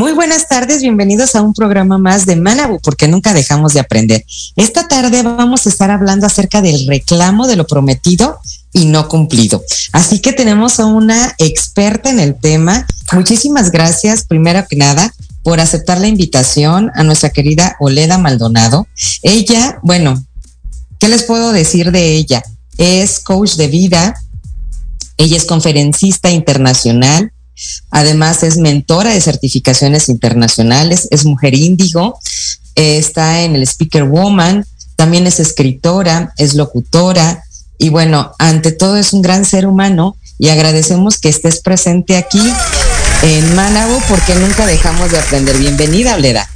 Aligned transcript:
Muy 0.00 0.12
buenas 0.12 0.48
tardes, 0.48 0.80
bienvenidos 0.80 1.34
a 1.36 1.42
un 1.42 1.52
programa 1.52 1.98
más 1.98 2.24
de 2.24 2.34
Manabu, 2.34 2.80
porque 2.80 3.06
nunca 3.06 3.34
dejamos 3.34 3.74
de 3.74 3.80
aprender. 3.80 4.24
Esta 4.56 4.88
tarde 4.88 5.22
vamos 5.22 5.66
a 5.66 5.68
estar 5.68 5.90
hablando 5.90 6.24
acerca 6.24 6.62
del 6.62 6.86
reclamo 6.86 7.46
de 7.46 7.56
lo 7.56 7.66
prometido 7.66 8.40
y 8.72 8.86
no 8.86 9.08
cumplido. 9.08 9.62
Así 9.92 10.20
que 10.20 10.32
tenemos 10.32 10.80
a 10.80 10.86
una 10.86 11.34
experta 11.36 12.08
en 12.08 12.18
el 12.18 12.34
tema. 12.34 12.86
Muchísimas 13.12 13.70
gracias, 13.70 14.24
primero 14.24 14.64
que 14.66 14.76
nada, 14.76 15.12
por 15.42 15.60
aceptar 15.60 16.00
la 16.00 16.08
invitación 16.08 16.90
a 16.94 17.02
nuestra 17.02 17.28
querida 17.28 17.76
Oleda 17.78 18.16
Maldonado. 18.16 18.88
Ella, 19.22 19.80
bueno, 19.82 20.24
¿qué 20.98 21.08
les 21.08 21.24
puedo 21.24 21.52
decir 21.52 21.92
de 21.92 22.14
ella? 22.14 22.42
Es 22.78 23.20
coach 23.20 23.56
de 23.56 23.68
vida, 23.68 24.14
ella 25.18 25.36
es 25.36 25.44
conferencista 25.44 26.30
internacional, 26.30 27.34
Además 27.90 28.42
es 28.42 28.58
mentora 28.58 29.12
de 29.12 29.20
certificaciones 29.20 30.08
internacionales, 30.08 31.08
es 31.10 31.24
mujer 31.24 31.54
índigo, 31.54 32.18
eh, 32.76 32.98
está 32.98 33.42
en 33.42 33.56
el 33.56 33.62
Speaker 33.62 34.04
Woman, 34.04 34.64
también 34.96 35.26
es 35.26 35.40
escritora, 35.40 36.32
es 36.36 36.54
locutora 36.54 37.42
y 37.78 37.88
bueno, 37.88 38.32
ante 38.38 38.72
todo 38.72 38.96
es 38.96 39.12
un 39.12 39.22
gran 39.22 39.44
ser 39.44 39.66
humano 39.66 40.16
y 40.38 40.48
agradecemos 40.50 41.18
que 41.18 41.30
estés 41.30 41.60
presente 41.60 42.16
aquí 42.16 42.42
en 43.22 43.54
Mánago 43.54 43.98
porque 44.08 44.34
nunca 44.34 44.66
dejamos 44.66 45.10
de 45.10 45.18
aprender. 45.18 45.56
Bienvenida, 45.56 46.14
Oleda. 46.14 46.48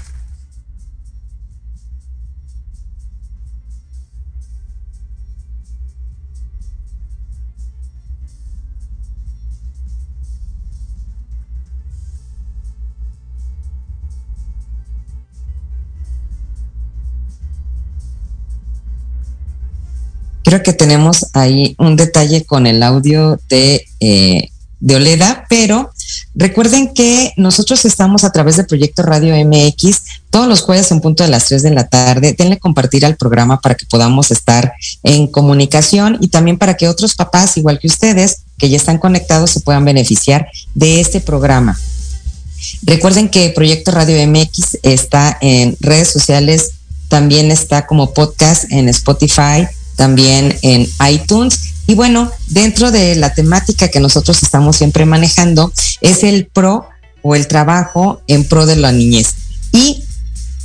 Creo 20.44 20.62
que 20.62 20.74
tenemos 20.74 21.26
ahí 21.32 21.74
un 21.78 21.96
detalle 21.96 22.44
con 22.44 22.66
el 22.66 22.82
audio 22.82 23.40
de, 23.48 23.86
eh, 24.00 24.50
de 24.78 24.96
Oleda, 24.96 25.46
pero 25.48 25.90
recuerden 26.34 26.92
que 26.92 27.32
nosotros 27.38 27.86
estamos 27.86 28.24
a 28.24 28.30
través 28.30 28.56
del 28.56 28.66
proyecto 28.66 29.02
Radio 29.02 29.34
MX 29.34 30.02
todos 30.28 30.46
los 30.46 30.60
jueves 30.60 30.90
en 30.90 31.00
punto 31.00 31.24
de 31.24 31.30
las 31.30 31.46
3 31.46 31.62
de 31.62 31.70
la 31.70 31.88
tarde. 31.88 32.34
Denle 32.36 32.58
compartir 32.58 33.06
al 33.06 33.16
programa 33.16 33.60
para 33.62 33.74
que 33.74 33.86
podamos 33.86 34.30
estar 34.30 34.74
en 35.02 35.28
comunicación 35.28 36.18
y 36.20 36.28
también 36.28 36.58
para 36.58 36.76
que 36.76 36.88
otros 36.88 37.14
papás, 37.14 37.56
igual 37.56 37.78
que 37.78 37.86
ustedes, 37.86 38.42
que 38.58 38.68
ya 38.68 38.76
están 38.76 38.98
conectados, 38.98 39.50
se 39.50 39.60
puedan 39.60 39.86
beneficiar 39.86 40.48
de 40.74 41.00
este 41.00 41.20
programa. 41.20 41.78
Recuerden 42.82 43.30
que 43.30 43.48
Proyecto 43.50 43.92
Radio 43.92 44.26
MX 44.28 44.78
está 44.82 45.38
en 45.40 45.76
redes 45.80 46.08
sociales, 46.08 46.72
también 47.08 47.50
está 47.50 47.86
como 47.86 48.12
podcast 48.12 48.70
en 48.70 48.90
Spotify, 48.90 49.66
también 49.96 50.56
en 50.62 50.88
iTunes. 51.10 51.60
Y 51.86 51.94
bueno, 51.94 52.30
dentro 52.48 52.90
de 52.90 53.14
la 53.16 53.34
temática 53.34 53.88
que 53.88 54.00
nosotros 54.00 54.42
estamos 54.42 54.76
siempre 54.76 55.04
manejando 55.04 55.72
es 56.00 56.22
el 56.22 56.46
pro 56.46 56.88
o 57.22 57.34
el 57.34 57.46
trabajo 57.46 58.22
en 58.26 58.44
pro 58.44 58.66
de 58.66 58.76
la 58.76 58.92
niñez. 58.92 59.34
Y 59.72 60.04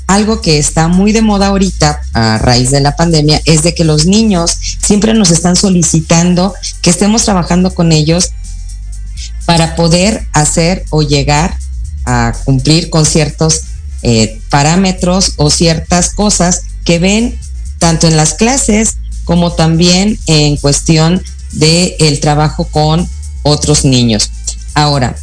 algo 0.07 0.41
que 0.41 0.57
está 0.57 0.87
muy 0.87 1.11
de 1.11 1.21
moda 1.21 1.47
ahorita 1.47 2.01
a 2.13 2.37
raíz 2.39 2.71
de 2.71 2.81
la 2.81 2.95
pandemia 2.95 3.41
es 3.45 3.63
de 3.63 3.75
que 3.75 3.83
los 3.83 4.05
niños 4.05 4.57
siempre 4.81 5.13
nos 5.13 5.29
están 5.29 5.55
solicitando 5.55 6.53
que 6.81 6.89
estemos 6.89 7.25
trabajando 7.25 7.73
con 7.75 7.91
ellos 7.91 8.31
para 9.45 9.75
poder 9.75 10.27
hacer 10.33 10.85
o 10.89 11.03
llegar 11.03 11.55
a 12.05 12.33
cumplir 12.43 12.89
con 12.89 13.05
ciertos 13.05 13.61
eh, 14.01 14.39
parámetros 14.49 15.33
o 15.37 15.49
ciertas 15.49 16.13
cosas 16.13 16.61
que 16.85 16.97
ven 16.97 17.39
tanto 17.77 18.07
en 18.07 18.17
las 18.17 18.33
clases 18.33 18.97
como 19.29 19.51
también 19.51 20.17
en 20.25 20.57
cuestión 20.57 21.23
del 21.51 21.93
el 21.99 22.19
trabajo 22.19 22.63
con 22.63 23.07
otros 23.43 23.85
niños. 23.85 24.31
Ahora, 24.73 25.15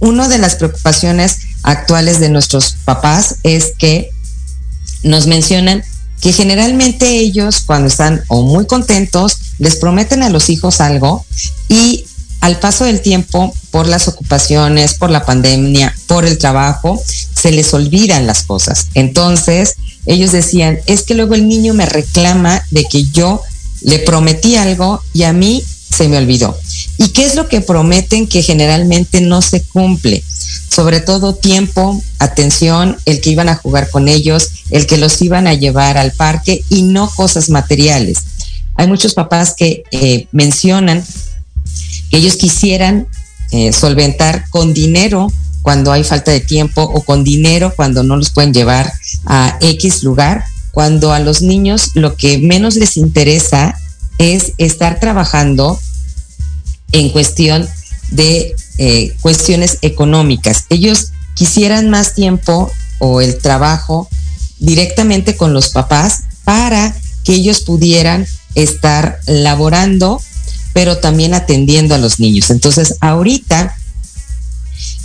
una 0.00 0.28
de 0.28 0.36
las 0.36 0.56
preocupaciones 0.56 1.38
actuales 1.62 2.20
de 2.20 2.28
nuestros 2.28 2.76
papás 2.84 3.36
es 3.42 3.72
que 3.78 4.10
nos 5.02 5.26
mencionan 5.26 5.82
que 6.20 6.34
generalmente 6.34 7.08
ellos 7.08 7.62
cuando 7.64 7.88
están 7.88 8.22
o 8.28 8.42
muy 8.42 8.66
contentos 8.66 9.38
les 9.58 9.76
prometen 9.76 10.22
a 10.22 10.28
los 10.28 10.50
hijos 10.50 10.82
algo 10.82 11.24
y 11.70 12.04
al 12.44 12.58
paso 12.58 12.84
del 12.84 13.00
tiempo, 13.00 13.54
por 13.70 13.88
las 13.88 14.06
ocupaciones, 14.06 14.92
por 14.92 15.10
la 15.10 15.24
pandemia, 15.24 15.96
por 16.06 16.26
el 16.26 16.36
trabajo, 16.36 17.02
se 17.34 17.52
les 17.52 17.72
olvidan 17.72 18.26
las 18.26 18.42
cosas. 18.42 18.88
Entonces, 18.92 19.76
ellos 20.04 20.30
decían, 20.30 20.78
es 20.84 21.04
que 21.04 21.14
luego 21.14 21.34
el 21.34 21.48
niño 21.48 21.72
me 21.72 21.86
reclama 21.86 22.62
de 22.70 22.84
que 22.84 23.04
yo 23.04 23.40
le 23.80 23.98
prometí 24.00 24.56
algo 24.56 25.00
y 25.14 25.22
a 25.22 25.32
mí 25.32 25.64
se 25.90 26.06
me 26.06 26.18
olvidó. 26.18 26.54
¿Y 26.98 27.08
qué 27.08 27.24
es 27.24 27.34
lo 27.34 27.48
que 27.48 27.62
prometen 27.62 28.26
que 28.26 28.42
generalmente 28.42 29.22
no 29.22 29.40
se 29.40 29.62
cumple? 29.62 30.22
Sobre 30.68 31.00
todo 31.00 31.34
tiempo, 31.34 32.02
atención, 32.18 32.98
el 33.06 33.22
que 33.22 33.30
iban 33.30 33.48
a 33.48 33.56
jugar 33.56 33.88
con 33.88 34.06
ellos, 34.06 34.50
el 34.68 34.86
que 34.86 34.98
los 34.98 35.22
iban 35.22 35.46
a 35.46 35.54
llevar 35.54 35.96
al 35.96 36.12
parque 36.12 36.62
y 36.68 36.82
no 36.82 37.08
cosas 37.08 37.48
materiales. 37.48 38.18
Hay 38.74 38.86
muchos 38.86 39.14
papás 39.14 39.54
que 39.56 39.84
eh, 39.92 40.26
mencionan 40.30 41.02
ellos 42.16 42.36
quisieran 42.36 43.06
eh, 43.52 43.72
solventar 43.72 44.48
con 44.50 44.74
dinero 44.74 45.32
cuando 45.62 45.92
hay 45.92 46.04
falta 46.04 46.30
de 46.30 46.40
tiempo 46.40 46.82
o 46.82 47.02
con 47.02 47.24
dinero 47.24 47.72
cuando 47.74 48.02
no 48.02 48.16
los 48.16 48.30
pueden 48.30 48.52
llevar 48.52 48.92
a 49.24 49.56
X 49.60 50.02
lugar, 50.02 50.44
cuando 50.72 51.12
a 51.12 51.20
los 51.20 51.40
niños 51.40 51.90
lo 51.94 52.16
que 52.16 52.38
menos 52.38 52.76
les 52.76 52.96
interesa 52.96 53.78
es 54.18 54.52
estar 54.58 55.00
trabajando 55.00 55.78
en 56.92 57.10
cuestión 57.10 57.66
de 58.10 58.54
eh, 58.78 59.16
cuestiones 59.20 59.78
económicas. 59.82 60.66
Ellos 60.68 61.12
quisieran 61.34 61.90
más 61.90 62.14
tiempo 62.14 62.70
o 62.98 63.20
el 63.20 63.38
trabajo 63.38 64.08
directamente 64.58 65.36
con 65.36 65.52
los 65.52 65.70
papás 65.70 66.24
para 66.44 66.94
que 67.24 67.34
ellos 67.34 67.60
pudieran 67.60 68.26
estar 68.54 69.20
laborando, 69.26 70.20
pero 70.74 70.98
también 70.98 71.32
atendiendo 71.32 71.94
a 71.94 71.98
los 71.98 72.20
niños. 72.20 72.50
Entonces, 72.50 72.96
ahorita 73.00 73.74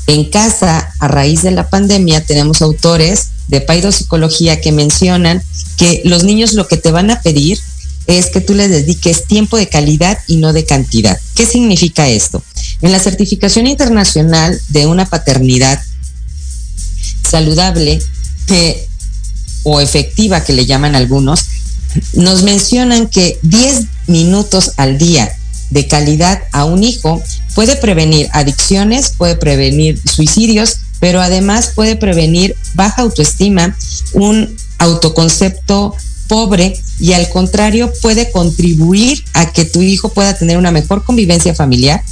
en 0.07 0.25
casa, 0.25 0.91
a 0.99 1.07
raíz 1.07 1.43
de 1.43 1.51
la 1.51 1.69
pandemia, 1.69 2.25
tenemos 2.25 2.61
autores 2.61 3.27
de 3.47 3.61
paidopsicología 3.61 4.59
que 4.59 4.71
mencionan 4.71 5.41
que 5.77 6.01
los 6.03 6.23
niños 6.23 6.53
lo 6.53 6.67
que 6.67 6.77
te 6.77 6.91
van 6.91 7.11
a 7.11 7.21
pedir 7.21 7.59
es 8.07 8.25
que 8.27 8.41
tú 8.41 8.55
les 8.55 8.71
dediques 8.71 9.25
tiempo 9.25 9.55
de 9.55 9.69
calidad 9.69 10.17
y 10.27 10.37
no 10.37 10.51
de 10.51 10.65
cantidad. 10.65 11.19
¿Qué 11.35 11.45
significa 11.45 12.09
esto? 12.09 12.43
En 12.81 12.91
la 12.91 12.99
certificación 12.99 13.67
internacional 13.67 14.59
de 14.69 14.87
una 14.87 15.05
paternidad 15.05 15.79
saludable, 17.23 18.01
o 19.61 19.79
efectiva 19.79 20.43
que 20.43 20.53
le 20.53 20.65
llaman 20.65 20.95
algunos, 20.95 21.45
nos 22.13 22.41
mencionan 22.41 23.07
que 23.07 23.37
10 23.43 23.85
minutos 24.07 24.71
al 24.77 24.97
día 24.97 25.31
de 25.69 25.87
calidad 25.87 26.41
a 26.51 26.65
un 26.65 26.83
hijo 26.83 27.21
puede 27.55 27.75
prevenir 27.75 28.29
adicciones, 28.33 29.13
puede 29.17 29.35
prevenir 29.35 29.99
suicidios, 30.09 30.77
pero 30.99 31.21
además 31.21 31.71
puede 31.75 31.95
prevenir 31.95 32.55
baja 32.73 33.01
autoestima, 33.01 33.75
un 34.13 34.55
autoconcepto 34.77 35.95
pobre 36.27 36.79
y 36.99 37.13
al 37.13 37.27
contrario 37.29 37.91
puede 38.01 38.31
contribuir 38.31 39.23
a 39.33 39.51
que 39.51 39.65
tu 39.65 39.81
hijo 39.81 40.09
pueda 40.09 40.37
tener 40.37 40.57
una 40.57 40.71
mejor 40.71 41.03
convivencia 41.03 41.55
familiar, 41.55 42.03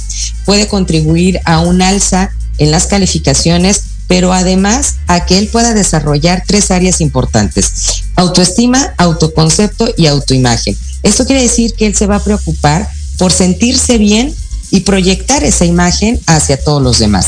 puede 0.44 0.66
contribuir 0.66 1.40
a 1.44 1.60
un 1.60 1.80
alza 1.82 2.30
en 2.58 2.70
las 2.70 2.86
calificaciones, 2.86 3.84
pero 4.08 4.32
además 4.32 4.96
a 5.06 5.24
que 5.26 5.38
él 5.38 5.48
pueda 5.48 5.74
desarrollar 5.74 6.42
tres 6.46 6.70
áreas 6.70 7.00
importantes, 7.00 8.02
autoestima, 8.16 8.94
autoconcepto 8.96 9.88
y 9.96 10.06
autoimagen. 10.06 10.76
Esto 11.02 11.24
quiere 11.24 11.42
decir 11.42 11.74
que 11.74 11.86
él 11.86 11.94
se 11.94 12.06
va 12.06 12.16
a 12.16 12.24
preocupar 12.24 12.90
por 13.18 13.32
sentirse 13.32 13.98
bien 13.98 14.34
y 14.70 14.80
proyectar 14.80 15.44
esa 15.44 15.64
imagen 15.64 16.20
hacia 16.26 16.62
todos 16.62 16.82
los 16.82 16.98
demás. 16.98 17.26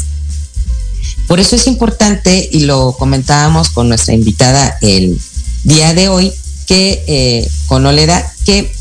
Por 1.27 1.41
eso 1.41 1.57
es 1.57 1.67
importante, 1.67 2.49
y 2.51 2.61
lo 2.61 2.93
comentábamos 2.99 3.71
con 3.71 3.89
nuestra 3.89 4.15
invitada 4.15 4.79
el 4.81 5.21
día 5.65 5.95
de 5.95 6.09
hoy, 6.09 6.33
que 6.67 7.05
eh, 7.07 7.49
con 7.67 7.87
Oleda, 7.87 8.33
que 8.45 8.73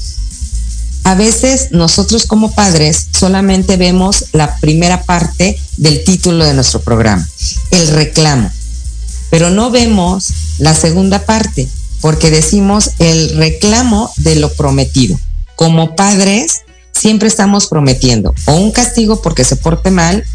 a 1.03 1.15
veces 1.15 1.69
nosotros 1.71 2.25
como 2.25 2.51
padres 2.51 3.07
solamente 3.17 3.77
vemos 3.77 4.25
la 4.33 4.57
primera 4.57 5.03
parte 5.03 5.59
del 5.77 6.03
título 6.03 6.45
de 6.45 6.53
nuestro 6.53 6.81
programa, 6.81 7.27
el 7.71 7.87
reclamo, 7.87 8.51
pero 9.29 9.49
no 9.49 9.71
vemos 9.71 10.27
la 10.59 10.75
segunda 10.75 11.25
parte, 11.25 11.67
porque 12.01 12.29
decimos 12.29 12.91
el 12.99 13.37
reclamo 13.37 14.11
de 14.17 14.35
lo 14.35 14.53
prometido. 14.53 15.19
Como 15.55 15.95
padres 15.95 16.61
siempre 16.99 17.27
estamos 17.27 17.67
prometiendo 17.67 18.35
o 18.45 18.55
un 18.55 18.71
castigo 18.71 19.21
porque 19.21 19.43
se 19.43 19.55
porte 19.55 19.89
mal 19.89 20.25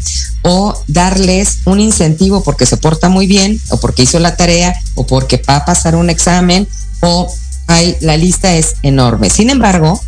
o 0.41 0.73
darles 0.87 1.59
un 1.65 1.79
incentivo 1.79 2.43
porque 2.43 2.65
se 2.65 2.77
porta 2.77 3.09
muy 3.09 3.27
bien 3.27 3.59
o 3.69 3.77
porque 3.79 4.03
hizo 4.03 4.19
la 4.19 4.35
tarea 4.35 4.73
o 4.95 5.05
porque 5.05 5.41
va 5.47 5.57
a 5.57 5.65
pasar 5.65 5.95
un 5.95 6.09
examen 6.09 6.67
o 7.01 7.31
hay, 7.67 7.95
la 8.01 8.17
lista 8.17 8.55
es 8.55 8.75
enorme. 8.83 9.29
Sin 9.29 9.49
embargo, 9.49 9.99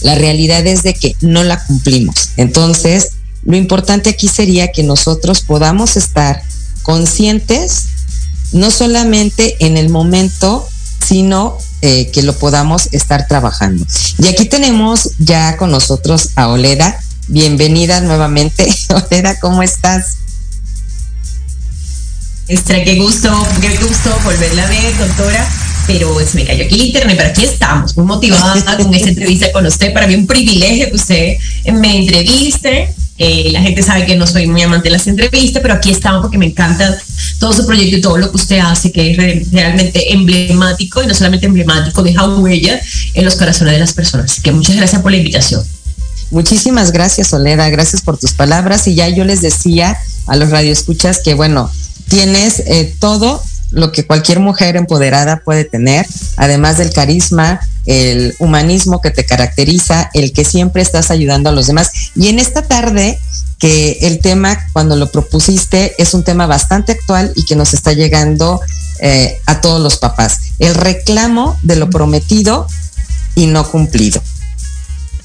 la 0.00 0.14
realidad 0.14 0.66
es 0.66 0.82
de 0.82 0.94
que 0.94 1.16
no 1.20 1.44
la 1.44 1.64
cumplimos. 1.64 2.30
Entonces, 2.36 3.12
lo 3.44 3.56
importante 3.56 4.10
aquí 4.10 4.28
sería 4.28 4.72
que 4.72 4.82
nosotros 4.82 5.42
podamos 5.42 5.96
estar 5.96 6.42
conscientes, 6.82 7.86
no 8.52 8.70
solamente 8.70 9.56
en 9.60 9.76
el 9.76 9.88
momento, 9.88 10.68
sino 11.06 11.58
eh, 11.82 12.10
que 12.12 12.22
lo 12.22 12.32
podamos 12.32 12.88
estar 12.92 13.26
trabajando. 13.28 13.84
Y 14.18 14.28
aquí 14.28 14.46
tenemos 14.46 15.10
ya 15.18 15.56
con 15.56 15.70
nosotros 15.70 16.30
a 16.36 16.48
Oleda. 16.48 16.98
Bienvenida 17.28 18.00
nuevamente. 18.00 18.68
Oleda, 18.88 19.38
¿cómo 19.40 19.62
estás? 19.62 20.16
Extra, 22.48 22.84
qué 22.84 22.96
gusto, 22.96 23.30
qué 23.60 23.76
gusto 23.76 24.10
volverla 24.24 24.64
a 24.64 24.68
ver, 24.68 24.98
doctora 24.98 25.48
pero 25.86 26.18
se 26.26 26.38
me 26.38 26.44
cayó 26.44 26.64
aquí 26.64 26.74
el 26.74 26.86
internet, 26.86 27.16
pero 27.16 27.30
aquí 27.30 27.44
estamos, 27.44 27.96
muy 27.96 28.06
motivada 28.06 28.76
con 28.76 28.94
esta 28.94 29.08
entrevista 29.08 29.52
con 29.52 29.66
usted. 29.66 29.92
Para 29.92 30.06
mí 30.06 30.14
un 30.14 30.26
privilegio 30.26 30.88
que 30.88 30.96
usted 30.96 31.36
me 31.72 31.98
entreviste. 31.98 32.94
Eh, 33.16 33.50
la 33.52 33.60
gente 33.60 33.82
sabe 33.82 34.06
que 34.06 34.16
no 34.16 34.26
soy 34.26 34.46
muy 34.46 34.62
amante 34.62 34.88
de 34.88 34.96
las 34.96 35.06
entrevistas, 35.06 35.62
pero 35.62 35.74
aquí 35.74 35.90
estamos 35.90 36.20
porque 36.22 36.36
me 36.36 36.46
encanta 36.46 36.98
todo 37.38 37.52
su 37.52 37.64
proyecto 37.64 37.96
y 37.96 38.00
todo 38.00 38.18
lo 38.18 38.30
que 38.30 38.36
usted 38.36 38.58
hace, 38.58 38.90
que 38.90 39.12
es 39.12 39.52
realmente 39.52 40.12
emblemático 40.12 41.02
y 41.02 41.06
no 41.06 41.14
solamente 41.14 41.46
emblemático, 41.46 42.02
deja 42.02 42.26
huella 42.26 42.80
en 43.14 43.24
los 43.24 43.36
corazones 43.36 43.74
de 43.74 43.80
las 43.80 43.92
personas. 43.92 44.32
Así 44.32 44.42
que 44.42 44.50
muchas 44.50 44.76
gracias 44.76 45.00
por 45.00 45.12
la 45.12 45.18
invitación. 45.18 45.62
Muchísimas 46.30 46.90
gracias, 46.90 47.28
Soleda. 47.28 47.68
Gracias 47.70 48.02
por 48.02 48.18
tus 48.18 48.32
palabras. 48.32 48.88
Y 48.88 48.96
ya 48.96 49.08
yo 49.08 49.24
les 49.24 49.40
decía 49.40 49.96
a 50.26 50.36
los 50.36 50.50
radioescuchas 50.50 51.20
que, 51.20 51.34
bueno, 51.34 51.70
tienes 52.08 52.60
eh, 52.66 52.94
todo 52.98 53.40
lo 53.74 53.92
que 53.92 54.06
cualquier 54.06 54.40
mujer 54.40 54.76
empoderada 54.76 55.42
puede 55.44 55.64
tener, 55.64 56.06
además 56.36 56.78
del 56.78 56.92
carisma, 56.92 57.60
el 57.86 58.34
humanismo 58.38 59.00
que 59.00 59.10
te 59.10 59.26
caracteriza, 59.26 60.10
el 60.14 60.32
que 60.32 60.44
siempre 60.44 60.82
estás 60.82 61.10
ayudando 61.10 61.50
a 61.50 61.52
los 61.52 61.66
demás. 61.66 61.90
Y 62.14 62.28
en 62.28 62.38
esta 62.38 62.62
tarde, 62.62 63.18
que 63.58 63.98
el 64.02 64.20
tema, 64.20 64.58
cuando 64.72 64.96
lo 64.96 65.10
propusiste, 65.10 65.94
es 65.98 66.14
un 66.14 66.24
tema 66.24 66.46
bastante 66.46 66.92
actual 66.92 67.32
y 67.34 67.44
que 67.44 67.56
nos 67.56 67.74
está 67.74 67.92
llegando 67.92 68.60
eh, 69.00 69.38
a 69.46 69.60
todos 69.60 69.80
los 69.80 69.98
papás. 69.98 70.38
El 70.58 70.74
reclamo 70.74 71.58
de 71.62 71.76
lo 71.76 71.90
prometido 71.90 72.66
y 73.34 73.46
no 73.46 73.68
cumplido. 73.70 74.22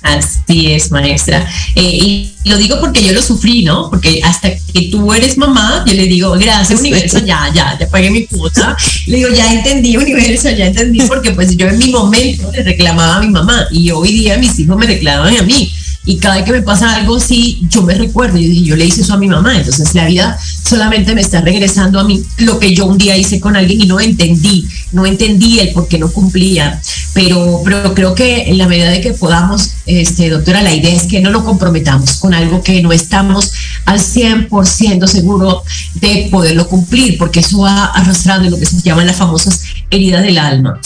Así 0.02 0.72
es, 0.72 0.92
maestra. 0.92 1.46
Eh, 1.76 1.82
y 1.82 2.32
lo 2.46 2.58
digo 2.58 2.80
porque 2.80 3.04
yo 3.04 3.12
lo 3.12 3.22
sufrí, 3.22 3.64
¿no? 3.64 3.90
Porque 3.90 4.22
hasta 4.24 4.50
que 4.56 4.84
tú 4.84 5.14
eres 5.14 5.38
mamá, 5.38 5.84
yo 5.86 5.94
le 5.94 6.06
digo, 6.06 6.32
gracias 6.32 6.80
universo, 6.80 7.20
ya, 7.20 7.52
ya, 7.54 7.78
ya 7.78 7.90
pagué 7.90 8.10
mi 8.10 8.26
cuota. 8.26 8.78
Le 9.08 9.18
digo, 9.18 9.30
ya 9.30 9.52
entendí 9.54 9.98
universo, 9.98 10.50
ya 10.52 10.68
entendí, 10.68 11.02
porque 11.02 11.32
pues 11.32 11.56
yo 11.58 11.68
en 11.68 11.78
mi 11.78 11.92
momento 11.92 12.50
le 12.52 12.64
reclamaba 12.64 13.18
a 13.18 13.22
mi 13.22 13.30
mamá 13.30 13.68
y 13.72 13.92
hoy 13.92 14.14
día 14.14 14.38
mis 14.38 14.58
hijos 14.60 14.78
me 14.78 14.88
reclaman 14.88 15.38
a 15.38 15.42
mí. 15.42 15.72
Y 16.06 16.18
cada 16.18 16.36
vez 16.36 16.46
que 16.46 16.52
me 16.54 16.62
pasa 16.62 16.96
algo, 16.96 17.20
sí, 17.20 17.62
yo 17.70 17.84
me 17.84 17.94
recuerdo, 17.94 18.38
dije, 18.38 18.64
yo 18.64 18.76
le 18.76 18.86
hice 18.86 19.02
eso 19.02 19.14
a 19.14 19.18
mi 19.18 19.28
mamá, 19.28 19.58
entonces 19.58 19.94
la 19.94 20.06
vida 20.06 20.40
solamente 20.64 21.14
me 21.14 21.22
está 21.22 21.42
regresando 21.42 22.00
a 22.00 22.04
mí 22.04 22.24
lo 22.38 22.58
que 22.58 22.74
yo 22.74 22.86
un 22.86 22.98
día 22.98 23.18
hice 23.18 23.40
con 23.40 23.56
alguien 23.56 23.82
y 23.82 23.86
no 23.86 24.00
entendí, 24.00 24.68
no 24.92 25.06
entendí 25.06 25.60
el 25.60 25.72
por 25.72 25.88
qué 25.88 26.00
no 26.00 26.10
cumplía, 26.12 26.82
pero, 27.14 27.62
pero 27.66 27.94
creo 27.94 28.16
que 28.16 28.50
en 28.50 28.58
la 28.58 28.68
medida 28.68 28.90
de 28.90 29.02
que 29.02 29.12
podamos, 29.12 29.72
este, 29.86 30.30
doctora, 30.30 30.62
la 30.62 30.74
idea 30.74 30.96
es 30.96 31.04
que 31.04 31.20
no 31.20 31.32
nos 31.32 31.44
comprometamos 31.44 32.14
con 32.14 32.34
algo 32.34 32.64
que 32.64 32.82
no 32.82 32.92
estamos 32.92 33.52
al 33.86 34.00
100% 34.00 35.06
seguro 35.06 35.64
de 35.96 36.30
poderlo 36.32 36.68
cumplir, 36.68 37.18
porque 37.18 37.42
eso 37.42 37.60
va 37.60 37.86
arrastrando 37.86 38.50
lo 38.50 38.58
que 38.58 38.66
se 38.66 38.82
llaman 38.82 39.06
las 39.06 39.18
famosas 39.18 39.62
heridas 39.90 40.24
del 40.24 40.38
alma. 40.38 40.80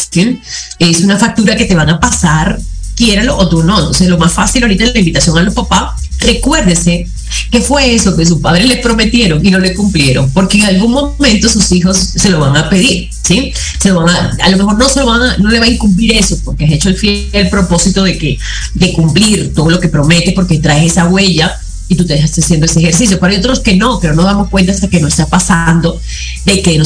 Es 0.80 1.02
una 1.02 1.18
factura 1.18 1.56
que 1.56 1.66
te 1.66 1.76
van 1.76 1.90
a 1.90 2.00
pasar 2.00 2.60
quiéralo 2.96 3.38
o 3.38 3.50
tú 3.50 3.64
no. 3.64 3.78
Entonces, 3.78 4.08
lo 4.08 4.18
más 4.18 4.34
fácil 4.34 4.64
ahorita 4.64 4.86
es 4.86 4.94
la 4.94 5.00
invitación 5.00 5.38
a 5.38 5.44
los 5.44 5.54
papás, 5.54 6.02
recuérdese 6.20 7.08
que 7.52 7.62
fue 7.62 7.94
eso 7.94 8.16
que 8.16 8.26
sus 8.26 8.40
padres 8.40 8.68
le 8.68 8.78
prometieron 8.78 9.46
y 9.46 9.52
no 9.52 9.60
le 9.60 9.74
cumplieron, 9.74 10.30
porque 10.32 10.60
en 10.60 10.66
algún 10.66 10.92
momento 10.92 11.50
sus 11.50 11.72
hijos 11.72 11.98
se 11.98 12.30
lo 12.30 12.40
van 12.40 12.56
a 12.56 12.70
pedir, 12.70 13.10
¿sí? 13.24 13.54
Se 13.80 13.90
lo 13.90 14.02
van 14.02 14.10
a, 14.10 14.38
a 14.42 14.50
lo 14.50 14.58
mejor 14.58 14.78
no 14.78 14.90
se 14.90 15.04
van 15.04 15.22
a, 15.22 15.38
no 15.38 15.50
le 15.50 15.60
va 15.60 15.66
a 15.66 15.70
incumplir 15.70 16.14
eso, 16.14 16.38
porque 16.44 16.66
has 16.66 16.72
hecho 16.72 16.90
el 16.90 16.98
fiel 16.98 17.50
propósito 17.50 18.04
de 18.04 18.18
que, 18.18 18.38
de 18.76 18.94
cumplir 18.94 19.54
todo 19.54 19.70
lo 19.70 19.80
que 19.80 19.90
promete, 19.90 20.32
porque 20.34 20.60
traes 20.60 20.92
esa 20.92 21.08
huella 21.08 21.60
y 21.88 21.96
tú 21.96 22.06
te 22.06 22.14
dejaste 22.14 22.42
haciendo 22.42 22.66
ese 22.66 22.80
ejercicio. 22.80 23.20
Pero 23.20 23.32
hay 23.32 23.40
otros 23.40 23.60
que 23.60 23.76
no, 23.76 24.00
pero 24.00 24.16
no 24.16 24.24
damos 24.24 24.50
cuenta 24.50 24.72
hasta 24.72 24.88
que 24.88 25.00
nos 25.00 25.12
está 25.12 25.28
pasando 25.28 26.00
de 26.46 26.62
que 26.62 26.76
a 26.76 26.78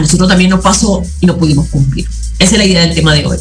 nosotros 0.00 0.28
también 0.28 0.50
nos 0.50 0.60
pasó 0.60 1.02
y 1.20 1.26
no 1.26 1.36
pudimos 1.36 1.68
cumplir. 1.68 2.06
Esa 2.38 2.52
es 2.52 2.58
la 2.58 2.64
idea 2.64 2.80
del 2.82 2.94
tema 2.94 3.14
de 3.14 3.26
hoy. 3.26 3.38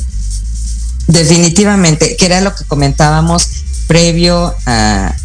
Definitivamente, 1.11 2.15
que 2.15 2.25
era 2.25 2.41
lo 2.41 2.55
que 2.55 2.63
comentábamos 2.65 3.47
previo 3.87 4.55
a, 4.65 5.15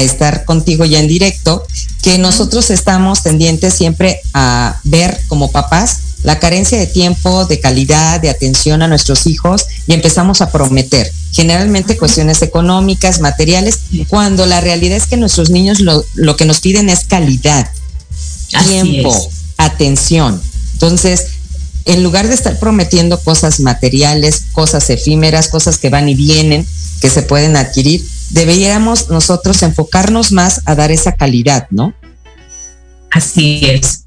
estar 0.00 0.44
contigo 0.44 0.84
ya 0.84 0.98
en 0.98 1.06
directo, 1.06 1.64
que 2.02 2.18
nosotros 2.18 2.70
estamos 2.70 3.22
tendientes 3.22 3.74
siempre 3.74 4.20
a 4.34 4.80
ver 4.82 5.20
como 5.28 5.52
papás 5.52 5.98
la 6.24 6.40
carencia 6.40 6.76
de 6.76 6.88
tiempo, 6.88 7.44
de 7.44 7.60
calidad, 7.60 8.20
de 8.20 8.28
atención 8.28 8.82
a 8.82 8.88
nuestros 8.88 9.28
hijos 9.28 9.66
y 9.86 9.92
empezamos 9.92 10.40
a 10.40 10.50
prometer, 10.50 11.12
generalmente 11.30 11.96
cuestiones 11.96 12.42
económicas, 12.42 13.20
materiales, 13.20 13.78
cuando 14.08 14.46
la 14.46 14.60
realidad 14.60 14.96
es 14.96 15.06
que 15.06 15.16
nuestros 15.16 15.50
niños 15.50 15.78
lo, 15.78 16.04
lo 16.14 16.36
que 16.36 16.44
nos 16.44 16.58
piden 16.58 16.90
es 16.90 17.04
calidad, 17.04 17.70
tiempo, 18.66 19.16
atención. 19.58 20.42
Entonces, 20.72 21.26
en 21.84 22.02
lugar 22.02 22.28
de 22.28 22.34
estar 22.34 22.58
prometiendo 22.58 23.18
cosas 23.18 23.60
materiales, 23.60 24.46
cosas 24.52 24.88
efímeras, 24.90 25.48
cosas 25.48 25.78
que 25.78 25.90
van 25.90 26.08
y 26.08 26.14
vienen, 26.14 26.66
que 27.00 27.10
se 27.10 27.22
pueden 27.22 27.56
adquirir, 27.56 28.02
deberíamos 28.30 29.10
nosotros 29.10 29.62
enfocarnos 29.62 30.32
más 30.32 30.62
a 30.64 30.74
dar 30.74 30.90
esa 30.90 31.12
calidad, 31.12 31.66
¿no? 31.70 31.94
Así 33.10 33.60
es. 33.64 34.04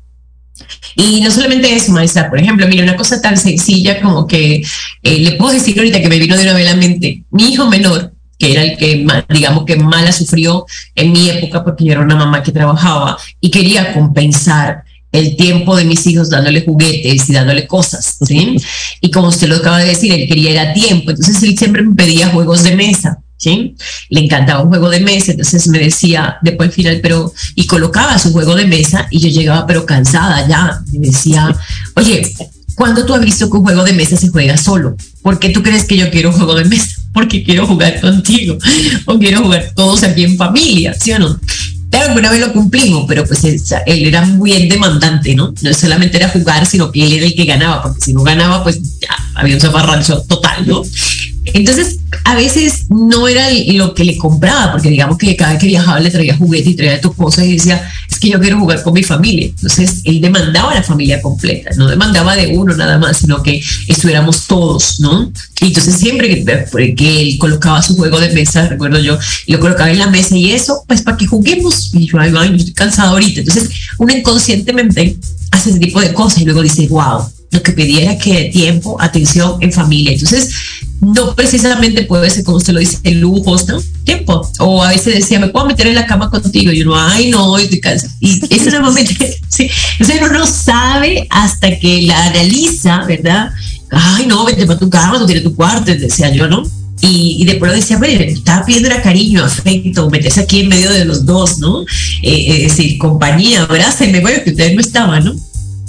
Y 0.96 1.22
no 1.22 1.30
solamente 1.30 1.74
eso, 1.76 1.92
maestra, 1.92 2.30
por 2.30 2.40
ejemplo, 2.40 2.68
mire, 2.68 2.84
una 2.84 2.96
cosa 2.96 3.22
tan 3.22 3.38
sencilla 3.38 4.02
como 4.02 4.26
que 4.26 4.64
eh, 5.04 5.20
le 5.20 5.34
puedo 5.34 5.54
decir 5.54 5.78
ahorita 5.78 6.02
que 6.02 6.10
me 6.10 6.18
vino 6.18 6.36
de 6.36 6.44
nuevo 6.44 6.58
a 6.58 6.62
la 6.62 6.76
mente, 6.76 7.24
mi 7.30 7.52
hijo 7.52 7.68
menor, 7.68 8.14
que 8.40 8.52
era 8.52 8.64
el 8.64 8.78
que, 8.78 9.06
digamos 9.30 9.66
que 9.66 9.76
más 9.76 10.04
la 10.04 10.12
sufrió 10.12 10.66
en 10.96 11.12
mi 11.12 11.30
época, 11.30 11.64
porque 11.64 11.86
yo 11.86 11.92
era 11.92 12.02
una 12.02 12.16
mamá 12.16 12.42
que 12.44 12.52
trabajaba 12.52 13.18
y 13.40 13.52
quería 13.52 13.94
compensar 13.94 14.84
el 15.12 15.36
tiempo 15.36 15.76
de 15.76 15.86
mis 15.86 16.06
hijos 16.08 16.30
dándole 16.30 16.64
juguetes 16.64 17.30
y 17.30 17.34
dándole 17.34 17.68
cosas, 17.68 18.18
¿sí? 18.26 18.58
Y 19.02 19.12
como 19.12 19.30
usted 19.30 19.48
lo 19.48 19.58
acaba 19.58 19.80
de 19.80 19.88
decir, 19.88 20.12
él 20.12 20.28
quería 20.28 20.52
era 20.52 20.74
tiempo, 20.74 21.12
entonces 21.12 21.42
él 21.44 21.58
siempre 21.58 21.82
me 21.82 21.96
pedía 21.96 22.30
juegos 22.30 22.64
de 22.64 22.76
mesa, 22.76 23.20
¿sí? 23.38 23.76
Le 24.10 24.22
encantaba 24.22 24.64
un 24.64 24.70
juego 24.70 24.90
de 24.90 25.00
mesa, 25.00 25.32
entonces 25.32 25.68
me 25.68 25.80
decía 25.80 26.38
después 26.42 26.70
al 26.70 26.74
final, 26.74 27.00
pero, 27.02 27.32
y 27.56 27.66
colocaba 27.66 28.20
su 28.20 28.32
juego 28.32 28.56
de 28.56 28.66
mesa 28.66 29.08
y 29.10 29.20
yo 29.20 29.30
llegaba 29.30 29.66
pero 29.66 29.86
cansada 29.86 30.48
ya, 30.48 30.82
me 30.92 31.08
decía, 31.08 31.56
oye, 31.96 32.30
¿cuándo 32.76 33.06
tú 33.06 33.14
has 33.14 33.22
visto 33.22 33.50
que 33.50 33.58
un 33.58 33.64
juego 33.64 33.84
de 33.84 33.94
mesa 33.94 34.18
se 34.18 34.30
juega 34.30 34.58
solo? 34.58 34.98
¿Por 35.22 35.40
qué 35.40 35.50
tú 35.50 35.64
crees 35.64 35.86
que 35.86 35.98
yo 35.98 36.10
quiero 36.12 36.30
un 36.30 36.36
juego 36.36 36.56
de 36.56 36.66
mesa? 36.66 37.02
Porque 37.14 37.44
quiero 37.44 37.66
jugar 37.66 38.00
contigo 38.00 38.58
o 39.06 39.18
quiero 39.18 39.42
jugar 39.42 39.72
todos 39.76 40.04
aquí 40.04 40.24
en 40.24 40.38
familia, 40.38 40.94
¿sí 40.94 41.14
o 41.14 41.20
no? 41.20 41.40
Claro, 41.90 42.08
alguna 42.08 42.32
vez 42.32 42.42
lo 42.42 42.54
cumplimos, 42.54 43.06
pero 43.08 43.26
pues 43.26 43.44
él 43.44 43.62
era 43.86 44.26
muy 44.26 44.68
demandante, 44.68 45.34
¿no? 45.36 45.54
No 45.62 45.74
solamente 45.74 46.18
era 46.18 46.30
jugar, 46.30 46.66
sino 46.66 46.92
que 46.92 47.06
él 47.06 47.14
era 47.14 47.26
el 47.26 47.36
que 47.36 47.46
ganaba, 47.46 47.82
porque 47.82 48.02
si 48.02 48.14
no 48.14 48.24
ganaba, 48.24 48.64
pues 48.64 49.00
ya 49.00 49.16
había 49.36 49.56
un 49.56 49.62
zafarrancho 49.62 50.22
total, 50.24 50.68
¿no? 50.68 50.84
Entonces, 51.54 52.00
a 52.24 52.36
veces 52.36 52.86
no 52.90 53.28
era 53.28 53.48
lo 53.74 53.94
que 53.94 54.06
le 54.06 54.18
compraba, 54.18 54.72
porque 54.72 54.90
digamos 54.90 55.18
que 55.18 55.36
cada 55.36 55.52
vez 55.52 55.62
que 55.62 55.68
viajaba 55.68 56.00
le 56.00 56.12
traía 56.12 56.36
juguete 56.36 56.70
y 56.70 56.76
traía 56.76 57.02
tu 57.02 57.14
cosa 57.14 57.46
y 57.46 57.54
decía, 57.54 57.90
es 58.10 58.20
que 58.20 58.30
yo 58.30 58.40
quiero 58.40 58.60
jugar 58.60 58.84
con 58.84 58.94
mi 58.94 59.04
familia. 59.04 59.48
Entonces, 59.48 60.02
él 60.04 60.22
demandaba 60.22 60.74
la 60.74 60.84
familia 60.84 61.22
completa, 61.22 61.72
no 61.76 61.88
demandaba 61.88 62.36
de 62.36 62.48
uno 62.58 62.76
nada 62.76 62.98
más, 62.98 63.18
sino 63.18 63.42
que 63.44 63.62
estuviéramos 63.88 64.48
todos, 64.48 65.00
¿no? 65.00 65.32
Entonces 65.60 65.96
siempre 65.96 66.30
que, 66.30 66.96
que, 66.96 67.22
él 67.22 67.38
colocaba 67.40 67.82
su 67.82 67.96
juego 67.96 68.20
de 68.20 68.30
mesa, 68.30 68.68
recuerdo 68.68 69.00
yo, 69.00 69.18
lo 69.48 69.60
colocaba 69.60 69.90
en 69.90 70.00
la 70.00 70.08
mesa 70.08 70.36
y 70.36 70.52
eso, 70.52 70.84
pues 70.88 71.02
para 71.02 71.18
que 71.18 71.26
juguemos. 71.26 71.94
Y 71.94 72.08
yo, 72.08 72.20
ay, 72.20 72.32
ay, 72.38 72.56
estoy 72.56 72.74
cansado 72.74 73.12
ahorita. 73.12 73.42
Entonces, 73.42 73.70
uno 73.98 74.14
inconscientemente 74.16 75.18
hace 75.52 75.72
ese 75.72 75.80
tipo 75.80 76.00
de 76.00 76.14
cosas 76.14 76.42
y 76.42 76.46
luego 76.46 76.62
dice, 76.62 76.88
wow, 76.88 77.28
lo 77.52 77.64
que 77.64 77.72
pedía 77.72 78.04
era 78.04 78.18
que 78.18 78.50
tiempo, 78.52 78.98
atención 79.00 79.58
en 79.62 79.72
familia. 79.72 80.12
Entonces, 80.12 80.50
no 81.00 81.36
precisamente 81.36 82.04
puede 82.04 82.30
ser, 82.30 82.44
como 82.44 82.58
usted 82.58 82.74
lo 82.74 82.80
dice, 82.80 83.00
lujos, 83.12 83.68
¿no? 83.68 83.82
Tiempo. 84.04 84.50
O 84.60 84.84
a 84.84 84.90
veces 84.90 85.16
decía, 85.16 85.40
me 85.40 85.48
puedo 85.48 85.66
meter 85.66 85.88
en 85.88 85.96
la 85.96 86.06
cama 86.06 86.30
contigo. 86.30 86.72
Y 86.72 86.82
uno, 86.82 86.96
ay, 86.98 87.30
no, 87.30 87.58
estoy 87.58 87.80
cansado. 87.80 88.14
Y 88.20 88.44
ese 88.50 88.70
es 88.70 88.74
el 88.74 88.82
momento, 88.82 89.14
sí. 89.48 89.70
O 90.02 90.04
sea, 90.04 90.18
uno 90.20 90.40
no 90.40 90.46
sabe 90.46 91.28
hasta 91.30 91.78
que 91.80 92.02
la 92.04 92.26
analiza, 92.28 93.06
¿verdad? 93.06 93.52
Ay, 93.92 94.26
no, 94.26 94.46
vete 94.46 94.66
para 94.66 94.80
tu 94.80 94.90
cama, 94.90 95.20
tú 95.20 95.26
tienes 95.26 95.44
tu 95.44 95.56
cuarto, 95.56 95.92
decía 95.96 96.34
yo, 96.34 96.48
¿no? 96.48 96.64
Y, 97.00 97.38
y 97.40 97.46
después 97.46 97.72
decía, 97.74 97.98
bueno, 97.98 98.22
estaba 98.22 98.66
pidiendo 98.66 98.90
era 98.90 99.02
cariño, 99.04 99.46
afecto, 99.46 100.10
meterse 100.10 100.42
aquí 100.42 100.62
en 100.62 100.70
medio 100.70 100.92
de 100.92 101.06
los 101.06 101.26
dos, 101.26 101.60
¿no? 101.60 101.82
Eh, 102.24 102.66
es 102.66 102.76
decir, 102.76 102.98
compañía, 102.98 103.64
abrázame, 103.64 104.20
bueno, 104.20 104.44
que 104.44 104.50
ustedes 104.50 104.74
no 104.74 104.82
estaban, 104.82 105.24
¿no? 105.24 105.36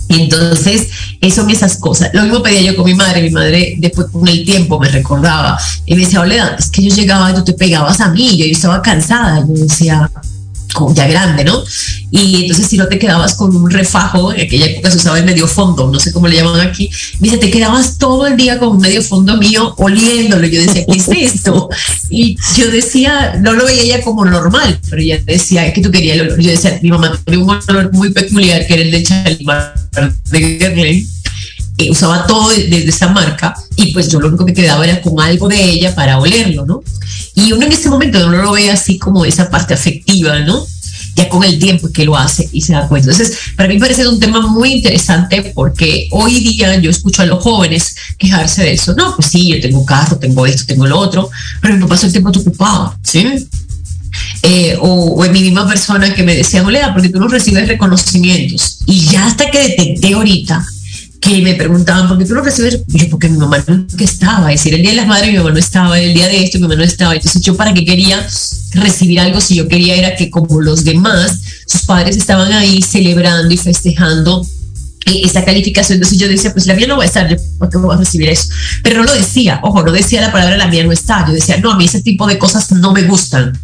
Entonces, 0.08 0.88
eso 1.20 1.42
son 1.42 1.50
esas 1.50 1.76
cosas. 1.76 2.10
Lo 2.14 2.22
mismo 2.22 2.42
pedía 2.42 2.62
yo 2.62 2.76
con 2.76 2.84
mi 2.84 2.94
madre. 2.94 3.22
Mi 3.22 3.30
madre, 3.30 3.74
después 3.78 4.08
con 4.08 4.26
el 4.26 4.44
tiempo, 4.44 4.78
me 4.80 4.88
recordaba 4.88 5.58
y 5.86 5.94
me 5.94 6.00
decía, 6.02 6.20
Oleda, 6.20 6.56
es 6.58 6.70
que 6.70 6.82
yo 6.82 6.94
llegaba 6.94 7.34
tú 7.34 7.44
te 7.44 7.52
pegabas 7.52 8.00
a 8.00 8.08
mí. 8.08 8.36
Yo 8.36 8.46
estaba 8.46 8.82
cansada. 8.82 9.40
Yo 9.40 9.54
decía, 9.54 10.10
como 10.74 10.94
ya 10.94 11.06
grande, 11.06 11.44
¿no? 11.44 11.62
Y 12.10 12.42
entonces 12.42 12.66
si 12.66 12.76
no 12.76 12.86
te 12.88 12.98
quedabas 12.98 13.34
con 13.34 13.54
un 13.54 13.70
refajo, 13.70 14.32
en 14.32 14.42
aquella 14.42 14.66
época 14.66 14.90
se 14.90 14.98
usaba 14.98 15.18
el 15.18 15.24
medio 15.24 15.46
fondo, 15.46 15.90
no 15.90 15.98
sé 15.98 16.12
cómo 16.12 16.28
le 16.28 16.36
llaman 16.36 16.60
aquí, 16.60 16.90
dice, 17.20 17.38
te 17.38 17.50
quedabas 17.50 17.98
todo 17.98 18.26
el 18.26 18.36
día 18.36 18.58
con 18.58 18.68
un 18.70 18.78
medio 18.78 19.02
fondo 19.02 19.36
mío 19.36 19.74
oliéndolo. 19.78 20.46
Yo 20.46 20.62
decía, 20.62 20.84
¿qué 20.86 20.98
es 20.98 21.08
esto? 21.34 21.68
Y 22.10 22.36
yo 22.56 22.70
decía, 22.70 23.38
no 23.40 23.52
lo 23.52 23.64
veía 23.64 23.82
ella 23.82 24.02
como 24.02 24.24
normal, 24.24 24.78
pero 24.88 25.02
ella 25.02 25.20
decía 25.24 25.72
que 25.72 25.80
tú 25.80 25.90
querías 25.90 26.16
el 26.16 26.28
olor. 26.28 26.40
Yo 26.40 26.50
decía, 26.50 26.78
mi 26.82 26.90
mamá 26.90 27.18
tenía 27.24 27.44
un 27.44 27.60
olor 27.68 27.92
muy 27.92 28.10
peculiar 28.12 28.66
que 28.66 28.74
era 28.74 28.82
el 28.82 28.90
de 28.90 29.02
Chalimar 29.02 29.74
de 30.30 30.38
Guerlain 30.58 31.17
usaba 31.90 32.26
todo 32.26 32.50
desde 32.50 32.88
esa 32.88 33.08
marca 33.08 33.54
y 33.76 33.92
pues 33.92 34.08
yo 34.08 34.18
lo 34.20 34.28
único 34.28 34.44
que 34.44 34.54
quedaba 34.54 34.84
era 34.84 35.00
con 35.00 35.20
algo 35.20 35.48
de 35.48 35.62
ella 35.62 35.94
para 35.94 36.18
olerlo, 36.18 36.66
¿no? 36.66 36.82
Y 37.34 37.52
uno 37.52 37.66
en 37.66 37.72
ese 37.72 37.88
momento 37.88 38.18
no 38.28 38.42
lo 38.42 38.52
ve 38.52 38.70
así 38.70 38.98
como 38.98 39.24
esa 39.24 39.48
parte 39.48 39.74
afectiva, 39.74 40.40
¿no? 40.40 40.66
Ya 41.14 41.28
con 41.28 41.44
el 41.44 41.58
tiempo 41.58 41.88
que 41.92 42.04
lo 42.04 42.16
hace 42.16 42.48
y 42.52 42.60
se 42.60 42.72
da 42.72 42.88
cuenta. 42.88 43.10
Entonces, 43.10 43.38
para 43.56 43.68
mí 43.68 43.78
parece 43.78 44.06
un 44.08 44.18
tema 44.18 44.40
muy 44.40 44.72
interesante 44.72 45.52
porque 45.54 46.08
hoy 46.10 46.40
día 46.40 46.76
yo 46.80 46.90
escucho 46.90 47.22
a 47.22 47.26
los 47.26 47.42
jóvenes 47.42 47.94
quejarse 48.18 48.62
de 48.62 48.72
eso. 48.72 48.94
No, 48.94 49.14
pues 49.14 49.28
sí, 49.28 49.48
yo 49.48 49.60
tengo 49.60 49.84
carro, 49.84 50.18
tengo 50.18 50.46
esto, 50.46 50.64
tengo 50.66 50.86
lo 50.86 50.98
otro, 50.98 51.30
pero 51.60 51.76
no 51.76 51.86
paso 51.86 52.06
el 52.06 52.12
tiempo 52.12 52.30
ocupado, 52.30 52.96
¿sí? 53.02 53.24
Eh, 54.42 54.76
o, 54.80 55.24
en 55.24 55.32
mi 55.32 55.42
misma 55.42 55.68
persona 55.68 56.12
que 56.12 56.22
me 56.22 56.34
decía, 56.34 56.64
Olea, 56.64 56.92
porque 56.92 57.08
tú 57.08 57.20
no 57.20 57.28
recibes 57.28 57.68
reconocimientos. 57.68 58.78
Y 58.86 59.00
ya 59.06 59.26
hasta 59.26 59.50
que 59.50 59.60
detecté 59.60 60.14
ahorita 60.14 60.64
que 61.20 61.42
me 61.42 61.54
preguntaban, 61.54 62.08
¿por 62.08 62.18
qué 62.18 62.24
tú 62.24 62.34
no 62.34 62.42
recibes? 62.42 62.80
Yo, 62.86 63.10
porque 63.10 63.28
mi 63.28 63.38
mamá 63.38 63.62
nunca 63.66 64.04
estaba. 64.04 64.52
Es 64.52 64.60
decir, 64.60 64.74
el 64.74 64.82
día 64.82 64.90
de 64.90 64.96
las 64.96 65.06
madres 65.06 65.30
mi 65.30 65.38
mamá 65.38 65.50
no 65.50 65.58
estaba, 65.58 65.98
el 65.98 66.14
día 66.14 66.26
de 66.26 66.44
esto 66.44 66.58
mi 66.58 66.62
mamá 66.62 66.76
no 66.76 66.84
estaba. 66.84 67.14
Entonces, 67.14 67.42
¿yo 67.42 67.56
para 67.56 67.74
qué 67.74 67.84
quería 67.84 68.26
recibir 68.74 69.20
algo 69.20 69.40
si 69.40 69.54
yo 69.56 69.68
quería 69.68 69.96
era 69.96 70.16
que 70.16 70.30
como 70.30 70.60
los 70.60 70.84
demás, 70.84 71.40
sus 71.66 71.82
padres 71.82 72.16
estaban 72.16 72.52
ahí 72.52 72.82
celebrando 72.82 73.52
y 73.52 73.56
festejando 73.56 74.46
e-, 75.06 75.22
esa 75.24 75.44
calificación. 75.44 75.96
Entonces 75.96 76.18
yo 76.18 76.28
decía, 76.28 76.52
pues 76.52 76.66
la 76.66 76.74
mía 76.74 76.86
no 76.86 76.96
va 76.96 77.04
a 77.04 77.06
estar, 77.06 77.28
yo 77.28 77.36
por 77.58 77.70
qué 77.70 77.78
voy 77.78 77.94
a 77.94 77.98
recibir 77.98 78.28
eso. 78.28 78.48
Pero 78.82 78.98
no 78.98 79.04
lo 79.04 79.14
decía, 79.14 79.60
ojo, 79.62 79.82
no 79.82 79.92
decía 79.92 80.20
la 80.20 80.32
palabra 80.32 80.56
la 80.56 80.68
mía 80.68 80.84
no 80.84 80.92
está. 80.92 81.26
Yo 81.26 81.32
decía, 81.32 81.58
no, 81.58 81.72
a 81.72 81.76
mí 81.76 81.86
ese 81.86 82.02
tipo 82.02 82.26
de 82.26 82.38
cosas 82.38 82.70
no 82.72 82.92
me 82.92 83.02
gustan. 83.02 83.58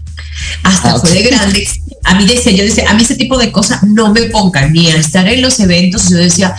Hasta 0.63 0.95
ah, 0.95 0.99
fue 0.99 1.11
de 1.11 1.23
grande. 1.31 1.69
A 2.05 2.15
mí 2.15 2.27
decía, 2.27 2.53
yo 2.53 2.65
decía, 2.65 2.91
a 2.91 2.95
mí 2.95 3.03
ese 3.03 3.17
tipo 3.17 3.39
de 3.39 3.53
cosas 3.53 3.83
no 3.83 4.13
me 4.13 4.23
pongan 4.25 4.73
ni 4.73 4.91
a 4.91 4.97
estar 4.97 5.27
en 5.29 5.43
los 5.43 5.59
eventos. 5.61 6.11
Yo 6.11 6.17
decía, 6.17 6.55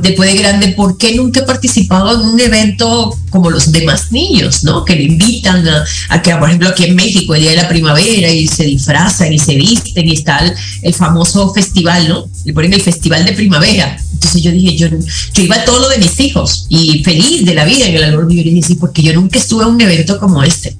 después 0.00 0.32
de 0.32 0.38
grande, 0.38 0.68
¿por 0.68 0.98
qué 0.98 1.14
nunca 1.14 1.40
he 1.40 1.42
participado 1.44 2.20
en 2.20 2.28
un 2.28 2.40
evento 2.40 3.16
como 3.30 3.48
los 3.48 3.70
demás 3.70 4.10
niños, 4.10 4.64
¿no? 4.64 4.84
Que 4.84 4.96
le 4.96 5.04
invitan 5.04 5.64
a, 6.08 6.22
que, 6.22 6.34
por 6.34 6.48
ejemplo, 6.48 6.68
aquí 6.68 6.84
en 6.84 6.96
México, 6.96 7.34
el 7.34 7.42
día 7.42 7.50
de 7.50 7.56
la 7.58 7.68
primavera, 7.68 8.28
y 8.30 8.48
se 8.48 8.64
disfrazan 8.64 9.32
y 9.32 9.38
se 9.38 9.54
visten, 9.54 10.08
y 10.08 10.14
está 10.14 10.52
el, 10.82 10.94
famoso 10.94 11.52
festival, 11.54 12.08
¿no? 12.08 12.24
Le 12.44 12.52
ponen 12.52 12.72
el 12.72 12.80
festival 12.80 13.24
de 13.24 13.32
primavera. 13.32 13.96
Entonces 14.12 14.42
yo 14.42 14.50
dije, 14.50 14.76
yo, 14.76 14.88
yo 14.88 15.42
iba 15.42 15.56
a 15.56 15.64
todo 15.64 15.80
lo 15.80 15.88
de 15.88 15.98
mis 15.98 16.18
hijos 16.18 16.66
y 16.68 17.04
feliz 17.04 17.44
de 17.44 17.54
la 17.54 17.64
vida 17.64 17.86
en 17.86 17.96
el 17.96 18.04
albor 18.04 18.26
y 18.32 18.42
dije, 18.42 18.66
sí, 18.66 18.74
porque 18.74 19.02
yo 19.02 19.12
nunca 19.12 19.38
estuve 19.38 19.62
en 19.62 19.70
un 19.70 19.80
evento 19.80 20.18
como 20.18 20.42
este. 20.42 20.76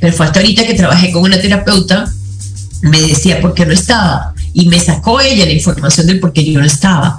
Pero 0.00 0.12
fue 0.12 0.26
hasta 0.26 0.40
ahorita 0.40 0.66
que 0.66 0.74
trabajé 0.74 1.10
con 1.12 1.22
una 1.22 1.40
terapeuta, 1.40 2.12
me 2.82 3.00
decía 3.00 3.40
por 3.40 3.54
qué 3.54 3.64
no 3.64 3.72
estaba 3.72 4.34
y 4.52 4.66
me 4.66 4.78
sacó 4.78 5.20
ella 5.20 5.46
la 5.46 5.52
información 5.52 6.06
del 6.06 6.20
por 6.20 6.32
qué 6.32 6.44
yo 6.44 6.58
no 6.58 6.66
estaba 6.66 7.18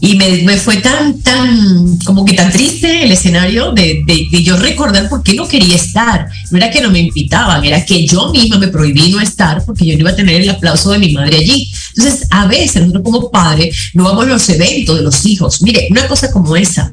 y 0.00 0.14
me, 0.16 0.56
fue 0.58 0.76
tan, 0.76 1.20
tan, 1.20 1.98
como 2.04 2.24
que 2.24 2.34
tan 2.34 2.52
triste 2.52 3.02
el 3.02 3.12
escenario 3.12 3.72
de, 3.72 4.02
de, 4.06 4.42
yo 4.42 4.56
recordar 4.56 5.08
por 5.08 5.22
qué 5.22 5.34
no 5.34 5.48
quería 5.48 5.76
estar. 5.76 6.28
No 6.50 6.58
era 6.58 6.70
que 6.70 6.80
no 6.80 6.90
me 6.90 7.00
invitaban, 7.00 7.64
era 7.64 7.84
que 7.84 8.06
yo 8.06 8.30
misma 8.30 8.58
me 8.58 8.68
prohibí 8.68 9.10
no 9.10 9.20
estar 9.20 9.64
porque 9.64 9.86
yo 9.86 9.94
no 9.94 10.00
iba 10.00 10.10
a 10.10 10.16
tener 10.16 10.42
el 10.42 10.50
aplauso 10.50 10.90
de 10.90 10.98
mi 10.98 11.12
madre 11.12 11.38
allí. 11.38 11.70
Entonces, 11.96 12.26
a 12.30 12.46
veces 12.46 12.82
nosotros 12.82 13.04
como 13.04 13.30
padres 13.30 13.90
no 13.94 14.04
vamos 14.04 14.26
a 14.26 14.28
los 14.28 14.48
eventos 14.50 14.96
de 14.96 15.02
los 15.02 15.24
hijos. 15.24 15.62
Mire, 15.62 15.88
una 15.90 16.06
cosa 16.06 16.30
como 16.30 16.56
esa, 16.56 16.92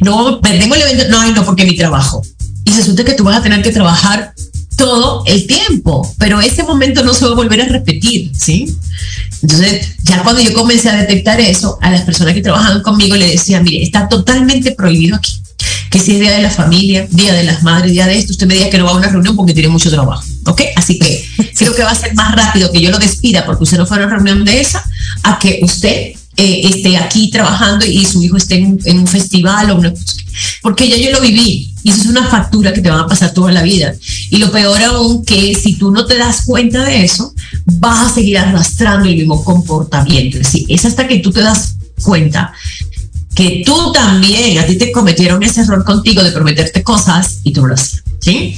no 0.00 0.40
perdemos 0.40 0.76
el 0.76 0.82
evento, 0.84 1.04
no, 1.10 1.32
no, 1.32 1.44
porque 1.44 1.64
mi 1.64 1.76
trabajo. 1.76 2.22
Y 2.64 2.70
resulta 2.70 3.04
que 3.04 3.14
tú 3.14 3.24
vas 3.24 3.38
a 3.38 3.42
tener 3.42 3.62
que 3.62 3.72
trabajar 3.72 4.32
todo 4.80 5.22
el 5.26 5.46
tiempo, 5.46 6.10
pero 6.16 6.40
ese 6.40 6.62
momento 6.62 7.04
no 7.04 7.12
se 7.12 7.26
va 7.26 7.32
a 7.32 7.34
volver 7.34 7.60
a 7.60 7.66
repetir, 7.66 8.32
¿sí? 8.34 8.74
Entonces, 9.42 9.88
ya 10.04 10.22
cuando 10.22 10.40
yo 10.40 10.54
comencé 10.54 10.88
a 10.88 10.96
detectar 10.96 11.38
eso, 11.38 11.78
a 11.82 11.90
las 11.90 12.00
personas 12.00 12.32
que 12.32 12.40
trabajaban 12.40 12.82
conmigo 12.82 13.14
le 13.14 13.28
decía, 13.28 13.60
mire, 13.60 13.82
está 13.82 14.08
totalmente 14.08 14.72
prohibido 14.72 15.16
aquí. 15.16 15.32
Que 15.90 15.98
si 15.98 16.14
es 16.14 16.20
día 16.20 16.32
de 16.32 16.40
la 16.40 16.48
familia, 16.48 17.06
día 17.10 17.34
de 17.34 17.44
las 17.44 17.62
madres, 17.62 17.92
día 17.92 18.06
de 18.06 18.16
esto, 18.16 18.32
usted 18.32 18.46
me 18.46 18.54
diga 18.54 18.70
que 18.70 18.78
no 18.78 18.86
va 18.86 18.92
a 18.92 18.94
una 18.94 19.08
reunión 19.08 19.36
porque 19.36 19.52
tiene 19.52 19.68
mucho 19.68 19.90
trabajo. 19.90 20.24
¿Ok? 20.46 20.62
Así 20.76 20.98
que 20.98 21.26
creo 21.56 21.74
que 21.74 21.82
va 21.82 21.90
a 21.90 21.94
ser 21.94 22.14
más 22.14 22.34
rápido 22.34 22.72
que 22.72 22.80
yo 22.80 22.90
lo 22.90 22.98
despida 22.98 23.44
porque 23.44 23.64
usted 23.64 23.76
no 23.76 23.84
fue 23.84 23.98
a 23.98 24.06
una 24.06 24.14
reunión 24.14 24.46
de 24.46 24.62
esa, 24.62 24.82
a 25.24 25.38
que 25.38 25.60
usted 25.62 26.14
eh, 26.36 26.60
esté 26.64 26.96
aquí 26.96 27.30
trabajando 27.30 27.84
y 27.84 28.04
su 28.04 28.22
hijo 28.22 28.36
esté 28.36 28.56
en, 28.56 28.98
un 28.98 29.06
festival 29.06 29.70
o 29.70 29.76
una 29.76 29.92
porque 30.62 30.88
ya 30.88 30.96
yo 30.96 31.10
lo 31.10 31.20
viví 31.20 31.74
y 31.82 31.90
eso 31.90 32.02
es 32.02 32.06
una 32.06 32.26
factura 32.26 32.72
que 32.72 32.80
te 32.80 32.90
va 32.90 33.00
a 33.00 33.06
pasar 33.06 33.32
toda 33.32 33.52
la 33.52 33.62
vida. 33.62 33.94
Y 34.30 34.36
lo 34.36 34.50
peor 34.50 34.82
aún 34.82 35.24
que 35.24 35.54
si 35.54 35.74
tú 35.74 35.90
no 35.90 36.06
te 36.06 36.16
das 36.16 36.42
cuenta 36.46 36.84
de 36.84 37.04
eso, 37.04 37.34
vas 37.64 38.10
a 38.10 38.14
seguir 38.14 38.38
arrastrando 38.38 39.08
el 39.08 39.16
mismo 39.16 39.42
comportamiento. 39.42 40.38
Es, 40.38 40.50
es 40.68 40.84
hasta 40.84 41.08
que 41.08 41.18
tú 41.18 41.32
te 41.32 41.40
das 41.40 41.76
cuenta 42.02 42.52
que 43.34 43.62
tú 43.64 43.92
también, 43.92 44.58
a 44.58 44.66
ti 44.66 44.76
te 44.76 44.92
cometieron 44.92 45.42
ese 45.42 45.62
error 45.62 45.84
contigo 45.84 46.22
de 46.22 46.32
prometerte 46.32 46.82
cosas 46.82 47.38
y 47.42 47.52
tú 47.52 47.66
lo 47.66 47.74
hacías. 47.74 48.02
¿sí? 48.20 48.56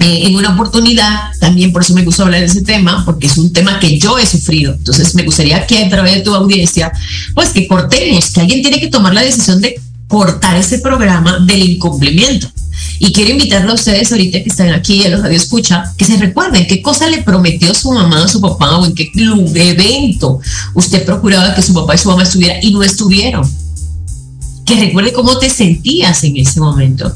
Eh, 0.00 0.26
en 0.26 0.34
una 0.34 0.54
oportunidad, 0.54 1.30
también 1.40 1.72
por 1.72 1.82
eso 1.82 1.92
me 1.92 2.02
gusta 2.02 2.22
hablar 2.22 2.40
de 2.40 2.46
ese 2.46 2.62
tema, 2.62 3.04
porque 3.04 3.26
es 3.26 3.36
un 3.36 3.52
tema 3.52 3.78
que 3.78 3.98
yo 3.98 4.18
he 4.18 4.24
sufrido. 4.24 4.72
Entonces 4.72 5.14
me 5.14 5.24
gustaría 5.24 5.66
que 5.66 5.84
a 5.84 5.88
través 5.90 6.14
de 6.14 6.20
tu 6.22 6.34
audiencia, 6.34 6.90
pues 7.34 7.50
que 7.50 7.68
cortemos, 7.68 8.30
que 8.30 8.40
alguien 8.40 8.62
tiene 8.62 8.80
que 8.80 8.88
tomar 8.88 9.12
la 9.12 9.22
decisión 9.22 9.60
de 9.60 9.78
cortar 10.08 10.56
ese 10.56 10.78
programa 10.78 11.38
del 11.40 11.62
incumplimiento. 11.62 12.50
Y 12.98 13.12
quiero 13.12 13.30
invitarlo 13.30 13.72
a 13.72 13.74
ustedes 13.74 14.10
ahorita 14.10 14.42
que 14.42 14.48
están 14.48 14.70
aquí 14.70 15.02
en 15.02 15.12
los 15.12 15.22
radio 15.22 15.36
escucha, 15.36 15.84
que 15.98 16.06
se 16.06 16.16
recuerden 16.16 16.66
qué 16.66 16.80
cosa 16.80 17.06
le 17.08 17.22
prometió 17.22 17.74
su 17.74 17.92
mamá 17.92 18.24
a 18.24 18.28
su 18.28 18.40
papá 18.40 18.78
o 18.78 18.86
en 18.86 18.94
qué 18.94 19.10
club, 19.10 19.54
evento 19.54 20.40
usted 20.74 21.04
procuraba 21.04 21.54
que 21.54 21.62
su 21.62 21.74
papá 21.74 21.94
y 21.94 21.98
su 21.98 22.08
mamá 22.08 22.22
estuvieran 22.22 22.58
y 22.62 22.72
no 22.72 22.82
estuvieron 22.82 23.48
que 24.70 24.80
recuerde 24.80 25.12
cómo 25.12 25.36
te 25.38 25.50
sentías 25.50 26.22
en 26.22 26.36
ese 26.36 26.60
momento. 26.60 27.12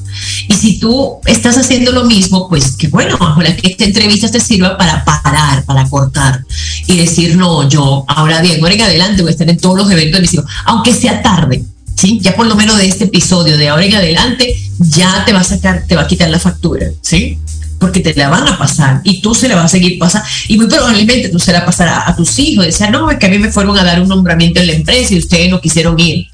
Y 0.49 0.55
si 0.55 0.79
tú 0.79 1.19
estás 1.25 1.57
haciendo 1.57 1.93
lo 1.93 2.05
mismo, 2.05 2.49
pues 2.49 2.77
que 2.77 2.89
bueno, 2.89 3.17
ojalá 3.21 3.55
que 3.55 3.69
esta 3.69 3.85
entrevista 3.85 4.29
te 4.29 4.41
sirva 4.41 4.77
para 4.77 5.05
parar, 5.05 5.65
para 5.65 5.89
cortar 5.89 6.45
y 6.89 6.97
decir, 6.97 7.37
no, 7.37 7.69
yo 7.69 8.05
ahora 8.09 8.41
bien, 8.41 8.61
ahora 8.61 8.75
en 8.75 8.83
adelante 8.83 9.23
voy 9.23 9.29
a 9.29 9.33
estar 9.33 9.49
en 9.49 9.59
todos 9.59 9.79
los 9.79 9.91
eventos 9.91 10.15
de 10.15 10.21
mis 10.23 10.35
hijos, 10.35 10.47
aunque 10.65 10.93
sea 10.93 11.23
tarde, 11.23 11.63
¿sí? 11.95 12.19
Ya 12.21 12.35
por 12.35 12.47
lo 12.47 12.57
menos 12.57 12.77
de 12.79 12.89
este 12.89 13.05
episodio, 13.05 13.57
de 13.57 13.69
ahora 13.69 13.85
en 13.85 13.95
adelante, 13.95 14.57
ya 14.81 15.25
te 15.25 15.33
va 15.33 15.41
a 15.41 15.45
sacar, 15.45 15.85
te 15.87 15.95
va 15.95 16.03
a 16.03 16.07
quitar 16.09 16.31
la 16.31 16.41
factura, 16.41 16.89
¿sí? 17.03 17.39
Porque 17.79 18.01
te 18.01 18.15
la 18.15 18.31
van 18.31 18.49
a 18.49 18.59
pasar 18.59 19.01
y 19.05 19.21
tú 19.21 19.33
se 19.35 19.47
la 19.47 19.55
vas 19.55 19.67
a 19.67 19.69
seguir 19.69 19.97
pasando 19.99 20.27
y 20.49 20.57
muy 20.57 20.67
probablemente 20.67 21.29
tú 21.29 21.39
se 21.39 21.53
la 21.53 21.65
pasarás 21.65 22.09
a, 22.09 22.17
tus 22.17 22.37
hijos. 22.41 22.65
Decía, 22.65 22.91
no, 22.91 23.11
es 23.13 23.19
que 23.19 23.27
a 23.27 23.29
mí 23.29 23.39
me 23.39 23.53
fueron 23.53 23.79
a 23.79 23.85
dar 23.85 24.01
un 24.01 24.09
nombramiento 24.09 24.61
en 24.61 24.67
la 24.67 24.73
empresa 24.73 25.15
y 25.15 25.19
ustedes 25.19 25.51
no 25.51 25.61
quisieron 25.61 26.01
ir 26.01 26.27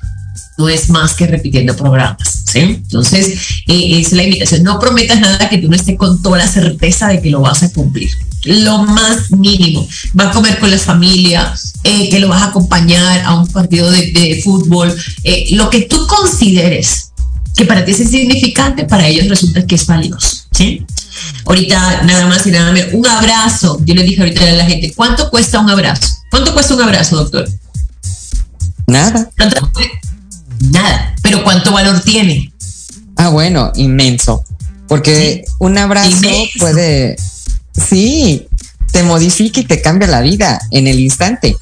no 0.61 0.69
es 0.69 0.91
más 0.91 1.15
que 1.15 1.27
repitiendo 1.27 1.75
programas, 1.75 2.45
¿sí? 2.47 2.61
Entonces, 2.61 3.63
eh, 3.67 4.01
es 4.01 4.13
la 4.13 4.25
invitación. 4.25 4.63
No 4.63 4.79
prometas 4.79 5.19
nada 5.19 5.49
que 5.49 5.59
tú 5.59 5.69
no 5.69 5.75
estés 5.75 5.97
con 5.97 6.21
toda 6.23 6.39
la 6.39 6.47
certeza 6.47 7.09
de 7.09 7.23
que 7.23 7.31
lo 7.31 7.41
vas 7.41 7.63
a 7.63 7.73
cumplir. 7.73 8.11
Lo 8.45 8.79
más 8.85 9.31
mínimo. 9.33 9.89
Va 10.19 10.31
a 10.31 10.33
comer 10.33 10.59
con 10.59 10.71
la 10.71 10.79
familia, 10.79 11.55
eh, 11.83 12.11
que 12.11 12.21
lo 12.21 12.29
vas 12.29 12.43
a 12.43 12.47
acompañar 12.47 13.23
a 13.25 13.35
un 13.35 13.49
partido 13.49 13.91
de, 13.91 14.41
fútbol, 14.45 14.95
eh, 15.25 15.47
lo 15.53 15.71
que 15.71 15.83
tú 15.83 16.07
consideres 16.07 17.13
que 17.57 17.65
para 17.65 17.85
ti 17.85 17.93
es 17.93 18.01
insignificante, 18.01 18.85
para 18.85 19.07
ellos 19.09 19.29
resulta 19.29 19.67
que 19.67 19.75
es 19.75 19.87
valioso, 19.87 20.45
¿sí? 20.53 20.87
Ahorita, 21.45 22.03
nada 22.05 22.27
más 22.27 22.47
y 22.47 22.51
nada 22.51 22.73
menos, 22.73 22.95
un 22.95 23.07
abrazo. 23.07 23.81
Yo 23.85 23.95
le 23.95 24.03
dije 24.03 24.23
ahorita 24.23 24.43
a 24.43 24.53
la 24.53 24.65
gente, 24.65 24.93
¿cuánto 24.95 25.29
cuesta 25.31 25.61
un 25.61 25.69
abrazo? 25.69 26.07
¿Cuánto 26.31 26.55
cuesta 26.55 26.75
un 26.75 26.83
abrazo, 26.83 27.17
doctor? 27.17 27.49
Nada 28.87 29.31
nada. 30.71 31.15
Pero 31.23 31.45
¿cuánto 31.45 31.73
valor 31.73 32.01
tiene? 32.01 32.53
Ah, 33.17 33.29
bueno, 33.29 33.73
inmenso. 33.77 34.45
Porque 34.89 35.45
un 35.59 35.79
abrazo 35.79 36.29
puede, 36.59 37.17
sí, 37.73 38.49
te 38.91 39.03
modifica 39.03 39.61
y 39.61 39.65
te 39.65 39.81
cambia 39.81 40.09
la 40.09 40.21
vida 40.21 40.61
en 40.71 40.89
el 40.89 40.99
instante. 40.99 41.57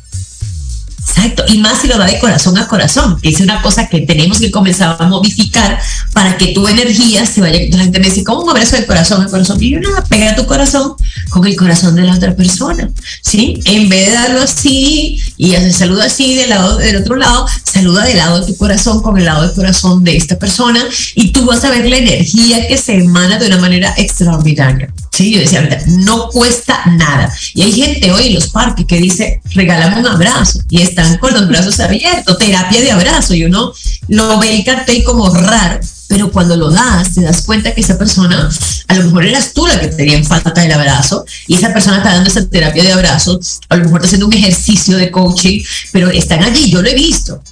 Exacto, 1.00 1.44
y 1.48 1.58
más 1.58 1.80
si 1.80 1.88
lo 1.88 1.96
da 1.96 2.06
de 2.06 2.18
corazón 2.18 2.58
a 2.58 2.68
corazón, 2.68 3.18
que 3.20 3.30
es 3.30 3.40
una 3.40 3.62
cosa 3.62 3.88
que 3.88 4.00
tenemos 4.02 4.38
que 4.38 4.50
comenzar 4.50 4.96
a 4.98 5.06
modificar 5.06 5.78
para 6.12 6.37
que 6.37 6.48
tu 6.48 6.68
energía 6.68 7.24
se 7.24 7.40
vaya. 7.40 7.58
La 7.70 7.84
gente 7.84 7.98
me 7.98 8.08
dice, 8.08 8.24
¿cómo 8.24 8.42
un 8.42 8.50
abrazo 8.50 8.76
de 8.76 8.87
corazón 8.87 9.22
a 9.22 9.26
corazón? 9.26 9.62
Y 9.62 9.70
yo 9.70 9.80
nada, 9.80 10.04
pega 10.04 10.37
tu 10.37 10.46
corazón 10.46 10.94
con 11.30 11.46
el 11.46 11.56
corazón 11.56 11.94
de 11.94 12.02
la 12.02 12.14
otra 12.14 12.37
persona, 12.37 12.90
¿sí? 13.22 13.61
En 13.64 13.88
vez 13.88 14.06
de 14.08 14.12
darlo 14.12 14.42
así 14.42 15.20
y 15.37 15.54
hacer 15.54 15.72
saludo 15.72 16.02
así 16.02 16.34
del 16.34 16.50
lado 16.50 16.76
del 16.76 16.96
otro 16.96 17.16
lado, 17.16 17.46
saluda 17.64 18.04
del 18.04 18.18
lado 18.18 18.40
de 18.40 18.46
tu 18.46 18.56
corazón 18.56 19.02
con 19.02 19.18
el 19.18 19.24
lado 19.24 19.42
del 19.42 19.54
corazón 19.54 20.04
de 20.04 20.16
esta 20.16 20.38
persona 20.38 20.84
y 21.14 21.32
tú 21.32 21.46
vas 21.46 21.64
a 21.64 21.70
ver 21.70 21.87
la 21.87 21.96
energía 21.96 22.66
que 22.68 22.76
se 22.76 22.94
emana 22.94 23.38
de 23.38 23.46
una 23.46 23.58
manera 23.58 23.94
extraordinaria. 23.96 24.92
Sí, 25.12 25.32
yo 25.32 25.40
decía, 25.40 25.68
no 25.87 26.28
cuesta 26.28 26.80
nada. 26.87 27.32
Y 27.54 27.62
hay 27.62 27.72
gente 27.72 28.12
hoy 28.12 28.28
en 28.28 28.34
los 28.34 28.50
parques 28.50 28.87
que 28.87 29.00
dice, 29.00 29.40
regálame 29.52 29.98
un 29.98 30.06
abrazo. 30.06 30.61
Y 30.70 30.82
están 30.98 31.18
con 31.18 31.32
los 31.32 31.48
brazos 31.48 31.78
abiertos, 31.80 32.38
terapia 32.38 32.80
de 32.80 32.90
abrazo. 32.90 33.34
Y 33.34 33.44
uno 33.44 33.72
lo 34.08 34.38
ve 34.38 34.56
el 34.56 34.64
cartel 34.64 35.02
como 35.04 35.32
raro. 35.32 35.80
Pero 36.08 36.32
cuando 36.32 36.56
lo 36.56 36.70
das, 36.70 37.14
te 37.14 37.20
das 37.20 37.42
cuenta 37.42 37.74
que 37.74 37.82
esa 37.82 37.98
persona, 37.98 38.48
a 38.88 38.94
lo 38.94 39.04
mejor 39.04 39.26
eras 39.26 39.52
tú 39.52 39.66
la 39.66 39.78
que 39.78 39.88
tenía 39.88 40.24
falta 40.24 40.58
del 40.58 40.72
abrazo, 40.72 41.26
y 41.46 41.54
esa 41.54 41.70
persona 41.74 41.98
está 41.98 42.14
dando 42.14 42.30
esa 42.30 42.48
terapia 42.48 42.82
de 42.82 42.92
abrazo, 42.92 43.38
a 43.68 43.76
lo 43.76 43.84
mejor 43.84 43.98
está 43.98 44.06
haciendo 44.06 44.26
un 44.26 44.32
ejercicio 44.32 44.96
de 44.96 45.11
coaching, 45.11 45.62
pero 45.92 46.08
están 46.08 46.42
allí, 46.42 46.70
yo 46.70 46.80
lo 46.80 46.88
he 46.88 46.94
visto. 46.94 47.42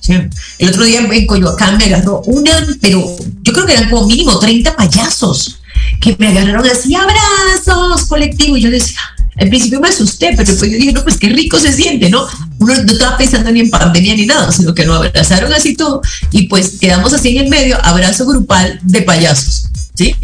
El 0.59 0.71
otro 0.71 0.85
día 0.85 1.01
en 1.01 1.27
Coyoacán 1.27 1.77
me 1.77 1.85
agarró 1.85 2.23
una, 2.23 2.67
pero 2.81 3.15
yo 3.43 3.53
creo 3.53 3.67
que 3.67 3.75
eran 3.75 3.91
como 3.91 4.07
mínimo 4.07 4.39
30 4.39 4.75
payasos 4.75 5.59
que 6.01 6.17
me 6.19 6.29
agarraron 6.29 6.67
así, 6.67 6.95
abrazos 6.95 8.07
colectivos. 8.07 8.59
Y 8.59 8.63
yo 8.63 8.71
decía, 8.71 9.01
al 9.39 9.49
principio 9.51 9.81
me 9.81 9.89
asusté, 9.89 10.31
pero 10.35 10.51
después 10.51 10.71
yo 10.71 10.79
dije, 10.79 10.93
no, 10.93 11.03
pues 11.03 11.19
qué 11.19 11.29
rico 11.29 11.59
se 11.59 11.73
siente, 11.73 12.09
¿no? 12.09 12.27
Uno 12.59 12.75
no 12.75 12.93
estaba 12.93 13.17
pensando 13.17 13.51
ni 13.51 13.61
en 13.61 13.71
pandemia 13.71 14.15
ni 14.15 14.27
nada, 14.27 14.51
sino 14.53 14.75
que 14.75 14.85
nos 14.85 14.97
abrazaron 14.97 15.53
así 15.53 15.77
todo 15.77 16.01
y 16.33 16.49
pues 16.49 16.79
quedamos 16.81 17.13
así 17.13 17.37
en 17.37 17.45
el 17.45 17.51
medio, 17.51 17.79
abrazo 17.85 18.27
grupal 18.27 18.81
de 18.83 19.03
payasos, 19.03 19.69
¿sí? 19.95 20.15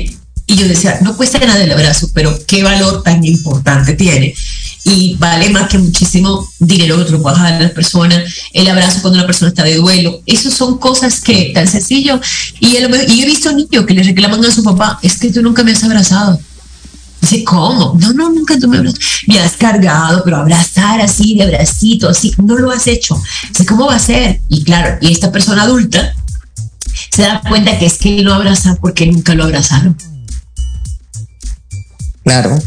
Y 0.46 0.56
yo 0.56 0.68
decía, 0.68 0.98
no 1.02 1.16
cuesta 1.16 1.38
nada 1.38 1.62
el 1.62 1.72
abrazo, 1.72 2.10
pero 2.12 2.36
qué 2.46 2.62
valor 2.62 3.02
tan 3.02 3.24
importante 3.24 3.94
tiene. 3.94 4.34
Y 4.84 5.14
vale 5.14 5.48
más 5.50 5.68
que 5.68 5.78
muchísimo 5.78 6.46
dinero 6.58 7.06
que 7.06 7.16
puedas 7.16 7.40
dar 7.40 7.54
a 7.54 7.60
la 7.60 7.72
persona, 7.72 8.22
el 8.52 8.68
abrazo 8.68 9.00
cuando 9.00 9.20
una 9.20 9.26
persona 9.26 9.50
está 9.50 9.62
de 9.62 9.76
duelo. 9.76 10.20
Esas 10.26 10.54
son 10.54 10.78
cosas 10.78 11.20
que 11.20 11.52
tan 11.54 11.68
sencillo. 11.68 12.20
Y, 12.58 12.76
y 12.76 12.80
yo 12.80 13.22
he 13.22 13.26
visto 13.26 13.52
niños 13.52 13.86
que 13.86 13.94
le 13.94 14.02
reclaman 14.02 14.44
a 14.44 14.50
su 14.50 14.64
papá, 14.64 14.98
es 15.02 15.18
que 15.18 15.30
tú 15.30 15.40
nunca 15.40 15.62
me 15.62 15.72
has 15.72 15.84
abrazado. 15.84 16.38
Dice, 17.22 17.44
¿cómo? 17.44 17.96
No, 18.00 18.12
no, 18.12 18.30
nunca 18.30 18.58
tú 18.58 18.66
me, 18.66 18.78
abrazas. 18.78 18.98
me 19.28 19.38
has 19.38 19.52
cargado, 19.52 20.22
pero 20.24 20.38
abrazar 20.38 21.00
así, 21.00 21.36
de 21.36 21.44
abracito, 21.44 22.08
así, 22.08 22.34
no 22.36 22.56
lo 22.56 22.72
has 22.72 22.88
hecho. 22.88 23.16
Dice, 23.50 23.64
¿cómo 23.64 23.86
va 23.86 23.94
a 23.94 24.00
ser? 24.00 24.40
Y 24.48 24.64
claro, 24.64 24.98
y 25.00 25.12
esta 25.12 25.30
persona 25.30 25.62
adulta 25.62 26.14
se 27.12 27.22
da 27.22 27.40
cuenta 27.48 27.78
que 27.78 27.86
es 27.86 27.98
que 27.98 28.22
no 28.24 28.34
abraza 28.34 28.76
porque 28.80 29.06
nunca 29.06 29.34
lo 29.34 29.44
abrazaron. 29.44 29.96
Claro. 32.24 32.58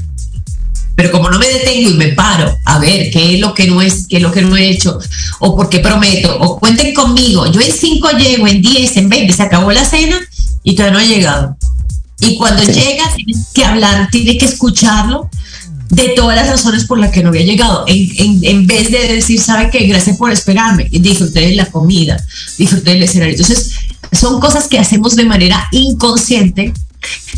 Pero 0.95 1.11
como 1.11 1.29
no 1.29 1.37
me 1.37 1.47
detengo 1.47 1.89
y 1.89 1.93
me 1.95 2.07
paro 2.13 2.57
a 2.63 2.79
ver 2.79 3.11
qué 3.11 3.35
es 3.35 3.41
lo 3.41 3.53
que 3.53 3.67
no 3.67 3.81
es, 3.81 4.07
qué 4.07 4.17
es 4.17 4.23
lo 4.23 4.31
que 4.31 4.41
no 4.41 4.55
he 4.55 4.69
hecho, 4.69 4.97
o 5.39 5.53
por 5.53 5.67
qué 5.67 5.79
prometo, 5.79 6.33
o 6.39 6.57
cuenten 6.61 6.93
conmigo, 6.93 7.45
yo 7.51 7.59
en 7.59 7.73
cinco 7.73 8.09
llego, 8.11 8.47
en 8.47 8.61
diez, 8.61 8.95
en 8.95 9.09
veinte, 9.09 9.33
se 9.33 9.43
acabó 9.43 9.73
la 9.73 9.83
cena 9.83 10.17
y 10.63 10.75
todavía 10.75 10.97
no 10.97 11.03
he 11.03 11.07
llegado. 11.09 11.57
Y 12.19 12.37
cuando 12.37 12.63
llega, 12.63 13.03
tienes 13.15 13.47
que 13.53 13.65
hablar, 13.65 14.09
tienes 14.11 14.37
que 14.37 14.45
escucharlo 14.45 15.29
de 15.89 16.09
todas 16.09 16.35
las 16.35 16.49
razones 16.49 16.85
por 16.85 16.97
las 16.97 17.11
que 17.11 17.21
no 17.21 17.29
había 17.29 17.43
llegado. 17.43 17.85
En, 17.87 18.39
en, 18.43 18.67
vez 18.67 18.91
de 18.91 19.15
decir, 19.15 19.39
¿sabe 19.39 19.69
qué? 19.69 19.85
Gracias 19.85 20.17
por 20.17 20.31
esperarme. 20.31 20.89
Disfruté 20.89 21.41
de 21.41 21.55
la 21.55 21.65
comida, 21.65 22.17
disfruté 22.57 22.91
del 22.91 23.03
escenario. 23.03 23.35
Entonces, 23.35 23.71
son 24.11 24.39
cosas 24.39 24.67
que 24.67 24.79
hacemos 24.79 25.15
de 25.15 25.25
manera 25.25 25.67
inconsciente 25.71 26.73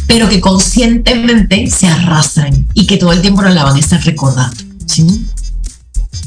pero 0.07 0.29
que 0.29 0.39
conscientemente 0.39 1.67
se 1.69 1.87
arrastran 1.87 2.67
y 2.73 2.87
que 2.87 2.97
todo 2.97 3.11
el 3.11 3.21
tiempo 3.21 3.41
la 3.41 3.63
van 3.63 3.75
a 3.75 3.79
estar 3.79 4.03
recordando. 4.03 4.55
Sí, 4.85 5.05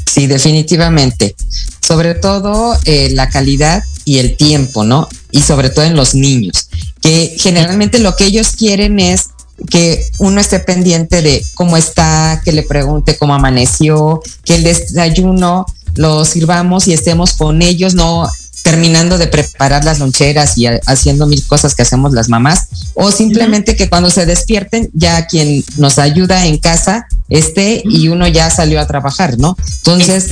sí 0.06 0.26
definitivamente. 0.26 1.34
Sobre 1.80 2.14
todo 2.14 2.78
eh, 2.84 3.10
la 3.12 3.30
calidad 3.30 3.82
y 4.04 4.18
el 4.18 4.36
tiempo, 4.36 4.84
¿no? 4.84 5.08
Y 5.32 5.42
sobre 5.42 5.70
todo 5.70 5.84
en 5.84 5.96
los 5.96 6.14
niños, 6.14 6.68
que 7.00 7.36
generalmente 7.38 7.98
lo 7.98 8.16
que 8.16 8.26
ellos 8.26 8.52
quieren 8.56 8.98
es 8.98 9.30
que 9.68 10.10
uno 10.18 10.40
esté 10.40 10.60
pendiente 10.60 11.22
de 11.22 11.44
cómo 11.54 11.76
está, 11.76 12.40
que 12.44 12.52
le 12.52 12.62
pregunte 12.62 13.16
cómo 13.16 13.34
amaneció, 13.34 14.22
que 14.44 14.54
el 14.56 14.64
desayuno 14.64 15.66
lo 15.96 16.24
sirvamos 16.24 16.88
y 16.88 16.92
estemos 16.92 17.34
con 17.34 17.62
ellos, 17.62 17.94
no 17.94 18.28
terminando 18.62 19.16
de 19.18 19.26
preparar 19.26 19.84
las 19.84 19.98
loncheras 19.98 20.58
y 20.58 20.66
haciendo 20.66 21.26
mil 21.26 21.44
cosas 21.46 21.74
que 21.74 21.82
hacemos 21.82 22.12
las 22.12 22.28
mamás, 22.28 22.68
o 22.94 23.10
simplemente 23.10 23.74
que 23.76 23.88
cuando 23.88 24.10
se 24.10 24.26
despierten 24.26 24.90
ya 24.92 25.26
quien 25.26 25.64
nos 25.78 25.98
ayuda 25.98 26.46
en 26.46 26.58
casa 26.58 27.06
esté 27.28 27.82
y 27.84 28.08
uno 28.08 28.28
ya 28.28 28.50
salió 28.50 28.80
a 28.80 28.86
trabajar, 28.86 29.38
¿no? 29.38 29.56
Entonces, 29.78 30.28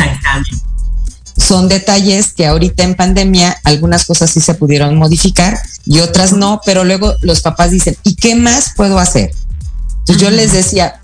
son 1.38 1.68
detalles 1.68 2.32
que 2.32 2.46
ahorita 2.46 2.82
en 2.82 2.94
pandemia 2.94 3.58
algunas 3.64 4.04
cosas 4.04 4.30
sí 4.30 4.40
se 4.40 4.54
pudieron 4.54 4.96
modificar 4.96 5.58
y 5.86 6.00
otras 6.00 6.32
no, 6.32 6.60
pero 6.66 6.84
luego 6.84 7.14
los 7.22 7.40
papás 7.40 7.70
dicen, 7.70 7.96
¿y 8.02 8.16
qué 8.16 8.34
más 8.34 8.72
puedo 8.76 8.98
hacer? 8.98 9.30
Entonces 10.00 10.22
yo 10.22 10.30
les 10.30 10.52
decía, 10.52 11.00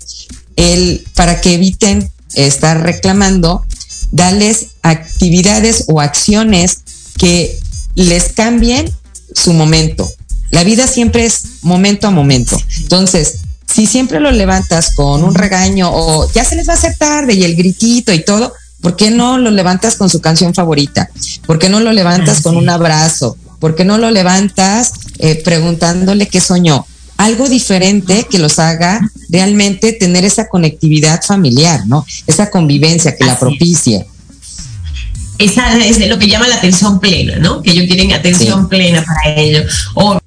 el, 0.55 1.05
para 1.15 1.41
que 1.41 1.55
eviten 1.55 2.09
estar 2.35 2.81
reclamando, 2.81 3.65
darles 4.11 4.67
actividades 4.81 5.85
o 5.87 6.01
acciones 6.01 6.79
que 7.17 7.57
les 7.95 8.33
cambien 8.33 8.91
su 9.33 9.53
momento. 9.53 10.09
La 10.51 10.63
vida 10.63 10.87
siempre 10.87 11.25
es 11.25 11.63
momento 11.63 12.07
a 12.07 12.11
momento. 12.11 12.57
Entonces, 12.77 13.39
si 13.71 13.87
siempre 13.87 14.19
lo 14.19 14.31
levantas 14.31 14.93
con 14.95 15.23
un 15.23 15.33
regaño 15.33 15.89
o 15.91 16.31
ya 16.31 16.45
se 16.45 16.55
les 16.55 16.67
va 16.67 16.73
a 16.73 16.77
hacer 16.77 16.95
tarde 16.97 17.33
y 17.33 17.43
el 17.43 17.55
gritito 17.55 18.13
y 18.13 18.23
todo, 18.23 18.53
¿por 18.85 18.95
qué 18.95 19.09
no 19.09 19.39
lo 19.39 19.49
levantas 19.49 19.95
con 19.95 20.11
su 20.11 20.21
canción 20.21 20.53
favorita? 20.53 21.09
¿Por 21.47 21.57
qué 21.57 21.69
no 21.69 21.79
lo 21.79 21.91
levantas 21.91 22.41
con 22.41 22.55
un 22.55 22.69
abrazo? 22.69 23.35
¿Por 23.59 23.75
qué 23.75 23.83
no 23.83 23.97
lo 23.97 24.11
levantas 24.11 24.93
eh, 25.17 25.41
preguntándole 25.43 26.27
qué 26.27 26.39
soñó? 26.39 26.85
Algo 27.17 27.49
diferente 27.49 28.27
que 28.29 28.37
los 28.37 28.59
haga 28.59 29.01
realmente 29.29 29.91
tener 29.93 30.23
esa 30.23 30.47
conectividad 30.49 31.23
familiar, 31.23 31.81
¿no? 31.87 32.05
Esa 32.27 32.51
convivencia 32.51 33.15
que 33.15 33.25
la 33.25 33.39
propicie 33.39 34.05
esa 35.39 35.77
es 35.83 36.07
lo 36.07 36.19
que 36.19 36.27
llama 36.27 36.47
la 36.47 36.57
atención 36.57 36.99
plena, 36.99 37.37
¿no? 37.37 37.63
Que 37.63 37.71
ellos 37.71 37.87
tienen 37.87 38.13
atención 38.13 38.69
plena 38.69 39.03
para 39.03 39.35
ellos. 39.35 39.89
O 39.95 40.19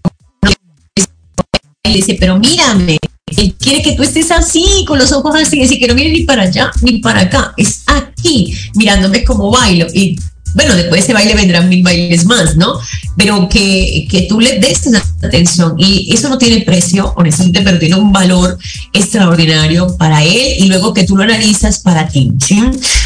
dice, 1.85 2.17
pero 2.19 2.37
mírame, 2.39 2.99
él 3.37 3.55
quiere 3.59 3.83
que 3.83 3.93
tú 3.93 4.03
estés 4.03 4.31
así, 4.31 4.85
con 4.87 4.99
los 4.99 5.13
ojos 5.13 5.35
así, 5.35 5.59
decir 5.59 5.79
que 5.79 5.87
no 5.87 5.95
mire 5.95 6.11
ni 6.11 6.23
para 6.23 6.43
allá 6.43 6.71
ni 6.83 6.99
para 6.99 7.21
acá, 7.21 7.55
es 7.57 7.83
aquí, 7.87 8.55
mirándome 8.75 9.25
como 9.25 9.51
bailo. 9.51 9.87
Y 9.93 10.19
bueno, 10.55 10.75
después 10.75 11.01
de 11.01 11.05
ese 11.05 11.13
baile 11.13 11.35
vendrán 11.35 11.69
mil 11.69 11.83
bailes 11.83 12.25
más, 12.25 12.57
¿no? 12.57 12.79
Pero 13.17 13.49
que, 13.49 14.07
que 14.11 14.23
tú 14.23 14.41
le 14.41 14.59
des 14.59 14.87
esa 14.87 15.05
atención 15.23 15.75
y 15.79 16.13
eso 16.13 16.29
no 16.29 16.39
tiene 16.39 16.63
precio, 16.63 17.13
honestamente, 17.17 17.63
pero 17.63 17.79
tiene 17.79 17.97
un 17.97 18.13
valor 18.13 18.59
extraordinario 18.93 19.97
para 19.97 20.23
él 20.23 20.55
y 20.59 20.67
luego 20.69 20.95
que 20.95 21.05
tú 21.05 21.17
lo 21.17 21.25
analizas 21.25 21.81
para 21.81 22.09
ti. 22.09 22.33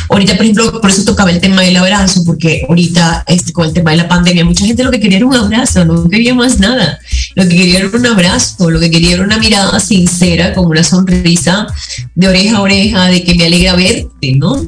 Ahorita, 0.08 0.36
por 0.36 0.42
ejemplo, 0.42 0.80
por 0.80 0.90
eso 0.90 1.04
tocaba 1.04 1.30
el 1.30 1.40
tema 1.40 1.62
del 1.62 1.76
abrazo, 1.76 2.22
porque 2.24 2.64
ahorita 2.68 3.24
este, 3.26 3.52
con 3.52 3.66
el 3.66 3.72
tema 3.72 3.92
de 3.92 3.98
la 3.98 4.08
pandemia, 4.08 4.44
mucha 4.44 4.66
gente 4.66 4.84
lo 4.84 4.90
que 4.90 5.00
quería 5.00 5.18
era 5.18 5.26
un 5.26 5.34
abrazo, 5.34 5.84
no 5.84 6.08
quería 6.08 6.34
más 6.34 6.58
nada. 6.58 6.98
Lo 7.34 7.44
que 7.44 7.56
quería 7.56 7.78
era 7.80 7.88
un 7.88 8.06
abrazo, 8.06 8.70
lo 8.70 8.80
que 8.80 8.90
quería 8.90 9.14
era 9.14 9.24
una 9.24 9.38
mirada 9.38 9.80
sincera, 9.80 10.52
con 10.54 10.66
una 10.66 10.84
sonrisa 10.84 11.66
de 12.14 12.28
oreja 12.28 12.56
a 12.58 12.62
oreja, 12.62 13.06
de 13.06 13.22
que 13.24 13.34
me 13.34 13.46
alegra 13.46 13.74
verte, 13.74 14.32
¿no? 14.36 14.62